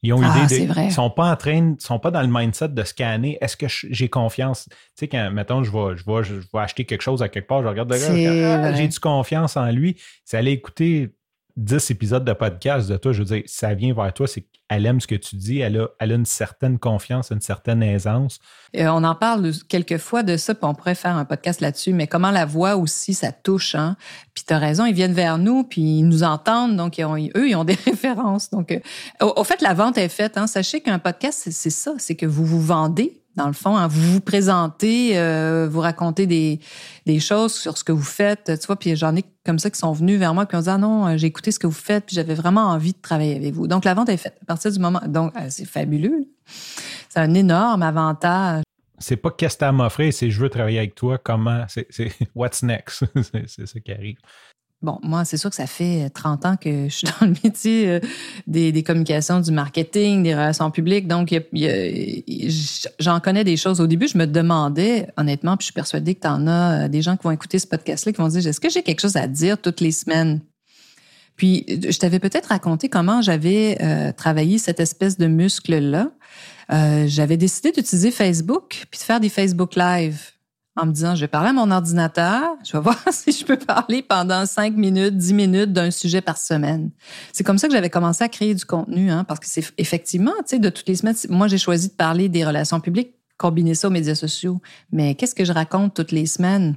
ils 0.02 0.12
ont 0.12 0.20
ah, 0.22 0.44
idée 0.44 0.66
de, 0.66 0.80
Ils 0.82 0.92
sont 0.92 1.10
pas 1.10 1.30
en 1.30 1.36
train, 1.36 1.74
ils 1.78 1.84
sont 1.84 1.98
pas 1.98 2.10
dans 2.10 2.20
le 2.20 2.28
mindset 2.28 2.68
de 2.68 2.84
scanner. 2.84 3.38
Est-ce 3.40 3.56
que 3.56 3.66
j'ai 3.68 4.08
confiance? 4.08 4.68
Tu 4.68 4.76
sais, 4.96 5.08
quand, 5.08 5.30
mettons, 5.30 5.64
je 5.64 5.70
vais, 5.70 5.96
je, 5.96 6.04
vais, 6.04 6.22
je 6.22 6.34
vais 6.34 6.60
acheter 6.60 6.84
quelque 6.84 7.02
chose 7.02 7.22
à 7.22 7.28
quelque 7.28 7.48
part, 7.48 7.62
je 7.62 7.68
regarde 7.68 7.90
gars, 7.90 7.96
ah, 7.96 8.72
j'ai 8.74 8.88
du 8.88 9.00
confiance 9.00 9.56
en 9.56 9.70
lui? 9.70 9.96
C'est 10.24 10.36
aller 10.36 10.52
écouter 10.52 11.10
10 11.56 11.90
épisodes 11.90 12.24
de 12.24 12.32
podcast 12.32 12.88
de 12.88 12.96
toi. 12.96 13.12
Je 13.12 13.18
veux 13.18 13.24
dire, 13.24 13.42
ça 13.46 13.74
vient 13.74 13.94
vers 13.94 14.12
toi, 14.12 14.26
c'est 14.26 14.46
elle 14.68 14.84
aime 14.86 15.00
ce 15.00 15.06
que 15.06 15.14
tu 15.14 15.36
dis, 15.36 15.60
elle 15.60 15.78
a, 15.78 16.06
une 16.06 16.26
certaine 16.26 16.78
confiance, 16.78 17.30
une 17.30 17.40
certaine 17.40 17.82
aisance. 17.82 18.40
Euh, 18.76 18.88
on 18.88 19.04
en 19.04 19.14
parle 19.14 19.52
quelquefois 19.68 20.22
de 20.22 20.36
ça, 20.36 20.54
puis 20.54 20.64
on 20.64 20.74
pourrait 20.74 20.96
faire 20.96 21.16
un 21.16 21.24
podcast 21.24 21.60
là-dessus, 21.60 21.92
mais 21.92 22.08
comment 22.08 22.32
la 22.32 22.44
voix 22.46 22.76
aussi, 22.76 23.14
ça 23.14 23.30
touche. 23.30 23.76
Hein? 23.76 23.96
Puis 24.34 24.44
tu 24.46 24.52
as 24.52 24.58
raison, 24.58 24.84
ils 24.84 24.94
viennent 24.94 25.12
vers 25.12 25.38
nous, 25.38 25.62
puis 25.62 25.82
ils 25.82 26.02
nous 26.02 26.24
entendent, 26.24 26.76
donc 26.76 26.98
eux, 26.98 27.48
ils 27.48 27.54
ont 27.54 27.64
des 27.64 27.78
références. 27.84 28.50
Donc, 28.50 28.72
euh, 28.72 28.80
au, 29.20 29.44
fait, 29.44 29.62
la 29.62 29.74
vente 29.74 29.98
est 29.98 30.08
faite. 30.08 30.36
Hein? 30.36 30.48
Sachez 30.48 30.80
qu'un 30.80 30.98
podcast, 30.98 31.48
c'est 31.50 31.70
ça, 31.70 31.94
c'est 31.98 32.16
que 32.16 32.26
vous 32.26 32.44
vous 32.44 32.60
vendez 32.60 33.22
dans 33.36 33.46
le 33.46 33.52
fond. 33.52 33.76
Hein. 33.76 33.86
Vous 33.86 34.14
vous 34.14 34.20
présentez, 34.20 35.18
euh, 35.18 35.68
vous 35.70 35.80
racontez 35.80 36.26
des, 36.26 36.60
choses 37.20 37.54
sur 37.54 37.78
ce 37.78 37.84
que 37.84 37.92
vous 37.92 38.02
faites, 38.02 38.58
tu 38.58 38.66
vois, 38.66 38.76
puis 38.76 38.96
j'en 38.96 39.14
ai 39.14 39.24
comme 39.44 39.58
ça 39.58 39.70
qui 39.70 39.78
sont 39.78 39.92
venus 39.92 40.18
vers 40.18 40.34
moi 40.34 40.46
qui 40.46 40.56
ont 40.56 40.60
dit 40.60 40.68
ah 40.68 40.78
non, 40.78 41.06
euh, 41.06 41.16
j'ai 41.16 41.28
écouté 41.28 41.52
ce 41.52 41.58
que 41.58 41.66
vous 41.66 41.72
faites, 41.72 42.06
puis 42.06 42.16
j'avais 42.16 42.34
vraiment 42.34 42.66
envie 42.66 42.92
de 42.92 43.00
travailler 43.00 43.36
avec 43.36 43.54
vous. 43.54 43.66
Donc 43.68 43.84
la 43.84 43.94
vente 43.94 44.08
est 44.08 44.16
faite 44.16 44.36
à 44.42 44.44
partir 44.44 44.72
du 44.72 44.78
moment. 44.78 45.00
Donc 45.06 45.36
euh, 45.36 45.46
c'est 45.48 45.66
fabuleux. 45.66 46.28
C'est 47.08 47.20
un 47.20 47.34
énorme 47.34 47.82
avantage. 47.82 48.62
C'est 48.98 49.16
pas 49.16 49.30
qu'est-ce 49.30 49.56
que 49.56 49.58
tu 49.60 49.64
as 49.64 49.68
à 49.68 49.72
m'offrir, 49.72 50.12
c'est 50.12 50.30
je 50.30 50.40
veux 50.40 50.48
travailler 50.48 50.78
avec 50.78 50.94
toi, 50.94 51.18
comment, 51.18 51.64
c'est 51.68 52.12
what's 52.34 52.62
next, 52.62 53.04
c'est 53.46 53.66
ça 53.66 53.80
qui 53.80 53.92
arrive. 53.92 54.16
Bon, 54.82 54.98
moi, 55.02 55.24
c'est 55.24 55.38
sûr 55.38 55.48
que 55.48 55.56
ça 55.56 55.66
fait 55.66 56.10
30 56.10 56.44
ans 56.44 56.56
que 56.56 56.88
je 56.88 56.94
suis 56.94 57.06
dans 57.20 57.26
le 57.26 57.34
métier 57.42 57.88
euh, 57.88 58.00
des, 58.46 58.82
communications, 58.82 59.40
du 59.40 59.50
marketing, 59.50 60.22
des 60.22 60.34
relations 60.34 60.70
publiques. 60.70 61.08
Donc, 61.08 61.34
j'en 62.98 63.20
connais 63.20 63.42
des 63.42 63.56
choses. 63.56 63.80
Au 63.80 63.86
début, 63.86 64.06
je 64.06 64.18
me 64.18 64.26
demandais, 64.26 65.08
honnêtement, 65.16 65.56
puis 65.56 65.64
je 65.64 65.66
suis 65.66 65.74
persuadée 65.74 66.14
que 66.14 66.20
tu 66.20 66.28
en 66.28 66.46
as 66.46 66.84
euh, 66.84 66.88
des 66.88 67.00
gens 67.00 67.16
qui 67.16 67.24
vont 67.24 67.30
écouter 67.30 67.58
ce 67.58 67.66
podcast-là 67.66 68.12
qui 68.12 68.18
vont 68.18 68.28
dire, 68.28 68.46
est-ce 68.46 68.60
que 68.60 68.68
j'ai 68.68 68.82
quelque 68.82 69.00
chose 69.00 69.16
à 69.16 69.26
dire 69.26 69.58
toutes 69.58 69.80
les 69.80 69.92
semaines? 69.92 70.40
Puis, 71.36 71.64
je 71.68 71.98
t'avais 71.98 72.18
peut-être 72.18 72.46
raconté 72.46 72.88
comment 72.88 73.22
j'avais 73.22 73.78
euh, 73.82 74.12
travaillé 74.12 74.58
cette 74.58 74.80
espèce 74.80 75.16
de 75.16 75.26
muscle-là. 75.26 76.10
j'avais 77.06 77.36
décidé 77.38 77.72
d'utiliser 77.72 78.10
Facebook 78.10 78.86
puis 78.90 78.98
de 79.00 79.04
faire 79.04 79.20
des 79.20 79.30
Facebook 79.30 79.74
Live 79.74 80.35
en 80.76 80.86
me 80.86 80.92
disant, 80.92 81.14
je 81.14 81.22
vais 81.22 81.28
parler 81.28 81.48
à 81.48 81.52
mon 81.52 81.70
ordinateur, 81.70 82.54
je 82.64 82.72
vais 82.72 82.80
voir 82.80 82.98
si 83.10 83.32
je 83.32 83.44
peux 83.44 83.56
parler 83.56 84.02
pendant 84.02 84.44
cinq 84.46 84.76
minutes, 84.76 85.16
dix 85.16 85.32
minutes 85.32 85.72
d'un 85.72 85.90
sujet 85.90 86.20
par 86.20 86.36
semaine. 86.36 86.90
C'est 87.32 87.44
comme 87.44 87.58
ça 87.58 87.66
que 87.66 87.74
j'avais 87.74 87.90
commencé 87.90 88.22
à 88.22 88.28
créer 88.28 88.54
du 88.54 88.64
contenu, 88.64 89.10
hein, 89.10 89.24
parce 89.24 89.40
que 89.40 89.46
c'est 89.46 89.64
effectivement, 89.78 90.32
tu 90.40 90.50
sais, 90.50 90.58
de 90.58 90.68
toutes 90.68 90.88
les 90.88 90.96
semaines, 90.96 91.16
moi 91.30 91.48
j'ai 91.48 91.58
choisi 91.58 91.88
de 91.88 91.94
parler 91.94 92.28
des 92.28 92.44
relations 92.44 92.80
publiques, 92.80 93.14
combiner 93.38 93.74
ça 93.74 93.88
aux 93.88 93.90
médias 93.90 94.14
sociaux. 94.14 94.60
Mais 94.92 95.14
qu'est-ce 95.14 95.34
que 95.34 95.44
je 95.44 95.52
raconte 95.52 95.94
toutes 95.94 96.12
les 96.12 96.26
semaines, 96.26 96.76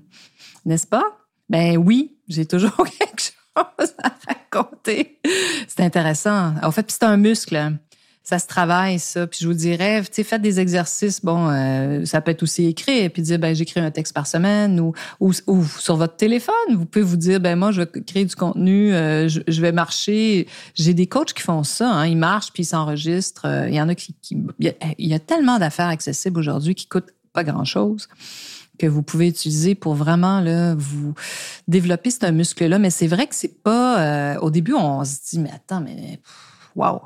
n'est-ce 0.66 0.88
pas? 0.88 1.06
Ben 1.50 1.78
oui, 1.78 2.18
j'ai 2.28 2.46
toujours 2.46 2.76
quelque 3.00 3.22
chose 3.22 3.94
à 4.04 4.12
raconter. 4.28 5.20
C'est 5.68 5.82
intéressant. 5.82 6.54
En 6.62 6.72
fait, 6.72 6.90
c'est 6.92 7.04
un 7.04 7.18
muscle. 7.18 7.78
Ça 8.30 8.38
se 8.38 8.46
travaille 8.46 9.00
ça. 9.00 9.26
Puis 9.26 9.40
je 9.42 9.48
vous 9.48 9.56
dirais, 9.56 10.04
tu 10.04 10.10
sais, 10.12 10.24
faites 10.24 10.44
des 10.44 10.60
exercices. 10.60 11.26
Bon, 11.26 11.50
euh, 11.50 12.06
ça 12.06 12.22
peut 12.22 12.30
être 12.30 12.44
aussi 12.44 12.68
écrit, 12.68 13.10
puis 13.10 13.24
dire, 13.24 13.40
ben 13.40 13.56
j'écris 13.56 13.80
un 13.80 13.90
texte 13.90 14.14
par 14.14 14.28
semaine 14.28 14.80
ou, 14.80 14.94
ou, 15.20 15.66
sur 15.66 15.96
votre 15.96 16.16
téléphone. 16.16 16.54
Vous 16.76 16.86
pouvez 16.86 17.04
vous 17.04 17.18
dire, 17.18 17.40
ben 17.40 17.56
moi 17.56 17.72
je 17.72 17.82
vais 17.82 18.04
créer 18.06 18.26
du 18.26 18.36
contenu, 18.36 18.94
euh, 18.94 19.28
je, 19.28 19.62
vais 19.62 19.72
marcher. 19.72 20.48
J'ai 20.76 20.94
des 20.94 21.08
coachs 21.08 21.34
qui 21.34 21.42
font 21.42 21.64
ça. 21.64 21.92
Hein, 21.92 22.06
ils 22.06 22.18
marchent 22.18 22.52
puis 22.54 22.62
ils 22.62 22.68
s'enregistrent. 22.68 23.48
Euh, 23.48 23.68
il 23.68 23.74
y 23.74 23.82
en 23.82 23.90
a 23.90 23.96
qui, 23.96 24.14
il, 24.60 24.76
y 25.00 25.14
a, 25.16 25.20
tellement 25.20 25.58
d'affaires 25.58 25.88
accessibles 25.88 26.38
aujourd'hui 26.38 26.76
qui 26.76 26.86
coûtent 26.86 27.12
pas 27.34 27.44
grand 27.44 27.66
chose 27.66 28.08
que 28.78 28.86
vous 28.86 29.02
pouvez 29.02 29.28
utiliser 29.28 29.74
pour 29.74 29.96
vraiment 29.96 30.40
là 30.40 30.76
vous 30.78 31.16
développer 31.68 32.12
ce 32.12 32.30
muscle 32.30 32.68
là. 32.68 32.78
Mais 32.78 32.92
c'est 32.92 33.08
vrai 33.08 33.26
que 33.26 33.34
c'est 33.34 33.64
pas. 33.64 34.38
au 34.40 34.52
début, 34.52 34.76
on 34.76 35.04
se 35.04 35.16
dit, 35.32 35.40
mais 35.40 35.50
attends, 35.50 35.82
mais 35.82 36.20
wow, 36.80 37.02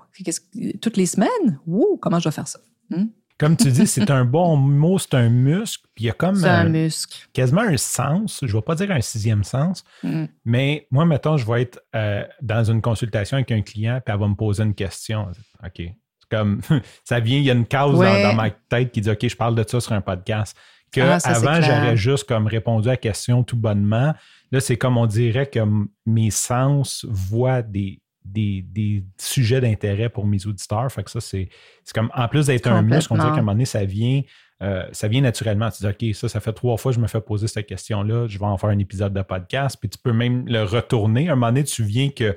toutes 0.81 0.97
les 0.97 1.05
semaines, 1.05 1.59
wow, 1.65 1.97
comment 1.97 2.19
je 2.19 2.29
vais 2.29 2.33
faire 2.33 2.47
ça? 2.47 2.59
Hmm? 2.89 3.05
Comme 3.39 3.57
tu 3.57 3.71
dis, 3.71 3.88
c'est 3.88 4.12
un 4.12 4.25
bon 4.25 4.55
mot, 4.57 4.99
c'est 4.99 5.15
un 5.15 5.29
muscle. 5.29 5.88
Puis 5.95 6.05
il 6.05 6.07
y 6.07 6.09
a 6.09 6.13
comme 6.13 6.43
un, 6.45 6.69
muscle. 6.69 7.27
quasiment 7.33 7.62
un 7.62 7.77
sens. 7.77 8.39
Je 8.41 8.47
ne 8.47 8.51
vais 8.53 8.62
pas 8.62 8.75
dire 8.75 8.91
un 8.91 9.01
sixième 9.01 9.43
sens, 9.43 9.83
hmm. 10.03 10.25
mais 10.45 10.88
moi, 10.91 11.05
mettons, 11.05 11.38
je 11.38 11.45
vais 11.45 11.63
être 11.63 11.79
euh, 11.95 12.23
dans 12.41 12.63
une 12.63 12.81
consultation 12.81 13.36
avec 13.36 13.51
un 13.51 13.62
client, 13.62 13.99
puis 14.05 14.13
elle 14.13 14.19
va 14.19 14.27
me 14.27 14.36
poser 14.36 14.63
une 14.63 14.75
question. 14.75 15.27
OK. 15.65 15.83
Comme 16.29 16.62
ça 17.03 17.19
vient, 17.19 17.38
il 17.38 17.43
y 17.43 17.49
a 17.49 17.53
une 17.53 17.67
cause 17.67 17.99
dans, 17.99 18.36
ma 18.36 18.51
tête 18.51 18.91
qui 18.91 19.01
dit 19.01 19.09
OK, 19.09 19.27
je 19.27 19.36
parle 19.36 19.55
de 19.55 19.65
ça 19.67 19.81
sur 19.81 19.93
un 19.93 20.01
podcast. 20.01 20.55
Que 20.91 21.01
ah, 21.01 21.17
avant, 21.23 21.59
j'aurais 21.59 21.97
juste 21.97 22.25
comme 22.25 22.45
répondu 22.45 22.88
à 22.88 22.91
la 22.91 22.97
question 22.97 23.43
tout 23.43 23.57
bonnement. 23.57 24.13
Là, 24.51 24.59
c'est 24.59 24.77
comme 24.77 24.95
on 24.95 25.07
dirait 25.07 25.47
que 25.47 25.59
mes 26.05 26.29
sens 26.29 27.03
voient 27.09 27.63
des, 27.63 28.02
des, 28.25 29.03
sujets 29.17 29.62
d'intérêt 29.62 30.09
pour 30.09 30.25
mes 30.25 30.45
auditeurs. 30.45 30.91
Fait 30.91 31.03
que 31.03 31.12
ça, 31.12 31.21
c'est 31.21 31.49
comme, 31.93 32.09
en 32.15 32.27
plus 32.27 32.47
d'être 32.47 32.67
un 32.67 32.81
muscle, 32.81 33.13
on 33.13 33.17
dirait 33.17 33.29
qu'à 33.29 33.36
un 33.36 33.38
moment 33.38 33.53
donné, 33.53 33.65
ça 33.65 33.86
vient, 33.86 34.21
euh, 34.62 34.83
ça 34.91 35.07
vient 35.07 35.21
naturellement. 35.21 35.69
Tu 35.69 35.83
dis, 35.83 36.09
OK, 36.09 36.15
ça, 36.15 36.29
ça 36.29 36.39
fait 36.39 36.53
trois 36.53 36.77
fois 36.77 36.91
que 36.91 36.97
je 36.97 37.01
me 37.01 37.07
fais 37.07 37.21
poser 37.21 37.47
cette 37.47 37.67
question-là, 37.67 38.27
je 38.27 38.39
vais 38.39 38.45
en 38.45 38.57
faire 38.57 38.69
un 38.69 38.79
épisode 38.79 39.13
de 39.13 39.21
podcast, 39.21 39.77
puis 39.79 39.89
tu 39.89 39.97
peux 39.97 40.13
même 40.13 40.47
le 40.47 40.63
retourner. 40.63 41.29
À 41.29 41.33
un 41.33 41.36
moment 41.36 41.47
donné, 41.47 41.63
tu 41.63 41.83
viens 41.83 42.09
que 42.09 42.36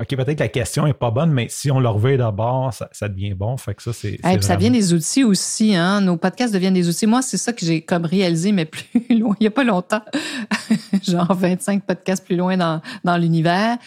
OK, 0.00 0.08
peut-être 0.08 0.34
que 0.34 0.42
la 0.42 0.48
question 0.48 0.86
n'est 0.86 0.92
pas 0.92 1.12
bonne, 1.12 1.30
mais 1.30 1.46
si 1.48 1.70
on 1.70 1.78
le 1.78 1.88
revient 1.88 2.16
d'abord, 2.16 2.74
ça, 2.74 2.88
ça, 2.90 3.08
devient 3.08 3.34
bon. 3.34 3.56
Fait 3.56 3.76
que 3.76 3.82
ça, 3.82 3.92
c'est. 3.92 4.18
Ça 4.40 4.56
devient 4.56 4.72
des 4.72 4.92
outils 4.92 5.22
aussi, 5.22 5.76
hein. 5.76 6.00
Nos 6.00 6.16
podcasts 6.16 6.52
deviennent 6.52 6.74
des 6.74 6.88
outils. 6.88 7.06
Moi, 7.06 7.22
c'est 7.22 7.36
ça 7.36 7.52
que 7.52 7.64
j'ai 7.64 7.80
comme 7.82 8.04
réalisé, 8.04 8.50
mais 8.50 8.64
plus 8.64 8.82
loin, 9.10 9.36
il 9.38 9.44
n'y 9.44 9.46
a 9.46 9.52
pas 9.52 9.62
longtemps. 9.62 10.02
Genre 11.04 11.32
25 11.32 11.84
podcasts 11.84 12.26
plus 12.26 12.34
loin 12.34 12.56
dans, 12.56 12.82
dans 13.04 13.16
l'univers 13.16 13.78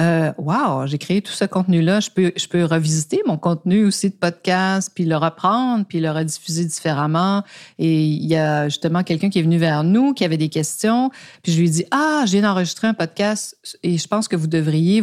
euh, 0.00 0.32
wow, 0.38 0.86
j'ai 0.86 0.98
créé 0.98 1.22
tout 1.22 1.32
ce 1.32 1.44
contenu-là. 1.44 2.00
Je 2.00 2.10
peux, 2.10 2.32
je 2.36 2.46
peux 2.48 2.64
revisiter 2.64 3.22
mon 3.26 3.38
contenu 3.38 3.84
aussi 3.84 4.10
de 4.10 4.14
podcast, 4.14 4.90
puis 4.94 5.04
le 5.04 5.16
reprendre, 5.16 5.84
puis 5.86 6.00
le 6.00 6.10
rediffuser 6.10 6.64
différemment. 6.64 7.42
Et 7.78 8.04
il 8.04 8.26
y 8.26 8.36
a 8.36 8.68
justement 8.68 9.02
quelqu'un 9.02 9.30
qui 9.30 9.38
est 9.38 9.42
venu 9.42 9.58
vers 9.58 9.84
nous, 9.84 10.12
qui 10.12 10.24
avait 10.24 10.36
des 10.36 10.48
questions. 10.48 11.10
Puis 11.42 11.52
je 11.52 11.58
lui 11.58 11.66
ai 11.66 11.70
dit, 11.70 11.84
ah, 11.90 12.24
je 12.26 12.32
viens 12.32 12.42
d'enregistrer 12.42 12.88
un 12.88 12.94
podcast 12.94 13.56
et 13.82 13.98
je 13.98 14.06
pense 14.06 14.28
que 14.28 14.36
vous 14.36 14.46
devriez 14.46 15.02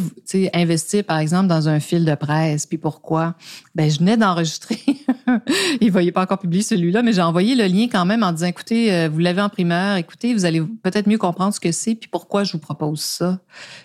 investir, 0.54 1.04
par 1.04 1.18
exemple, 1.18 1.48
dans 1.48 1.70
un 1.70 1.80
fil 1.80 2.06
de 2.06 2.16
presse. 2.16 2.66
Puis 2.66 2.78
pourquoi? 2.78 3.36
Ben, 3.76 3.90
je 3.90 4.00
venais 4.00 4.18
d'enregistrer. 4.18 4.80
il 5.82 5.88
ne 5.88 5.92
voyait 5.92 6.12
pas 6.12 6.24
encore 6.24 6.40
publier 6.40 6.64
celui-là, 6.64 7.02
mais 7.02 7.14
j'ai 7.14 7.22
envoyé 7.22 7.56
le 7.56 7.66
lien 7.66 7.88
quand 7.92 8.06
même 8.06 8.24
en 8.24 8.32
disant, 8.32 8.48
écoutez, 8.48 8.94
euh, 8.94 9.10
vous 9.10 9.20
l'avez 9.20 9.42
en 9.42 9.50
primeur, 9.50 9.98
écoutez, 9.98 10.34
vous 10.34 10.46
allez 10.46 10.62
peut-être 10.62 11.08
mieux 11.08 11.18
comprendre 11.18 11.54
ce 11.54 11.60
que 11.60 11.72
c'est, 11.72 11.96
puis 11.96 12.10
pourquoi 12.10 12.44
je 12.44 12.54
vous 12.54 12.60
propose 12.60 13.02
ça? 13.02 13.40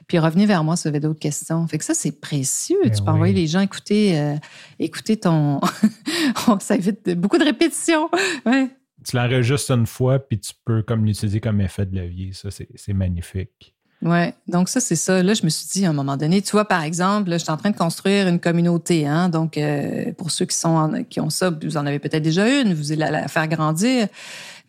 Puis 0.07 0.19
revenez 0.19 0.47
vers 0.47 0.65
moi 0.65 0.77
si 0.77 0.85
vous 0.85 0.89
avez 0.89 1.01
d'autres 1.01 1.21
questions. 1.21 1.67
Fait 1.67 1.79
que 1.79 1.85
ça, 1.85 1.95
c'est 1.95 2.21
précieux. 2.21 2.79
Ben 2.83 2.91
tu 2.91 3.03
peux 3.03 3.11
envoyer 3.11 3.35
les 3.35 3.47
gens 3.47 3.61
écouter, 3.61 4.19
euh, 4.19 4.37
écouter 4.79 5.19
ton. 5.19 5.61
ça 6.61 6.75
évite 6.75 7.11
beaucoup 7.19 7.39
de 7.39 7.45
répétitions. 7.45 8.09
Ouais. 8.47 8.69
Tu 9.07 9.17
l'enregistres 9.17 9.73
une 9.73 9.87
fois, 9.87 10.19
puis 10.19 10.39
tu 10.39 10.53
peux 10.65 10.83
comme 10.83 11.05
l'utiliser 11.05 11.41
comme 11.41 11.61
effet 11.61 11.87
de 11.87 11.97
levier. 11.97 12.33
Ça, 12.33 12.49
c'est 12.51 12.93
magnifique. 12.93 13.75
Oui, 14.01 14.29
donc 14.47 14.69
ça, 14.69 14.79
c'est 14.79 14.95
ça. 14.95 15.25
Là, 15.25 15.35
je 15.35 15.45
me 15.45 15.49
suis 15.49 15.67
dit 15.67 15.85
à 15.85 15.91
un 15.91 15.93
moment 15.93 16.17
donné, 16.17 16.41
tu 16.41 16.53
vois, 16.53 16.65
par 16.65 16.85
exemple, 16.85 17.31
là, 17.31 17.39
je 17.39 17.43
suis 17.43 17.51
en 17.51 17.57
train 17.57 17.71
de 17.71 17.77
construire 17.77 18.29
une 18.29 18.39
communauté. 18.39 19.09
Hein, 19.09 19.29
donc, 19.29 19.59
euh, 19.59 20.13
pour 20.17 20.31
ceux 20.31 20.45
qui, 20.45 20.57
sont 20.57 21.05
qui 21.11 21.21
ont 21.21 21.31
ça, 21.31 21.51
vous 21.51 21.77
en 21.77 21.85
avez 21.85 21.99
peut-être 21.99 22.23
déjà 22.23 22.49
une, 22.61 22.75
vous 22.75 22.93
allez 22.93 23.11
la 23.11 23.27
faire 23.27 23.49
grandir. 23.49 24.07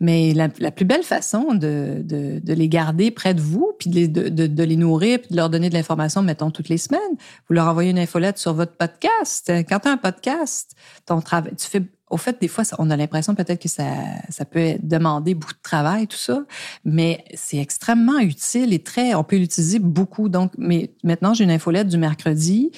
Mais 0.02 0.34
la, 0.34 0.50
plus 0.50 0.86
belle 0.86 1.04
façon 1.04 1.54
de, 1.54 2.02
de, 2.02 2.54
les 2.54 2.70
garder 2.70 3.12
près 3.12 3.34
de 3.34 3.42
vous, 3.42 3.74
puis 3.78 3.89
de, 3.89 4.30
de, 4.30 4.48
de 4.48 4.63
les 4.63 4.78
nourrir, 4.78 5.20
puis 5.20 5.32
de 5.32 5.36
leur 5.36 5.50
donner 5.50 5.70
de 5.70 5.74
l'information, 5.74 6.22
mettons, 6.22 6.52
toutes 6.52 6.70
les 6.70 6.78
semaines, 6.78 7.02
vous 7.48 7.54
leur 7.54 7.68
envoyez 7.68 7.92
une 7.92 8.00
infolette 8.00 8.38
sur 8.38 8.54
votre 8.54 8.72
podcast. 8.78 9.52
Quand 9.68 9.80
tu 9.80 9.88
as 9.89 9.92
un 9.92 9.98
podcast, 9.98 10.72
ton 11.06 11.20
travail, 11.20 11.54
tu 11.58 11.68
fais 11.68 11.84
au 12.10 12.17
fait, 12.17 12.41
des 12.41 12.48
fois, 12.48 12.63
on 12.80 12.89
a 12.89 12.98
l'impression 12.98 13.36
peut-être 13.36 13.62
que 13.62 13.69
ça, 13.69 13.86
ça 14.30 14.45
peut 14.45 14.76
demander 14.82 15.36
beaucoup 15.36 15.54
de 15.54 15.62
travail, 15.62 16.08
tout 16.08 16.17
ça, 16.17 16.41
mais 16.84 17.24
c'est 17.36 17.58
extrêmement 17.58 18.19
utile 18.19 18.74
et 18.74 18.80
très, 18.80 19.13
on 19.13 19.24
peut 19.24 19.38
l'utiliser 19.38 19.80
beaucoup. 19.80 20.30
Donc, 20.30 20.52
mais 20.58 20.91
maintenant, 21.04 21.34
j'ai 21.34 21.43
une 21.43 21.52
infolette 21.52 21.88
du 21.88 21.98
mercredi 21.98 22.72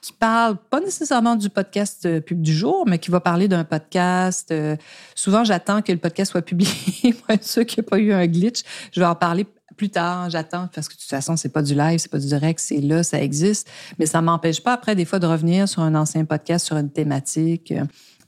qui 0.00 0.12
parle 0.12 0.56
pas 0.70 0.80
nécessairement 0.80 1.36
du 1.36 1.50
podcast 1.50 2.06
euh, 2.06 2.20
pub 2.20 2.40
du 2.40 2.54
jour, 2.54 2.84
mais 2.86 2.98
qui 2.98 3.10
va 3.10 3.20
parler 3.20 3.48
d'un 3.48 3.64
podcast. 3.64 4.50
Euh, 4.52 4.76
souvent, 5.14 5.44
j'attends 5.44 5.82
que 5.82 5.92
le 5.92 5.98
podcast 5.98 6.30
soit 6.30 6.42
publié 6.48 7.12
pour 7.12 7.30
être 7.30 7.44
sûr 7.44 7.66
qu'il 7.66 7.82
n'y 7.82 7.86
a 7.86 7.90
pas 7.90 7.98
eu 7.98 8.12
un 8.12 8.26
glitch. 8.26 8.62
Je 8.92 9.00
vais 9.00 9.06
en 9.06 9.16
parler 9.16 9.46
plus 9.76 9.90
tard, 9.90 10.30
j'attends, 10.30 10.68
parce 10.74 10.88
que 10.88 10.94
de 10.94 10.98
toute 11.00 11.08
façon, 11.08 11.36
c'est 11.36 11.50
pas 11.50 11.62
du 11.62 11.74
live, 11.74 11.98
c'est 11.98 12.10
pas 12.10 12.18
du 12.18 12.26
direct, 12.26 12.58
c'est 12.58 12.80
là, 12.80 13.02
ça 13.02 13.20
existe. 13.20 13.68
Mais 13.98 14.06
ça 14.06 14.20
m'empêche 14.20 14.62
pas 14.62 14.72
après, 14.72 14.94
des 14.94 15.04
fois, 15.04 15.18
de 15.18 15.26
revenir 15.26 15.68
sur 15.68 15.82
un 15.82 15.94
ancien 15.94 16.24
podcast, 16.24 16.66
sur 16.66 16.76
une 16.76 16.90
thématique. 16.90 17.72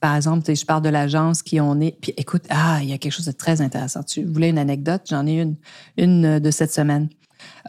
Par 0.00 0.16
exemple, 0.16 0.54
je 0.54 0.64
parle 0.64 0.82
de 0.82 0.88
l'agence 0.88 1.42
qui 1.42 1.60
on 1.60 1.80
est. 1.80 1.96
Puis 2.00 2.14
écoute, 2.16 2.44
ah, 2.48 2.78
il 2.82 2.88
y 2.88 2.92
a 2.92 2.98
quelque 2.98 3.12
chose 3.12 3.26
de 3.26 3.32
très 3.32 3.60
intéressant. 3.60 4.02
Tu 4.02 4.24
voulais 4.24 4.48
une 4.48 4.58
anecdote? 4.58 5.02
J'en 5.08 5.26
ai 5.26 5.40
une, 5.40 5.56
une 5.96 6.38
de 6.38 6.50
cette 6.50 6.72
semaine. 6.72 7.08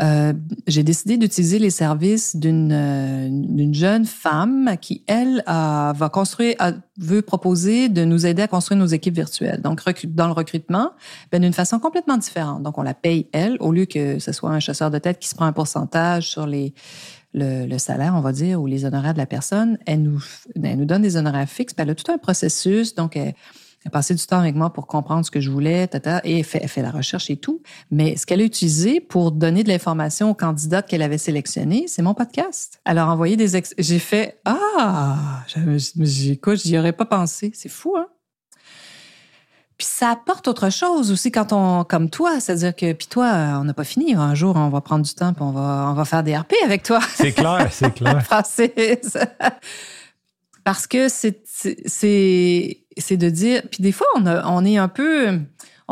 Euh, 0.02 0.34
j'ai 0.68 0.84
décidé 0.84 1.18
d'utiliser 1.18 1.60
les 1.60 1.70
services 1.70 2.36
d'une 2.36 2.72
euh, 2.72 3.74
jeune 3.74 4.06
femme 4.06 4.76
qui, 4.80 5.04
elle, 5.08 5.44
va 5.46 6.10
construire, 6.12 6.56
veut 6.98 7.22
proposer 7.22 7.90
de 7.90 8.06
nous 8.06 8.26
aider 8.26 8.42
à 8.42 8.48
construire 8.48 8.80
nos 8.80 8.88
équipes 8.88 9.16
virtuelles. 9.16 9.62
Donc, 9.62 9.82
dans 10.06 10.28
le 10.28 10.34
recrutement, 10.34 10.92
ben, 11.32 11.42
d'une 11.42 11.54
façon 11.54 11.80
complètement 11.80 12.18
différente. 12.18 12.64
Donc, 12.64 12.78
on 12.78 12.84
la 12.84 12.94
paye, 12.94 13.28
elle, 13.34 13.58
au 13.60 13.72
lieu 13.72 13.86
que 13.86 14.20
ce 14.20 14.32
soit 14.32 14.50
un 14.50 14.60
chasseur 14.60 14.92
de 14.92 14.98
tête 14.98 15.20
qui 15.20 15.28
se 15.28 15.36
prend 15.36 15.46
un 15.46 15.54
pourcentage 15.54 16.30
sur 16.30 16.48
les, 16.48 16.74
le, 17.34 17.78
salaire, 17.78 18.14
on 18.16 18.22
va 18.22 18.32
dire, 18.32 18.62
ou 18.62 18.68
les 18.68 18.86
honoraires 18.86 19.14
de 19.14 19.20
la 19.20 19.26
personne. 19.26 19.78
Elle 19.86 20.04
nous, 20.04 20.24
elle 20.62 20.78
nous 20.78 20.86
donne 20.86 21.02
des 21.02 21.18
honoraires 21.18 21.50
fixes. 21.50 21.74
elle 21.78 21.90
a 21.90 21.96
tout 21.96 22.12
un 22.12 22.18
processus. 22.18 22.96
Donc, 22.96 23.16
elle, 23.16 23.34
elle 23.84 23.90
a 23.90 23.92
passé 23.92 24.14
du 24.14 24.24
temps 24.24 24.38
avec 24.38 24.56
moi 24.56 24.72
pour 24.72 24.86
comprendre 24.86 25.26
ce 25.26 25.32
que 25.32 25.40
je 25.40 25.50
voulais, 25.50 25.88
tata, 25.88 26.22
et 26.24 26.40
elle 26.40 26.44
fait, 26.44 26.68
fait 26.68 26.84
la 26.84 26.92
recherche 26.92 27.32
et 27.32 27.38
tout. 27.38 27.64
Mais 27.90 28.16
ce 28.16 28.28
qu'elle 28.28 28.42
a 28.42 28.44
utilisé 28.44 29.00
pour 29.00 29.32
donner 29.32 29.64
de 29.64 29.70
l'information 29.70 30.30
aux 30.30 30.36
candidats 30.36 30.84
qu'elle 30.84 31.02
avait 31.02 31.18
sélectionnés, 31.18 31.86
c'est 31.88 32.04
mon 32.04 32.14
podcast. 32.14 32.80
Elle 32.86 33.00
a 33.00 33.08
envoyé 33.08 33.38
des 33.38 33.58
ex... 33.58 33.74
J'ai 33.80 34.00
fait 34.00 34.40
Ah! 34.46 35.44
J'écoute, 35.98 36.60
j'y 36.64 36.78
aurais 36.78 36.94
pas 36.94 37.06
pensé. 37.06 37.52
C'est 37.56 37.70
fou, 37.70 37.96
hein? 37.98 38.08
Puis 39.82 39.90
ça 39.90 40.12
apporte 40.12 40.48
autre 40.48 40.70
chose 40.70 41.12
aussi 41.12 41.32
quand 41.32 41.54
on, 41.54 41.84
comme 41.84 42.12
toi, 42.12 42.40
c'est-à-dire 42.40 42.76
que, 42.76 42.94
puis 42.94 43.08
toi, 43.08 43.58
on 43.60 43.64
n'a 43.64 43.74
pas 43.74 43.84
fini. 43.84 44.14
Un 44.14 44.36
jour, 44.36 44.56
on 44.56 44.70
va 44.70 44.80
prendre 44.80 45.04
du 45.04 45.12
temps, 45.16 45.34
puis 45.34 45.42
on 45.42 45.50
va, 45.50 45.88
on 45.90 45.94
va 45.96 46.06
faire 46.06 46.22
des 46.22 46.38
RP 46.38 46.54
avec 46.64 46.84
toi. 46.84 47.00
C'est 47.16 47.32
clair, 47.32 47.68
c'est 47.72 47.92
clair. 47.96 48.24
Francis. 48.24 49.18
Parce 50.64 50.86
que 50.86 51.10
c'est, 51.10 51.42
c'est, 51.48 52.78
c'est 52.96 53.18
de 53.18 53.30
dire. 53.32 53.64
Puis 53.72 53.82
des 53.82 53.92
fois, 53.92 54.06
on, 54.18 54.24
on 54.28 54.64
est 54.66 54.78
un 54.78 54.88
peu. 54.88 55.40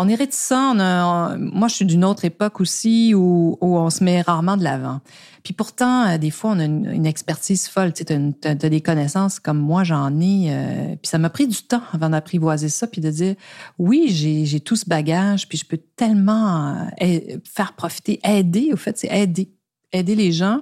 On 0.02 0.08
est 0.08 0.16
réticent. 0.16 0.54
moi, 0.78 1.68
je 1.68 1.76
suis 1.76 1.84
d'une 1.84 2.06
autre 2.06 2.24
époque 2.24 2.62
aussi 2.62 3.14
où, 3.14 3.58
on 3.60 3.90
se 3.90 4.02
met 4.02 4.22
rarement 4.22 4.56
de 4.56 4.64
l'avant. 4.64 5.02
Puis 5.44 5.54
pourtant, 5.54 6.08
euh, 6.08 6.18
des 6.18 6.32
fois, 6.32 6.52
on 6.52 6.60
a 6.60 6.64
une, 6.64 7.06
expertise 7.06 7.68
folle. 7.68 7.92
Tu 7.92 8.06
as, 8.08 8.56
des 8.56 8.80
connaissances 8.80 9.42
comme 9.42 9.60
moi, 9.60 9.84
j'en 9.84 10.18
ai. 10.22 10.54
Euh, 10.54 10.96
puis 10.96 11.10
ça 11.10 11.18
m'a 11.18 11.30
pris 11.30 11.48
du 11.48 11.64
temps 11.64 11.82
avant 11.92 12.10
d'apprivoiser 12.10 12.70
ça, 12.70 12.88
puis 12.88 13.02
de 13.02 13.10
dire, 13.10 13.36
oui, 13.78 14.08
j'ai 14.10 14.60
tout 14.62 14.78
ce 14.78 14.86
bagage, 14.86 15.50
puis 15.50 15.58
je 15.58 15.66
peux 15.66 15.80
tellement 15.98 16.88
euh, 17.02 17.38
faire 17.44 17.74
profiter, 17.74 18.22
aider, 18.24 18.70
au 18.72 18.78
fait, 18.78 18.98
c'est 18.98 19.12
aider 19.12 19.52
aider 19.92 20.16
les 20.16 20.32
gens. 20.32 20.62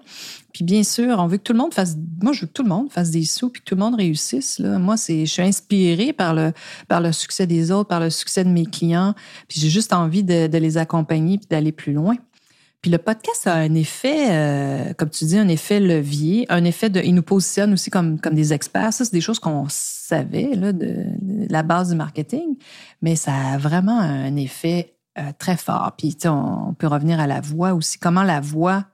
Puis 0.54 0.64
bien 0.64 0.84
sûr, 0.84 1.20
on 1.20 1.28
veut 1.28 1.38
que 1.38 1.44
tout 1.44 1.54
le 1.54 1.60
monde 1.60 1.74
fasse. 1.74 1.96
Moi, 2.22 2.34
je 2.34 2.42
veux 2.42 2.48
que 2.48 2.54
tout 2.54 2.64
le 2.64 2.70
monde 2.70 2.92
fasse 2.92 3.12
des 3.12 3.26
sous 3.26 3.50
puis 3.50 3.62
que 3.62 3.66
tout 3.66 3.76
le 3.76 3.82
monde 3.82 3.96
réussisse. 3.96 4.60
Là. 4.60 4.80
Moi, 4.80 4.96
je 4.96 5.26
suis 5.26 5.42
inspirée 5.42 6.14
par 6.14 6.34
le 6.34 6.52
par 6.88 7.02
le 7.02 7.12
succès 7.12 7.46
des 7.46 7.72
autres, 7.72 7.90
par 7.90 8.00
le 8.00 8.10
succès 8.10 8.44
de 8.44 8.50
mes 8.50 8.66
clients. 8.66 9.14
Puis 9.48 9.60
j'ai 9.60 9.70
juste 9.70 9.94
envie 9.94 10.24
de, 10.24 10.58
les 10.58 10.78
accompagner 10.78 11.38
puis 11.38 11.48
d'aller 11.48 11.72
plus 11.72 11.94
loin. 11.94 12.16
Puis 12.82 12.92
le 12.92 12.98
podcast 13.00 13.48
a 13.48 13.56
un 13.56 13.74
effet, 13.74 14.32
euh, 14.32 14.94
comme 14.94 15.10
tu 15.10 15.26
dis, 15.26 15.38
un 15.38 15.48
effet 15.48 15.80
levier, 15.80 16.46
un 16.50 16.64
effet 16.64 16.90
de. 16.90 17.02
Il 17.02 17.16
nous 17.16 17.24
positionne 17.24 17.74
aussi 17.74 17.90
comme, 17.90 18.20
comme 18.20 18.36
des 18.36 18.54
experts. 18.54 18.94
Ça, 18.94 19.06
c'est 19.06 19.14
des 19.14 19.22
choses 19.22 19.40
qu'on 19.40 19.66
savait 19.70 20.56
là, 20.56 20.74
de, 20.74 21.06
la 21.50 21.64
base 21.64 21.90
du 21.90 21.96
marketing, 21.96 22.58
mais 23.02 23.16
ça 23.16 23.34
a 23.36 23.58
vraiment 23.58 24.00
un 24.00 24.36
effet 24.38 24.96
euh, 25.20 25.32
très 25.38 25.58
fort. 25.58 25.94
Puis 25.98 26.16
on, 26.26 26.70
on 26.70 26.74
peut 26.74 26.88
revenir 26.88 27.20
à 27.20 27.28
la 27.28 27.42
voix 27.42 27.74
aussi. 27.74 28.00
Comment 28.00 28.24
la 28.24 28.40
voix 28.40 28.86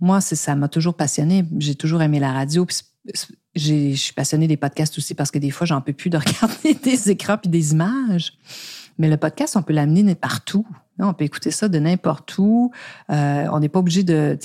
moi, 0.00 0.20
ça 0.20 0.54
m'a 0.56 0.68
toujours 0.68 0.94
passionné. 0.94 1.44
J'ai 1.58 1.74
toujours 1.74 2.02
aimé 2.02 2.20
la 2.20 2.32
radio. 2.32 2.66
je 3.54 3.94
suis 3.94 4.12
passionnée 4.14 4.46
des 4.46 4.56
podcasts 4.56 4.96
aussi 4.98 5.14
parce 5.14 5.30
que 5.30 5.38
des 5.38 5.50
fois, 5.50 5.66
j'en 5.66 5.80
peux 5.80 5.92
plus 5.92 6.10
de 6.10 6.16
regarder 6.18 6.74
des 6.74 7.10
écrans 7.10 7.36
puis 7.38 7.50
des 7.50 7.72
images. 7.72 8.32
Mais 8.98 9.08
le 9.08 9.16
podcast, 9.16 9.56
on 9.56 9.62
peut 9.62 9.72
l'amener 9.72 10.14
partout. 10.14 10.66
On 10.98 11.14
peut 11.14 11.24
écouter 11.24 11.50
ça 11.50 11.68
de 11.68 11.78
n'importe 11.78 12.36
où. 12.36 12.70
Euh, 13.10 13.46
on 13.50 13.60
n'est 13.60 13.70
pas 13.70 13.78
obligé 13.78 14.02
de, 14.02 14.36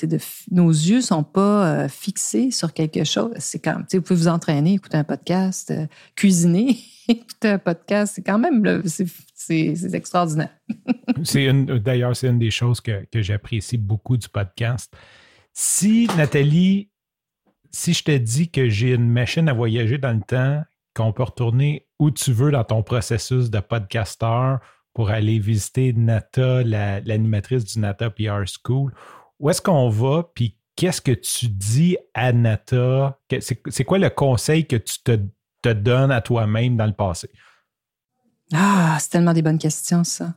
Nos 0.52 0.70
yeux 0.70 1.02
sont 1.02 1.24
pas 1.24 1.68
euh, 1.68 1.88
fixés 1.90 2.52
sur 2.52 2.72
quelque 2.72 3.04
chose. 3.04 3.34
C'est 3.40 3.60
quand 3.60 3.82
vous 3.92 4.02
pouvez 4.02 4.20
vous 4.20 4.28
entraîner, 4.30 4.76
écouter 4.76 4.96
un 4.96 5.04
podcast, 5.04 5.72
euh, 5.72 5.88
cuisiner, 6.16 6.78
écouter 7.10 7.50
un 7.50 7.58
podcast. 7.58 8.14
C'est 8.16 8.22
quand 8.22 8.40
même 8.40 8.84
c'est 8.86 9.94
extraordinaire. 9.94 10.56
d'ailleurs, 11.84 12.16
c'est 12.16 12.28
une 12.28 12.40
des 12.40 12.52
choses 12.52 12.80
que, 12.80 13.06
que 13.12 13.22
j'apprécie 13.22 13.78
beaucoup 13.78 14.16
du 14.16 14.30
podcast 14.30 14.94
si, 15.56 16.08
Nathalie, 16.18 16.92
si 17.72 17.94
je 17.94 18.04
te 18.04 18.16
dis 18.16 18.52
que 18.52 18.68
j'ai 18.68 18.94
une 18.94 19.10
machine 19.10 19.48
à 19.48 19.54
voyager 19.54 19.98
dans 19.98 20.12
le 20.12 20.22
temps, 20.22 20.62
qu'on 20.94 21.14
peut 21.14 21.24
retourner 21.24 21.88
où 21.98 22.12
tu 22.12 22.34
veux 22.34 22.52
dans 22.52 22.66
ton 22.66 22.84
processus 22.84 23.50
de 23.50 23.60
podcasteur 23.60 24.60
pour 24.94 25.10
aller 25.10 25.40
visiter 25.40 25.94
Nata, 25.94 26.62
l'animatrice 26.64 27.64
du 27.64 27.80
Nata 27.80 28.10
PR 28.10 28.44
School, 28.46 28.94
où 29.40 29.50
est-ce 29.50 29.62
qu'on 29.62 29.90
va? 29.90 30.30
Puis 30.36 30.58
qu'est-ce 30.76 31.02
que 31.02 31.12
tu 31.12 31.48
dis 31.48 31.98
à 32.14 32.34
Nata? 32.34 33.18
C'est 33.40 33.84
quoi 33.86 33.98
le 33.98 34.10
conseil 34.10 34.68
que 34.68 34.76
tu 34.76 35.00
te, 35.04 35.18
te 35.62 35.70
donnes 35.70 36.12
à 36.12 36.22
toi-même 36.22 36.76
dans 36.76 36.86
le 36.86 36.94
passé? 36.94 37.30
Ah, 38.54 38.98
c'est 39.00 39.10
tellement 39.10 39.34
des 39.34 39.42
bonnes 39.42 39.58
questions, 39.58 40.04
ça. 40.04 40.36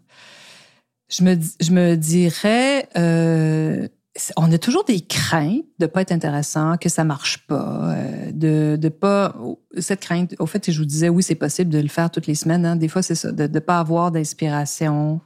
Je 1.09 1.25
me, 1.25 1.37
je 1.61 1.73
me 1.73 1.97
dirais, 1.97 2.89
euh, 2.97 3.89
on 4.37 4.51
a 4.53 4.59
toujours 4.59 4.85
des 4.85 5.01
craintes 5.01 5.65
de 5.79 5.87
pas 5.87 6.03
être 6.03 6.13
intéressant, 6.13 6.77
que 6.77 6.89
ça 6.89 7.05
marche 7.05 7.47
pas, 7.47 7.95
euh, 7.95 8.33
de 8.33 8.77
de 8.77 8.89
pas 8.89 9.35
cette 9.79 10.01
crainte. 10.01 10.35
Au 10.39 10.47
fait, 10.47 10.71
je 10.71 10.79
vous 10.79 10.85
disais 10.85 11.09
oui, 11.09 11.23
c'est 11.23 11.35
possible 11.35 11.71
de 11.71 11.79
le 11.79 11.89
faire 11.89 12.11
toutes 12.11 12.27
les 12.27 12.35
semaines. 12.35 12.67
Hein. 12.67 12.77
Des 12.77 12.89
fois, 12.89 13.03
c'est 13.03 13.15
ça, 13.15 13.33
de 13.33 13.47
ne 13.47 13.59
pas 13.61 13.79
avoir 13.79 14.11
d'inspiration. 14.11 15.21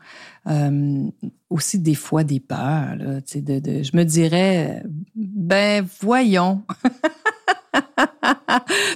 Euh, 0.48 1.04
aussi 1.50 1.78
des 1.78 1.94
fois 1.94 2.24
des 2.24 2.40
peurs. 2.40 2.96
Là, 2.96 3.20
de, 3.34 3.58
de, 3.60 3.82
je 3.82 3.96
me 3.96 4.04
dirais, 4.04 4.82
Ben, 5.14 5.86
voyons. 6.00 6.62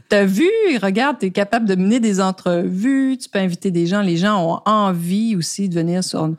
T'as 0.09 0.25
vu, 0.25 0.49
regarde, 0.83 1.19
t'es 1.19 1.31
capable 1.31 1.67
de 1.67 1.75
mener 1.75 2.01
des 2.01 2.21
entrevues, 2.21 3.19
tu 3.19 3.29
peux 3.29 3.39
inviter 3.39 3.71
des 3.71 3.87
gens. 3.87 4.01
Les 4.03 4.17
gens 4.17 4.43
ont 4.45 4.61
envie 4.67 5.37
aussi 5.37 5.69
de 5.69 5.75
venir 5.75 6.05
sur, 6.05 6.35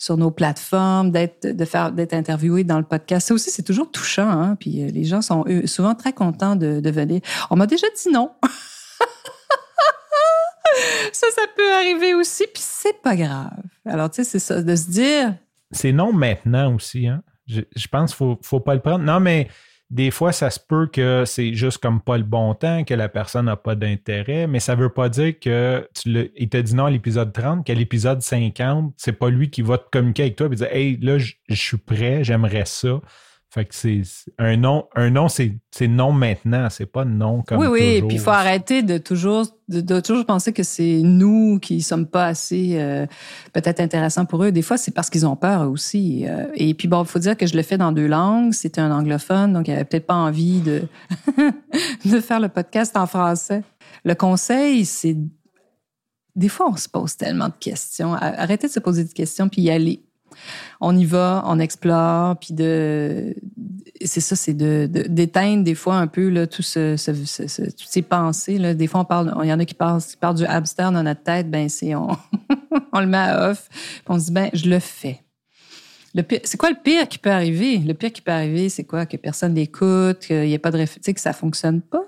sur 0.00 0.16
nos 0.16 0.30
plateformes, 0.30 1.10
d'être, 1.10 1.46
de 1.46 1.64
faire, 1.66 1.92
d'être 1.92 2.14
interviewés 2.14 2.64
dans 2.64 2.78
le 2.78 2.84
podcast. 2.84 3.28
Ça 3.28 3.34
aussi, 3.34 3.50
c'est 3.50 3.62
toujours 3.62 3.90
touchant, 3.90 4.30
hein? 4.30 4.56
Puis 4.58 4.82
euh, 4.82 4.90
les 4.90 5.04
gens 5.04 5.20
sont 5.20 5.44
souvent 5.66 5.94
très 5.94 6.14
contents 6.14 6.56
de, 6.56 6.90
venir. 6.90 7.20
On 7.50 7.56
m'a 7.56 7.66
déjà 7.66 7.86
dit 7.94 8.10
non. 8.10 8.32
ça, 11.12 11.26
ça 11.34 11.42
peut 11.54 11.72
arriver 11.74 12.14
aussi, 12.14 12.44
puis 12.44 12.62
c'est 12.64 13.02
pas 13.02 13.14
grave. 13.14 13.50
Alors, 13.84 14.10
tu 14.10 14.16
sais, 14.16 14.24
c'est 14.24 14.38
ça, 14.38 14.62
de 14.62 14.74
se 14.74 14.90
dire. 14.90 15.34
C'est 15.70 15.92
non 15.92 16.14
maintenant 16.14 16.74
aussi, 16.74 17.06
hein? 17.06 17.22
Je, 17.46 17.88
pense 17.90 18.12
qu'il 18.12 18.16
faut, 18.16 18.38
faut 18.42 18.60
pas 18.60 18.74
le 18.74 18.80
prendre. 18.80 19.04
Non, 19.04 19.20
mais 19.20 19.48
des 19.90 20.12
fois, 20.12 20.30
ça 20.30 20.50
se 20.50 20.60
peut 20.60 20.86
que 20.86 21.24
c'est 21.26 21.52
juste 21.54 21.78
comme 21.78 22.00
pas 22.00 22.16
le 22.16 22.22
bon 22.22 22.54
temps, 22.54 22.84
que 22.84 22.94
la 22.94 23.08
personne 23.08 23.46
n'a 23.46 23.56
pas 23.56 23.74
d'intérêt, 23.74 24.46
mais 24.46 24.60
ça 24.60 24.76
veut 24.76 24.88
pas 24.88 25.08
dire 25.08 25.38
que 25.40 25.88
tu 26.00 26.12
le, 26.12 26.30
il 26.36 26.48
t'a 26.48 26.62
dit 26.62 26.74
non 26.74 26.84
à 26.84 26.90
l'épisode 26.90 27.32
30, 27.32 27.66
qu'à 27.66 27.74
l'épisode 27.74 28.22
50, 28.22 28.94
c'est 28.96 29.12
pas 29.12 29.30
lui 29.30 29.50
qui 29.50 29.62
va 29.62 29.78
te 29.78 29.90
communiquer 29.90 30.22
avec 30.22 30.36
toi 30.36 30.46
et 30.50 30.54
dire 30.54 30.68
Hey, 30.70 30.96
là, 30.98 31.18
je 31.18 31.34
suis 31.48 31.76
prêt, 31.76 32.22
j'aimerais 32.22 32.66
ça. 32.66 33.00
Fait 33.52 33.64
que 33.64 33.74
c'est 33.74 34.02
un 34.38 34.56
nom, 34.56 34.86
un 34.94 35.10
nom, 35.10 35.26
c'est 35.28 35.58
non 35.88 36.12
maintenant, 36.12 36.68
c'est 36.70 36.86
pas 36.86 37.04
non 37.04 37.42
comme 37.42 37.58
Oui, 37.58 37.66
oui, 37.66 37.94
toujours. 37.94 38.08
puis 38.08 38.16
il 38.16 38.20
faut 38.20 38.30
arrêter 38.30 38.84
de 38.84 38.96
toujours, 38.96 39.44
de, 39.66 39.98
toujours 39.98 40.24
penser 40.24 40.52
que 40.52 40.62
c'est 40.62 41.00
nous 41.02 41.58
qui 41.58 41.82
sommes 41.82 42.06
pas 42.06 42.26
assez 42.26 42.74
euh, 42.78 43.06
peut-être 43.52 43.80
intéressants 43.80 44.24
pour 44.24 44.44
eux. 44.44 44.52
Des 44.52 44.62
fois, 44.62 44.76
c'est 44.76 44.92
parce 44.92 45.10
qu'ils 45.10 45.26
ont 45.26 45.34
peur 45.34 45.68
aussi. 45.68 46.28
Euh. 46.28 46.46
et 46.54 46.74
puis 46.74 46.86
bon, 46.86 47.02
il 47.02 47.08
faut 47.08 47.18
dire 47.18 47.36
que 47.36 47.46
je 47.46 47.56
le 47.56 47.62
fais 47.62 47.76
dans 47.76 47.90
deux 47.90 48.06
langues. 48.06 48.52
C'était 48.52 48.80
un 48.80 48.92
anglophone, 48.92 49.52
donc 49.52 49.66
il 49.66 49.72
avait 49.72 49.84
peut-être 49.84 50.06
pas 50.06 50.14
envie 50.14 50.60
de 50.60 50.84
de 52.04 52.20
faire 52.20 52.38
le 52.38 52.50
podcast 52.50 52.96
en 52.96 53.08
français. 53.08 53.64
Le 54.04 54.14
conseil, 54.14 54.84
c'est 54.84 55.16
des 56.36 56.48
fois, 56.48 56.70
on 56.70 56.76
se 56.76 56.88
pose 56.88 57.16
tellement 57.16 57.48
de 57.48 57.54
questions. 57.58 58.14
Arrêtez 58.14 58.68
de 58.68 58.72
se 58.72 58.78
poser 58.78 59.02
des 59.02 59.12
questions 59.12 59.48
puis 59.48 59.62
y 59.62 59.70
aller 59.70 60.04
on 60.80 60.96
y 60.96 61.04
va, 61.04 61.42
on 61.46 61.58
explore, 61.58 62.36
puis 62.38 62.54
de, 62.54 63.34
c'est 64.04 64.20
ça, 64.20 64.36
c'est 64.36 64.54
de, 64.54 64.86
d'éteindre 64.86 65.64
des 65.64 65.74
fois 65.74 65.96
un 65.96 66.06
peu 66.06 66.28
là, 66.28 66.46
tout 66.46 66.62
ce, 66.62 66.96
toutes 67.70 67.88
ces 67.88 68.02
pensées. 68.02 68.58
Là. 68.58 68.74
Des 68.74 68.86
fois, 68.86 69.00
on 69.00 69.04
parle, 69.04 69.34
il 69.42 69.48
y 69.48 69.52
en 69.52 69.58
a 69.58 69.64
qui 69.64 69.74
parlent, 69.74 70.02
qui 70.02 70.16
parlent 70.16 70.36
du 70.36 70.44
hamster 70.44 70.92
dans 70.92 71.02
notre 71.02 71.22
tête, 71.22 71.50
ben 71.50 71.68
c'est 71.68 71.94
on, 71.94 72.08
on 72.92 73.00
le 73.00 73.06
met 73.06 73.18
à 73.18 73.50
off, 73.50 73.68
puis 73.70 74.04
on 74.08 74.18
se 74.18 74.26
dit 74.26 74.32
ben 74.32 74.50
je 74.52 74.68
le 74.68 74.78
fais. 74.78 75.22
Le 76.14 76.24
c'est 76.44 76.56
quoi 76.56 76.70
le 76.70 76.76
pire 76.82 77.08
qui 77.08 77.18
peut 77.18 77.30
arriver? 77.30 77.78
Le 77.78 77.94
pire 77.94 78.12
qui 78.12 78.20
peut 78.20 78.32
arriver, 78.32 78.68
c'est 78.68 78.84
quoi? 78.84 79.06
Que 79.06 79.16
personne 79.16 79.54
n'écoute, 79.54 80.26
qu'il 80.26 80.42
n'y 80.42 80.54
ait 80.54 80.58
pas 80.58 80.72
de, 80.72 80.84
tu 80.84 80.98
sais, 81.02 81.14
que 81.14 81.20
ça 81.20 81.32
fonctionne 81.32 81.80
pas? 81.80 82.04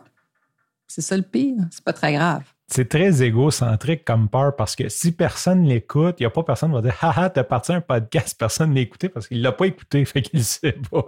C'est 0.89 1.03
ça 1.03 1.17
le 1.17 1.23
pire. 1.23 1.55
C'est 1.71 1.85
pas 1.85 1.93
très 1.93 2.13
grave 2.13 2.43
c'est 2.73 2.89
très 2.89 3.23
égocentrique 3.23 4.05
comme 4.05 4.29
peur 4.29 4.57
parce 4.57 4.75
que 4.75 4.89
si 4.89 5.13
personne 5.13 5.65
l'écoute, 5.65 6.17
il 6.19 6.23
n'y 6.23 6.27
a 6.27 6.31
pas 6.31 6.43
personne 6.43 6.71
qui 6.71 6.75
va 6.77 6.81
dire 6.81 6.97
Haha, 7.01 7.29
t'as 7.29 7.45
parti 7.45 7.73
un 7.73 7.81
podcast, 7.81 8.37
personne 8.39 8.71
ne 8.71 8.77
l'a 8.77 8.81
écouté 8.81 9.09
parce 9.09 9.29
qu'il 9.29 9.39
ne 9.39 9.43
l'a 9.43 9.53
pas 9.53 9.67
écouté, 9.67 10.05
fait 10.07 10.23
qu'il 10.23 10.39
ne 10.39 10.45
sait 10.45 10.77
pas. 10.91 11.07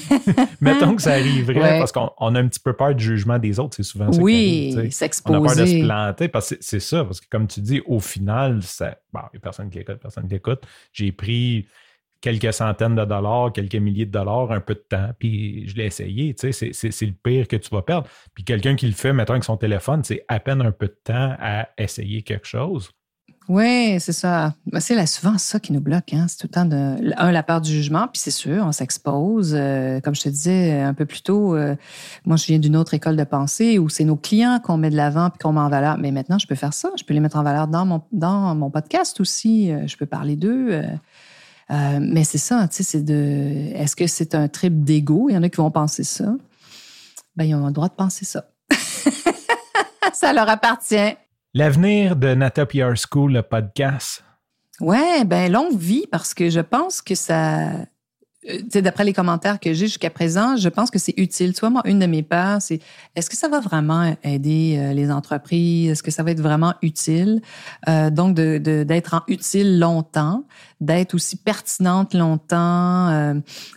mettons 0.60 0.96
que 0.96 1.02
ça 1.02 1.12
arriverait 1.12 1.78
parce 1.78 1.92
qu'on 1.92 2.34
a 2.34 2.38
un 2.38 2.48
petit 2.48 2.60
peu 2.60 2.72
peur 2.72 2.94
du 2.94 3.04
jugement 3.04 3.38
des 3.38 3.58
autres, 3.60 3.76
c'est 3.76 3.82
souvent 3.82 4.10
ça. 4.10 4.20
Oui, 4.20 4.90
s'exposer. 4.90 5.38
On 5.38 5.44
a 5.44 5.46
peur 5.46 5.56
de 5.56 5.66
se 5.66 5.84
planter 5.84 6.28
parce 6.28 6.50
que 6.50 6.56
c'est 6.60 6.80
ça, 6.80 7.04
parce 7.04 7.20
que 7.20 7.26
comme 7.30 7.46
tu 7.46 7.60
dis, 7.60 7.82
au 7.86 8.00
final, 8.00 8.60
il 8.80 8.84
n'y 8.84 8.88
a 9.14 9.28
personne 9.42 9.68
qui 9.68 9.80
écoute, 9.80 9.96
personne 9.96 10.26
qui 10.26 10.34
écoute. 10.34 10.62
J'ai 10.92 11.12
pris 11.12 11.66
quelques 12.22 12.54
centaines 12.54 12.94
de 12.94 13.04
dollars, 13.04 13.52
quelques 13.52 13.74
milliers 13.74 14.06
de 14.06 14.12
dollars, 14.12 14.52
un 14.52 14.60
peu 14.60 14.74
de 14.74 14.84
temps, 14.88 15.10
puis 15.18 15.68
je 15.68 15.74
l'ai 15.76 15.86
essayé. 15.86 16.34
Tu 16.34 16.52
sais, 16.52 16.72
c'est 16.72 17.06
le 17.06 17.12
pire 17.12 17.46
que 17.46 17.56
tu 17.56 17.68
vas 17.70 17.82
perdre. 17.82 18.08
Puis 18.32 18.44
quelqu'un 18.44 18.76
qui 18.76 18.86
le 18.86 18.92
fait, 18.92 19.12
mettons, 19.12 19.34
avec 19.34 19.44
son 19.44 19.58
téléphone, 19.58 20.02
c'est 20.04 20.24
à 20.28 20.40
peine 20.40 20.62
un 20.62 20.72
peu 20.72 20.86
de 20.86 20.98
temps 21.04 21.36
à 21.38 21.68
essayer 21.76 22.22
quelque 22.22 22.46
chose. 22.46 22.90
Oui, 23.48 23.96
c'est 23.98 24.12
ça. 24.12 24.54
Ben, 24.70 24.78
c'est 24.78 25.04
souvent 25.06 25.36
ça 25.36 25.58
qui 25.58 25.72
nous 25.72 25.80
bloque. 25.80 26.14
Hein? 26.14 26.26
C'est 26.28 26.38
tout 26.38 26.46
le 26.46 26.54
temps 26.54 26.64
de, 26.64 27.12
un, 27.16 27.32
la 27.32 27.42
peur 27.42 27.60
du 27.60 27.72
jugement, 27.72 28.06
puis 28.06 28.20
c'est 28.20 28.30
sûr, 28.30 28.64
on 28.64 28.70
s'expose. 28.70 29.54
Euh, 29.58 30.00
comme 30.00 30.14
je 30.14 30.22
te 30.22 30.28
disais 30.28 30.80
un 30.80 30.94
peu 30.94 31.06
plus 31.06 31.22
tôt, 31.22 31.56
euh, 31.56 31.74
moi, 32.24 32.36
je 32.36 32.46
viens 32.46 32.60
d'une 32.60 32.76
autre 32.76 32.94
école 32.94 33.16
de 33.16 33.24
pensée 33.24 33.80
où 33.80 33.88
c'est 33.88 34.04
nos 34.04 34.14
clients 34.14 34.60
qu'on 34.62 34.76
met 34.76 34.90
de 34.90 34.96
l'avant 34.96 35.28
puis 35.30 35.38
qu'on 35.40 35.52
met 35.52 35.60
en 35.60 35.68
valeur. 35.68 35.98
Mais 35.98 36.12
maintenant, 36.12 36.38
je 36.38 36.46
peux 36.46 36.54
faire 36.54 36.72
ça. 36.72 36.90
Je 36.96 37.02
peux 37.02 37.14
les 37.14 37.20
mettre 37.20 37.36
en 37.36 37.42
valeur 37.42 37.66
dans 37.66 37.84
mon, 37.84 38.02
dans 38.12 38.54
mon 38.54 38.70
podcast 38.70 39.20
aussi. 39.20 39.72
Euh, 39.72 39.88
je 39.88 39.96
peux 39.96 40.06
parler 40.06 40.36
d'eux. 40.36 40.84
Euh, 41.72 41.98
mais 42.00 42.24
c'est 42.24 42.38
ça, 42.38 42.68
tu 42.68 42.76
sais, 42.76 42.82
c'est 42.82 43.02
de. 43.02 43.72
Est-ce 43.74 43.96
que 43.96 44.06
c'est 44.06 44.34
un 44.34 44.48
trip 44.48 44.84
d'ego? 44.84 45.28
Il 45.30 45.34
y 45.34 45.38
en 45.38 45.42
a 45.42 45.48
qui 45.48 45.56
vont 45.56 45.70
penser 45.70 46.04
ça. 46.04 46.34
Ben, 47.34 47.44
ils 47.44 47.54
ont 47.54 47.66
le 47.66 47.72
droit 47.72 47.88
de 47.88 47.94
penser 47.94 48.24
ça. 48.26 48.44
ça 50.12 50.32
leur 50.32 50.48
appartient. 50.48 51.16
L'avenir 51.54 52.16
de 52.16 52.34
Nata 52.34 52.66
PR 52.66 52.94
School, 52.96 53.32
le 53.32 53.42
podcast. 53.42 54.22
Ouais, 54.80 55.24
ben 55.24 55.50
longue 55.50 55.76
vie 55.76 56.06
parce 56.10 56.34
que 56.34 56.50
je 56.50 56.60
pense 56.60 57.00
que 57.00 57.14
ça 57.14 57.70
d'après 58.74 59.04
les 59.04 59.12
commentaires 59.12 59.60
que 59.60 59.72
j'ai 59.72 59.86
jusqu'à 59.86 60.10
présent, 60.10 60.56
je 60.56 60.68
pense 60.68 60.90
que 60.90 60.98
c'est 60.98 61.14
utile. 61.16 61.52
Tu 61.54 61.64
moi, 61.68 61.82
une 61.84 62.00
de 62.00 62.06
mes 62.06 62.22
peurs, 62.22 62.60
c'est 62.60 62.80
est-ce 63.14 63.30
que 63.30 63.36
ça 63.36 63.48
va 63.48 63.60
vraiment 63.60 64.16
aider 64.24 64.76
euh, 64.78 64.92
les 64.92 65.12
entreprises? 65.12 65.90
Est-ce 65.90 66.02
que 66.02 66.10
ça 66.10 66.24
va 66.24 66.32
être 66.32 66.40
vraiment 66.40 66.74
utile? 66.82 67.40
Euh, 67.88 68.10
donc, 68.10 68.34
d'être 68.34 69.10
de, 69.10 69.16
en 69.16 69.22
utile 69.28 69.78
longtemps, 69.78 70.44
d'être 70.80 71.14
aussi 71.14 71.36
pertinente 71.36 72.14
longtemps. 72.14 73.08
Euh, 73.10 73.34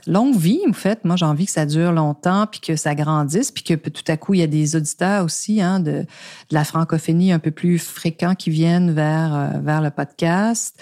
longue 0.08 0.36
vie, 0.36 0.62
en 0.68 0.74
fait. 0.74 1.06
Moi, 1.06 1.16
j'ai 1.16 1.26
envie 1.26 1.46
que 1.46 1.52
ça 1.52 1.68
dure 1.68 1.92
longtemps, 1.92 2.48
puis 2.48 2.60
que 2.60 2.76
ça 2.76 2.96
grandisse, 2.96 3.52
puis 3.52 3.64
que 3.64 3.76
tout 3.76 4.04
à 4.08 4.18
coup, 4.18 4.34
il 4.34 4.40
y 4.40 4.44
a 4.44 4.48
des 4.48 4.76
auditeurs 4.76 5.26
aussi 5.26 5.62
hein, 5.62 5.80
de, 5.80 5.92
de 5.92 6.06
la 6.52 6.64
francophonie 6.64 7.32
un 7.32 7.40
peu 7.40 7.52
plus 7.52 7.78
fréquents 7.78 8.34
qui 8.34 8.50
viennent 8.50 8.92
vers, 8.92 9.62
vers 9.62 9.82
le 9.82 9.92
podcast. 9.92 10.76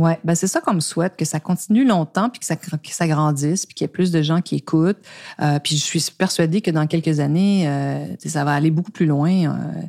Oui, 0.00 0.12
ben 0.24 0.34
c'est 0.34 0.46
ça 0.46 0.62
qu'on 0.62 0.72
me 0.72 0.80
souhaite, 0.80 1.14
que 1.14 1.26
ça 1.26 1.40
continue 1.40 1.84
longtemps, 1.84 2.30
puis 2.30 2.40
que 2.40 2.46
ça, 2.46 3.06
grandisse, 3.06 3.66
puis 3.66 3.74
qu'il 3.74 3.84
y 3.84 3.86
ait 3.86 3.88
plus 3.88 4.10
de 4.10 4.22
gens 4.22 4.40
qui 4.40 4.56
écoutent. 4.56 4.96
Euh, 5.42 5.58
puis 5.58 5.76
je 5.76 5.84
suis 5.84 6.00
persuadée 6.16 6.62
que 6.62 6.70
dans 6.70 6.86
quelques 6.86 7.20
années, 7.20 7.68
euh, 7.68 8.06
ça 8.24 8.42
va 8.44 8.54
aller 8.54 8.70
beaucoup 8.70 8.92
plus 8.92 9.04
loin. 9.04 9.30
Euh. 9.30 9.82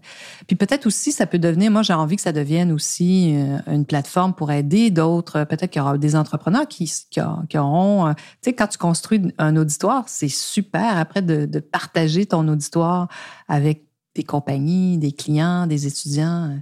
Puis 0.47 0.57
peut-être 0.57 0.85
aussi, 0.85 1.13
ça 1.13 1.25
peut 1.27 1.39
devenir, 1.39 1.71
moi 1.71 1.81
j'ai 1.81 1.93
envie 1.93 2.17
que 2.17 2.21
ça 2.23 2.33
devienne 2.33 2.73
aussi 2.73 3.33
une 3.67 3.85
plateforme 3.85 4.33
pour 4.33 4.51
aider 4.51 4.89
d'autres. 4.89 5.45
Peut-être 5.45 5.71
qu'il 5.71 5.79
y 5.79 5.81
aura 5.81 5.97
des 5.97 6.17
entrepreneurs 6.17 6.67
qui, 6.67 6.91
auront, 7.55 8.13
tu 8.13 8.23
sais, 8.41 8.53
quand 8.53 8.67
tu 8.67 8.77
construis 8.77 9.33
un 9.37 9.55
auditoire, 9.55 10.03
c'est 10.07 10.27
super 10.27 10.97
après 10.97 11.21
de 11.21 11.59
partager 11.61 12.25
ton 12.25 12.45
auditoire 12.49 13.07
avec 13.47 13.85
des 14.13 14.23
compagnies, 14.23 14.97
des 14.97 15.13
clients, 15.13 15.67
des 15.67 15.87
étudiants 15.87 16.59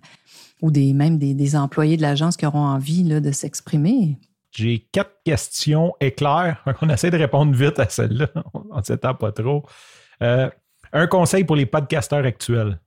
ou 0.61 0.71
des, 0.71 0.93
même 0.93 1.17
des, 1.17 1.55
employés 1.55 1.97
de 1.97 2.01
l'agence 2.01 2.37
qui 2.37 2.45
auront 2.45 2.65
envie 2.65 3.03
là, 3.03 3.19
de 3.19 3.31
s'exprimer? 3.31 4.17
J'ai 4.51 4.87
quatre 4.91 5.21
questions 5.23 5.93
éclairs. 5.99 6.63
On 6.81 6.89
essaie 6.89 7.11
de 7.11 7.17
répondre 7.17 7.53
vite 7.53 7.79
à 7.79 7.87
celle-là. 7.87 8.29
On 8.53 8.77
ne 8.77 8.83
s'étend 8.83 9.13
pas 9.13 9.31
trop. 9.31 9.65
Euh, 10.21 10.49
un 10.91 11.07
conseil 11.07 11.43
pour 11.43 11.55
les 11.55 11.65
podcasteurs 11.65 12.25
actuels? 12.25 12.79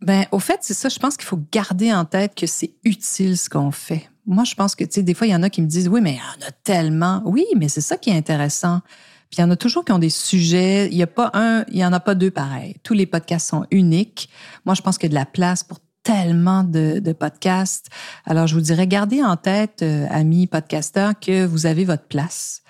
Ben, 0.00 0.24
au 0.32 0.38
fait, 0.38 0.58
c'est 0.62 0.74
ça. 0.74 0.88
Je 0.88 0.98
pense 0.98 1.16
qu'il 1.16 1.26
faut 1.26 1.40
garder 1.52 1.92
en 1.92 2.06
tête 2.06 2.34
que 2.34 2.46
c'est 2.46 2.74
utile 2.84 3.36
ce 3.36 3.50
qu'on 3.50 3.70
fait. 3.70 4.08
Moi, 4.26 4.44
je 4.44 4.54
pense 4.54 4.74
que, 4.74 4.84
tu 4.84 4.92
sais, 4.92 5.02
des 5.02 5.12
fois, 5.12 5.26
il 5.26 5.30
y 5.30 5.36
en 5.36 5.42
a 5.42 5.50
qui 5.50 5.60
me 5.60 5.66
disent, 5.66 5.88
oui, 5.88 6.00
mais 6.00 6.12
il 6.12 6.16
y 6.16 6.44
en 6.44 6.48
a 6.48 6.52
tellement. 6.64 7.22
Oui, 7.26 7.44
mais 7.56 7.68
c'est 7.68 7.82
ça 7.82 7.96
qui 7.96 8.10
est 8.10 8.16
intéressant. 8.16 8.80
Puis 9.28 9.38
il 9.38 9.40
y 9.42 9.44
en 9.44 9.50
a 9.50 9.56
toujours 9.56 9.84
qui 9.84 9.92
ont 9.92 9.98
des 9.98 10.10
sujets. 10.10 10.88
Il 10.90 10.96
y 10.96 11.02
a 11.02 11.06
pas 11.06 11.30
un, 11.34 11.64
il 11.68 11.78
y 11.78 11.84
en 11.84 11.92
a 11.92 12.00
pas 12.00 12.14
deux 12.14 12.30
pareils. 12.30 12.76
Tous 12.82 12.94
les 12.94 13.06
podcasts 13.06 13.48
sont 13.48 13.66
uniques. 13.70 14.30
Moi, 14.64 14.74
je 14.74 14.82
pense 14.82 14.98
qu'il 14.98 15.08
y 15.08 15.12
a 15.12 15.14
de 15.16 15.20
la 15.20 15.26
place 15.26 15.62
pour 15.62 15.80
tellement 16.02 16.64
de, 16.64 17.12
podcasts. 17.12 17.88
Alors, 18.24 18.46
je 18.46 18.54
vous 18.54 18.60
dirais, 18.60 18.86
gardez 18.86 19.22
en 19.22 19.36
tête, 19.36 19.82
euh, 19.82 20.06
amis 20.10 20.46
podcasteurs, 20.46 21.18
que 21.18 21.44
vous 21.44 21.66
avez 21.66 21.84
votre 21.84 22.04
place, 22.04 22.62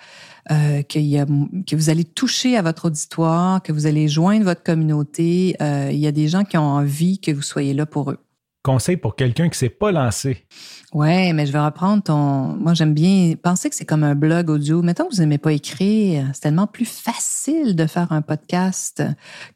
euh, 0.51 0.83
que 0.83 1.75
vous 1.75 1.89
allez 1.89 2.03
toucher 2.03 2.57
à 2.57 2.61
votre 2.61 2.85
auditoire, 2.85 3.61
que 3.61 3.71
vous 3.71 3.85
allez 3.85 4.07
joindre 4.07 4.45
votre 4.45 4.63
communauté. 4.63 5.55
Euh, 5.61 5.89
il 5.91 5.99
y 5.99 6.07
a 6.07 6.11
des 6.11 6.27
gens 6.27 6.43
qui 6.43 6.57
ont 6.57 6.67
envie 6.67 7.19
que 7.19 7.31
vous 7.31 7.41
soyez 7.41 7.73
là 7.73 7.85
pour 7.85 8.11
eux 8.11 8.19
conseil 8.63 8.97
pour 8.97 9.15
quelqu'un 9.15 9.45
qui 9.45 9.51
ne 9.51 9.55
s'est 9.55 9.69
pas 9.69 9.91
lancé? 9.91 10.45
Ouais, 10.93 11.33
mais 11.33 11.45
je 11.45 11.51
vais 11.51 11.59
reprendre 11.59 12.03
ton. 12.03 12.55
Moi, 12.55 12.73
j'aime 12.73 12.93
bien 12.93 13.33
penser 13.41 13.69
que 13.69 13.75
c'est 13.75 13.85
comme 13.85 14.03
un 14.03 14.15
blog 14.15 14.49
audio. 14.49 14.81
Mettons 14.81 15.05
que 15.05 15.15
vous 15.15 15.21
n'aimez 15.21 15.37
pas 15.37 15.53
écrire. 15.53 16.25
C'est 16.33 16.41
tellement 16.41 16.67
plus 16.67 16.85
facile 16.85 17.75
de 17.75 17.85
faire 17.85 18.11
un 18.11 18.21
podcast 18.21 19.03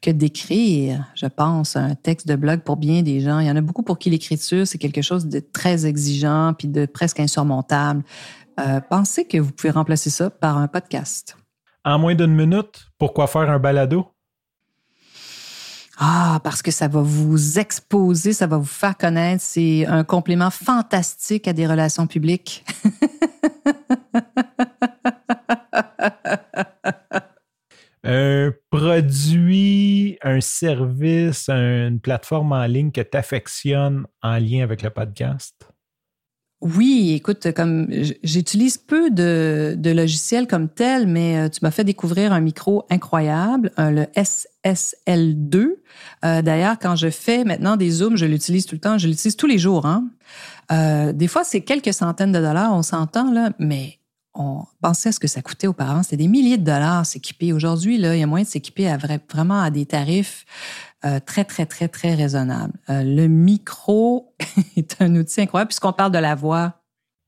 que 0.00 0.10
d'écrire, 0.10 1.04
je 1.14 1.26
pense, 1.26 1.76
un 1.76 1.94
texte 1.94 2.26
de 2.26 2.36
blog 2.36 2.60
pour 2.60 2.76
bien 2.76 3.02
des 3.02 3.20
gens. 3.20 3.38
Il 3.38 3.46
y 3.46 3.50
en 3.50 3.56
a 3.56 3.60
beaucoup 3.60 3.82
pour 3.82 3.98
qui 3.98 4.10
l'écriture, 4.10 4.66
c'est 4.66 4.78
quelque 4.78 5.02
chose 5.02 5.26
de 5.26 5.40
très 5.40 5.86
exigeant 5.86 6.54
puis 6.56 6.68
de 6.68 6.86
presque 6.86 7.20
insurmontable. 7.20 8.02
Euh, 8.58 8.80
pensez 8.80 9.26
que 9.26 9.36
vous 9.38 9.52
pouvez 9.52 9.70
remplacer 9.70 10.10
ça 10.10 10.30
par 10.30 10.56
un 10.56 10.68
podcast. 10.68 11.36
En 11.84 11.98
moins 11.98 12.14
d'une 12.14 12.34
minute, 12.34 12.86
pourquoi 12.98 13.26
faire 13.26 13.50
un 13.50 13.58
balado? 13.58 14.15
Ah, 15.98 16.40
parce 16.44 16.60
que 16.60 16.70
ça 16.70 16.88
va 16.88 17.00
vous 17.00 17.58
exposer, 17.58 18.32
ça 18.34 18.46
va 18.46 18.58
vous 18.58 18.64
faire 18.64 18.96
connaître. 18.96 19.42
C'est 19.42 19.86
un 19.86 20.04
complément 20.04 20.50
fantastique 20.50 21.48
à 21.48 21.52
des 21.52 21.66
relations 21.66 22.06
publiques. 22.06 22.64
Un 28.08 28.52
produit, 28.70 30.16
un 30.22 30.40
service, 30.40 31.48
une 31.48 31.98
plateforme 31.98 32.52
en 32.52 32.64
ligne 32.66 32.92
que 32.92 33.00
tu 33.00 33.16
affectionnes 33.16 34.06
en 34.22 34.38
lien 34.38 34.62
avec 34.62 34.82
le 34.82 34.90
podcast? 34.90 35.68
Oui, 36.62 37.12
écoute, 37.12 37.52
comme 37.52 37.86
j'utilise 38.22 38.78
peu 38.78 39.10
de, 39.10 39.76
logiciels 39.84 40.46
comme 40.46 40.70
tel, 40.70 41.06
mais 41.06 41.36
euh, 41.36 41.48
tu 41.50 41.58
m'as 41.62 41.70
fait 41.70 41.84
découvrir 41.84 42.32
un 42.32 42.40
micro 42.40 42.86
incroyable, 42.88 43.72
le 43.76 44.04
SSL2. 44.16 45.66
Euh, 46.24 46.42
d'ailleurs, 46.42 46.78
quand 46.78 46.96
je 46.96 47.10
fais 47.10 47.44
maintenant 47.44 47.76
des 47.76 47.90
zooms, 47.90 48.16
je 48.16 48.24
l'utilise 48.24 48.64
tout 48.64 48.74
le 48.74 48.80
temps, 48.80 48.96
je 48.96 49.06
l'utilise 49.06 49.36
tous 49.36 49.46
les 49.46 49.58
jours. 49.58 49.84
Hein. 49.84 50.08
Euh, 50.72 51.12
des 51.12 51.28
fois, 51.28 51.44
c'est 51.44 51.60
quelques 51.60 51.92
centaines 51.92 52.32
de 52.32 52.40
dollars, 52.40 52.72
on 52.74 52.82
s'entend 52.82 53.30
là, 53.30 53.50
mais 53.58 53.98
on 54.32 54.64
pensait 54.80 55.10
à 55.10 55.12
ce 55.12 55.20
que 55.20 55.28
ça 55.28 55.42
coûtait 55.42 55.66
auparavant. 55.66 56.02
C'était 56.02 56.16
des 56.16 56.28
milliers 56.28 56.58
de 56.58 56.64
dollars 56.64 57.04
s'équiper. 57.04 57.52
Aujourd'hui, 57.52 57.98
là, 57.98 58.14
il 58.16 58.20
y 58.20 58.22
a 58.22 58.26
moyen 58.26 58.44
de 58.44 58.48
s'équiper 58.48 58.94
vraiment 59.30 59.60
à 59.60 59.70
des 59.70 59.84
tarifs 59.84 60.46
euh, 61.04 61.20
très, 61.20 61.44
très, 61.44 61.66
très, 61.66 61.88
très 61.88 62.14
raisonnable. 62.14 62.72
Euh, 62.88 63.02
le 63.02 63.26
micro 63.26 64.34
est 64.76 65.00
un 65.00 65.14
outil 65.14 65.42
incroyable 65.42 65.68
puisqu'on 65.68 65.92
parle 65.92 66.12
de 66.12 66.18
la 66.18 66.34
voix. 66.34 66.80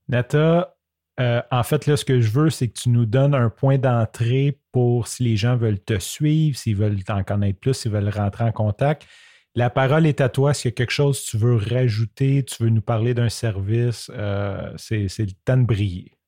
Nata, 0.07 0.75
euh, 1.19 1.41
en 1.51 1.63
fait, 1.63 1.85
là, 1.85 1.95
ce 1.95 2.03
que 2.03 2.19
je 2.19 2.31
veux, 2.31 2.49
c'est 2.49 2.67
que 2.67 2.79
tu 2.79 2.89
nous 2.89 3.05
donnes 3.05 3.35
un 3.35 3.49
point 3.49 3.77
d'entrée 3.77 4.59
pour 4.71 5.07
si 5.07 5.23
les 5.23 5.37
gens 5.37 5.55
veulent 5.55 5.79
te 5.79 5.99
suivre, 5.99 6.57
s'ils 6.57 6.75
veulent 6.75 7.03
t'en 7.03 7.23
connaître 7.23 7.59
plus, 7.59 7.75
s'ils 7.75 7.91
veulent 7.91 8.09
rentrer 8.09 8.45
en 8.45 8.51
contact. 8.51 9.05
La 9.53 9.69
parole 9.69 10.07
est 10.07 10.19
à 10.21 10.29
toi. 10.29 10.53
S'il 10.53 10.69
y 10.69 10.73
a 10.73 10.75
quelque 10.75 10.91
chose 10.91 11.21
que 11.21 11.31
tu 11.31 11.37
veux 11.37 11.55
rajouter, 11.55 12.43
tu 12.43 12.63
veux 12.63 12.69
nous 12.69 12.81
parler 12.81 13.13
d'un 13.13 13.29
service, 13.29 14.11
c'est 14.77 15.19
le 15.19 15.31
temps 15.45 15.57
de 15.57 15.65
briller. 15.65 16.18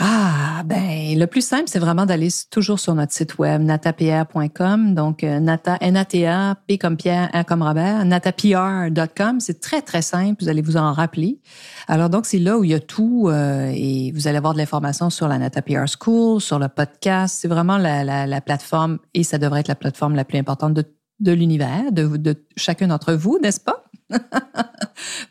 Ah, 0.00 0.62
ben, 0.64 1.16
le 1.16 1.26
plus 1.26 1.46
simple, 1.46 1.64
c'est 1.66 1.78
vraiment 1.78 2.04
d'aller 2.04 2.28
toujours 2.50 2.80
sur 2.80 2.94
notre 2.96 3.12
site 3.12 3.38
web, 3.38 3.62
natapr.com. 3.62 4.92
Donc, 4.92 5.22
euh, 5.22 5.38
nata, 5.38 5.78
N-A-T-A, 5.80 6.56
P 6.66 6.78
comme 6.78 6.96
Pierre, 6.96 7.30
A 7.32 7.44
comme 7.44 7.62
Robert, 7.62 8.04
natapr.com. 8.04 9.38
C'est 9.38 9.60
très, 9.60 9.82
très 9.82 10.02
simple. 10.02 10.42
Vous 10.42 10.48
allez 10.48 10.62
vous 10.62 10.76
en 10.76 10.92
rappeler. 10.92 11.38
Alors, 11.86 12.10
donc, 12.10 12.26
c'est 12.26 12.40
là 12.40 12.58
où 12.58 12.64
il 12.64 12.70
y 12.70 12.74
a 12.74 12.80
tout 12.80 13.28
euh, 13.28 13.70
et 13.72 14.10
vous 14.12 14.26
allez 14.26 14.38
avoir 14.38 14.54
de 14.54 14.58
l'information 14.58 15.10
sur 15.10 15.28
la 15.28 15.38
NataPR 15.38 15.84
School, 16.00 16.40
sur 16.40 16.58
le 16.58 16.68
podcast. 16.68 17.36
C'est 17.40 17.48
vraiment 17.48 17.78
la, 17.78 18.02
la, 18.02 18.26
la, 18.26 18.40
plateforme 18.40 18.98
et 19.14 19.22
ça 19.22 19.38
devrait 19.38 19.60
être 19.60 19.68
la 19.68 19.76
plateforme 19.76 20.16
la 20.16 20.24
plus 20.24 20.38
importante 20.38 20.74
de, 20.74 20.84
de 21.20 21.32
l'univers, 21.32 21.92
de, 21.92 22.16
de 22.16 22.34
chacun 22.56 22.88
d'entre 22.88 23.14
vous, 23.14 23.38
n'est-ce 23.40 23.60
pas? 23.60 23.84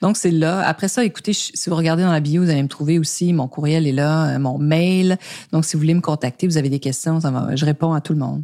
Donc, 0.03 0.17
c'est 0.17 0.31
là. 0.31 0.59
Après 0.67 0.89
ça, 0.89 1.05
écoutez, 1.05 1.31
si 1.31 1.69
vous 1.69 1.77
regardez 1.77 2.03
dans 2.03 2.11
la 2.11 2.19
bio, 2.19 2.43
vous 2.43 2.49
allez 2.49 2.61
me 2.61 2.67
trouver 2.67 2.99
aussi. 2.99 3.31
Mon 3.31 3.47
courriel 3.47 3.87
est 3.87 3.93
là, 3.93 4.35
euh, 4.35 4.37
mon 4.37 4.57
mail. 4.57 5.17
Donc, 5.53 5.63
si 5.63 5.77
vous 5.77 5.79
voulez 5.79 5.93
me 5.93 6.01
contacter, 6.01 6.45
vous 6.45 6.57
avez 6.57 6.67
des 6.67 6.81
questions, 6.81 7.21
je 7.21 7.65
réponds 7.65 7.93
à 7.93 8.01
tout 8.01 8.11
le 8.11 8.19
monde. 8.19 8.43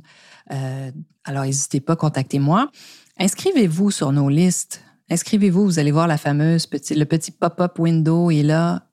Euh, 0.53 0.89
alors, 1.25 1.43
n'hésitez 1.43 1.81
pas, 1.81 1.97
contactez-moi. 1.97 2.71
Inscrivez-vous 3.19 3.91
sur 3.91 4.13
nos 4.13 4.29
listes. 4.29 4.85
Inscrivez-vous, 5.09 5.65
vous 5.65 5.79
allez 5.79 5.91
voir 5.91 6.07
la 6.07 6.17
fameuse 6.17 6.65
petit, 6.65 6.95
le 6.95 7.03
petit 7.03 7.31
pop-up 7.31 7.77
window 7.77 8.31
est 8.31 8.43
là. 8.43 8.83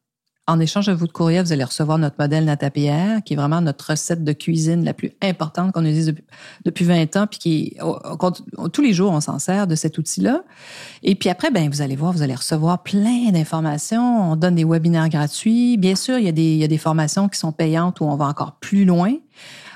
En 0.49 0.61
échange 0.61 0.87
de 0.87 0.93
votre 0.93 1.13
courriel, 1.13 1.45
vous 1.45 1.53
allez 1.53 1.65
recevoir 1.65 1.99
notre 1.99 2.15
modèle 2.21 2.45
Natapière, 2.45 3.21
qui 3.25 3.33
est 3.33 3.37
vraiment 3.37 3.61
notre 3.61 3.91
recette 3.91 4.23
de 4.23 4.33
cuisine 4.33 4.85
la 4.85 4.95
plus 4.95 5.11
importante 5.21 5.73
qu'on 5.73 5.85
utilise 5.85 6.07
depuis, 6.07 6.25
depuis 6.65 6.85
20 6.85 7.17
ans, 7.17 7.27
puis 7.27 7.41
qui 7.41 7.77
tous 8.73 8.81
les 8.81 8.93
jours 8.93 9.11
on 9.11 9.21
s'en 9.21 9.41
sert 9.41 9.67
de 9.67 9.75
cet 9.75 9.99
outil-là. 9.99 10.45
Et 11.03 11.17
puis 11.17 11.31
après, 11.31 11.51
ben 11.51 11.69
vous 11.69 11.83
allez 11.83 11.97
voir, 11.97 12.13
vous 12.13 12.23
allez 12.23 12.37
recevoir 12.37 12.85
plein 12.85 13.33
d'informations. 13.33 14.31
On 14.31 14.37
donne 14.37 14.55
des 14.55 14.65
webinaires 14.65 15.09
gratuits. 15.09 15.79
Bien 15.79 15.97
sûr, 15.97 16.19
il 16.19 16.25
y 16.25 16.29
a 16.29 16.33
des, 16.33 16.53
il 16.53 16.59
y 16.59 16.65
a 16.65 16.69
des 16.69 16.79
formations 16.79 17.29
qui 17.29 17.41
sont 17.41 17.51
payantes 17.51 18.01
où 18.01 18.05
on 18.05 18.15
va 18.15 18.27
encore 18.27 18.53
plus 18.61 18.85
loin. 18.85 19.15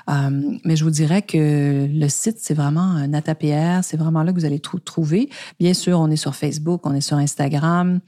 Euh, 0.09 0.57
mais 0.63 0.75
je 0.75 0.83
vous 0.83 0.89
dirais 0.89 1.21
que 1.21 1.87
le 1.91 2.09
site, 2.09 2.37
c'est 2.39 2.53
vraiment 2.53 2.81
un 2.81 3.13
ATAPR. 3.13 3.83
C'est 3.83 3.97
vraiment 3.97 4.23
là 4.23 4.31
que 4.31 4.37
vous 4.37 4.45
allez 4.45 4.59
tout 4.59 4.79
trouver. 4.79 5.29
Bien 5.59 5.73
sûr, 5.73 5.99
on 5.99 6.09
est 6.09 6.15
sur 6.15 6.35
Facebook, 6.35 6.85
on 6.85 6.93
est 6.93 7.01
sur 7.01 7.17
Instagram. 7.17 7.99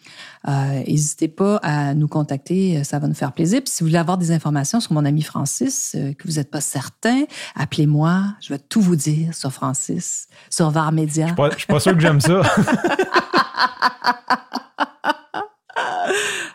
Euh, 0.48 0.84
n'hésitez 0.88 1.28
pas 1.28 1.58
à 1.58 1.94
nous 1.94 2.08
contacter, 2.08 2.84
ça 2.84 3.00
va 3.00 3.08
nous 3.08 3.14
faire 3.14 3.32
plaisir. 3.32 3.62
Puis 3.62 3.72
si 3.74 3.84
vous 3.84 3.88
voulez 3.88 4.00
avoir 4.00 4.18
des 4.18 4.32
informations 4.32 4.80
sur 4.80 4.94
mon 4.94 5.06
ami 5.06 5.22
Francis, 5.22 5.96
euh, 5.96 6.14
que 6.14 6.28
vous 6.28 6.36
n'êtes 6.36 6.52
pas 6.52 6.62
certain, 6.62 7.24
appelez-moi. 7.56 8.24
Je 8.42 8.54
vais 8.54 8.60
tout 8.60 8.82
vous 8.82 8.96
dire 8.96 9.34
sur 9.34 9.52
Francis, 9.52 10.28
sur 10.50 10.70
VAR 10.70 10.92
Media. 10.92 11.28
Je 11.38 11.42
ne 11.42 11.52
suis 11.58 11.68
pas 11.68 11.80
sûr 11.80 11.94
que 11.94 12.00
j'aime 12.00 12.22
ça. 12.22 12.42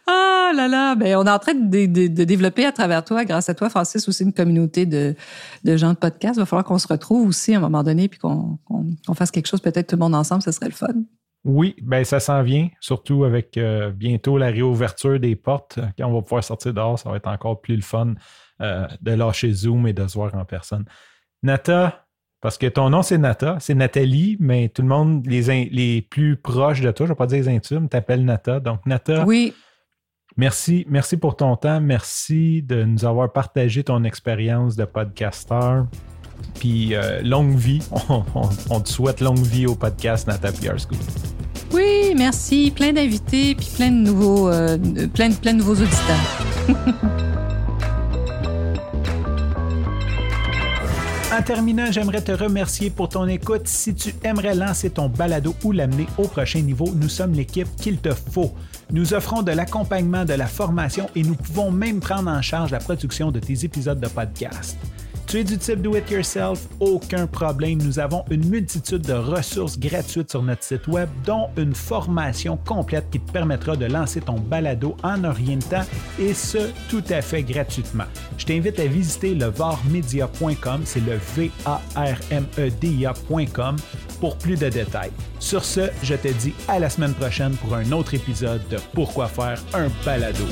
Ah 0.06 0.52
là 0.54 0.68
là, 0.68 0.94
ben 0.94 1.16
on 1.16 1.26
est 1.26 1.30
en 1.30 1.38
train 1.38 1.54
de, 1.54 2.06
développer 2.24 2.64
à 2.64 2.72
travers 2.72 3.04
toi, 3.04 3.24
grâce 3.24 3.48
à 3.48 3.54
toi, 3.54 3.68
Francis, 3.68 4.08
aussi 4.08 4.24
une 4.24 4.32
communauté 4.32 4.86
de, 4.86 5.14
gens 5.64 5.92
de 5.92 5.98
podcast. 5.98 6.36
Il 6.36 6.40
va 6.40 6.46
falloir 6.46 6.64
qu'on 6.64 6.78
se 6.78 6.88
retrouve 6.88 7.28
aussi 7.28 7.54
à 7.54 7.58
un 7.58 7.60
moment 7.60 7.82
donné, 7.82 8.08
puis 8.08 8.18
qu'on 8.18 8.58
fasse 9.14 9.30
quelque 9.30 9.46
chose, 9.46 9.60
peut-être 9.60 9.88
tout 9.88 9.96
le 9.96 10.00
monde 10.00 10.14
ensemble, 10.14 10.42
ce 10.42 10.52
serait 10.52 10.68
le 10.68 10.72
fun. 10.72 10.94
Oui, 11.44 11.76
ben 11.82 12.04
ça 12.04 12.20
s'en 12.20 12.42
vient, 12.42 12.68
surtout 12.80 13.24
avec 13.24 13.56
euh, 13.56 13.90
bientôt 13.90 14.38
la 14.38 14.48
réouverture 14.48 15.20
des 15.20 15.36
portes. 15.36 15.78
Quand 15.98 16.08
on 16.08 16.14
va 16.14 16.22
pouvoir 16.22 16.42
sortir 16.42 16.74
dehors, 16.74 16.98
ça 16.98 17.10
va 17.10 17.16
être 17.16 17.28
encore 17.28 17.60
plus 17.60 17.76
le 17.76 17.82
fun 17.82 18.14
euh, 18.60 18.86
de 19.00 19.12
lâcher 19.12 19.52
Zoom 19.52 19.86
et 19.86 19.92
de 19.92 20.06
se 20.06 20.14
voir 20.14 20.34
en 20.34 20.44
personne. 20.44 20.84
Nata, 21.42 22.07
parce 22.40 22.58
que 22.58 22.66
ton 22.66 22.90
nom 22.90 23.02
c'est 23.02 23.18
Nata, 23.18 23.56
c'est 23.60 23.74
Nathalie, 23.74 24.36
mais 24.40 24.68
tout 24.68 24.82
le 24.82 24.88
monde, 24.88 25.26
les, 25.26 25.68
les 25.70 26.02
plus 26.02 26.36
proches 26.36 26.80
de 26.80 26.90
toi, 26.90 27.06
je 27.06 27.12
ne 27.12 27.14
vais 27.14 27.18
pas 27.18 27.26
dire 27.26 27.38
les 27.38 27.48
intimes, 27.48 27.88
t'appelles 27.88 28.24
Nata. 28.24 28.60
Donc 28.60 28.84
Nata, 28.86 29.24
oui. 29.24 29.54
Merci, 30.38 30.86
merci 30.88 31.16
pour 31.16 31.34
ton 31.34 31.56
temps. 31.56 31.80
Merci 31.80 32.62
de 32.62 32.84
nous 32.84 33.04
avoir 33.04 33.32
partagé 33.32 33.82
ton 33.82 34.04
expérience 34.04 34.76
de 34.76 34.84
podcasteur. 34.84 35.86
Puis 36.54 36.94
euh, 36.94 37.20
longue 37.22 37.56
vie. 37.56 37.82
On, 38.70 38.80
te 38.80 38.88
souhaite 38.88 39.20
longue 39.20 39.42
vie 39.42 39.66
au 39.66 39.74
podcast 39.74 40.28
Nata 40.28 40.52
PR 40.52 40.78
School. 40.78 40.98
Oui, 41.72 42.14
merci. 42.16 42.72
Plein 42.74 42.92
d'invités, 42.92 43.56
puis 43.56 43.68
plein 43.74 43.90
de 43.90 43.96
nouveaux, 43.96 44.48
euh, 44.48 44.78
plein, 45.12 45.32
plein 45.32 45.54
de 45.54 45.58
nouveaux 45.58 45.72
auditeurs. 45.74 47.08
En 51.38 51.42
terminant, 51.42 51.92
j'aimerais 51.92 52.20
te 52.20 52.32
remercier 52.32 52.90
pour 52.90 53.10
ton 53.10 53.28
écoute. 53.28 53.68
Si 53.68 53.94
tu 53.94 54.12
aimerais 54.24 54.56
lancer 54.56 54.90
ton 54.90 55.08
balado 55.08 55.54
ou 55.62 55.70
l'amener 55.70 56.08
au 56.18 56.26
prochain 56.26 56.62
niveau, 56.62 56.86
nous 56.96 57.08
sommes 57.08 57.32
l'équipe 57.32 57.68
qu'il 57.76 57.98
te 57.98 58.12
faut. 58.12 58.52
Nous 58.90 59.14
offrons 59.14 59.42
de 59.42 59.52
l'accompagnement, 59.52 60.24
de 60.24 60.34
la 60.34 60.48
formation 60.48 61.08
et 61.14 61.22
nous 61.22 61.36
pouvons 61.36 61.70
même 61.70 62.00
prendre 62.00 62.28
en 62.28 62.42
charge 62.42 62.72
la 62.72 62.80
production 62.80 63.30
de 63.30 63.38
tes 63.38 63.64
épisodes 63.64 64.00
de 64.00 64.08
podcast. 64.08 64.76
Tu 65.28 65.38
es 65.40 65.44
du 65.44 65.58
type 65.58 65.82
do 65.82 65.94
it 65.94 66.10
yourself, 66.10 66.66
aucun 66.80 67.26
problème. 67.26 67.82
Nous 67.82 67.98
avons 67.98 68.24
une 68.30 68.48
multitude 68.48 69.02
de 69.02 69.12
ressources 69.12 69.78
gratuites 69.78 70.30
sur 70.30 70.42
notre 70.42 70.64
site 70.64 70.88
web, 70.88 71.10
dont 71.26 71.50
une 71.58 71.74
formation 71.74 72.56
complète 72.56 73.10
qui 73.10 73.20
te 73.20 73.30
permettra 73.30 73.76
de 73.76 73.84
lancer 73.84 74.22
ton 74.22 74.40
balado 74.40 74.96
en 75.02 75.24
orientant 75.24 75.82
et 76.18 76.32
ce, 76.32 76.70
tout 76.88 77.04
à 77.10 77.20
fait 77.20 77.42
gratuitement. 77.42 78.06
Je 78.38 78.46
t'invite 78.46 78.80
à 78.80 78.86
visiter 78.86 79.34
le 79.34 79.50
varmedia.com, 79.50 80.80
c'est 80.86 81.04
le 81.04 81.18
V-A-R-M-E-D-I-A.com 81.36 83.76
pour 84.20 84.38
plus 84.38 84.58
de 84.58 84.70
détails. 84.70 85.12
Sur 85.40 85.62
ce, 85.62 85.90
je 86.02 86.14
te 86.14 86.28
dis 86.28 86.54
à 86.68 86.78
la 86.78 86.88
semaine 86.88 87.12
prochaine 87.12 87.54
pour 87.56 87.74
un 87.74 87.92
autre 87.92 88.14
épisode 88.14 88.66
de 88.70 88.78
Pourquoi 88.94 89.26
faire 89.26 89.62
un 89.74 89.88
balado. 90.06 90.46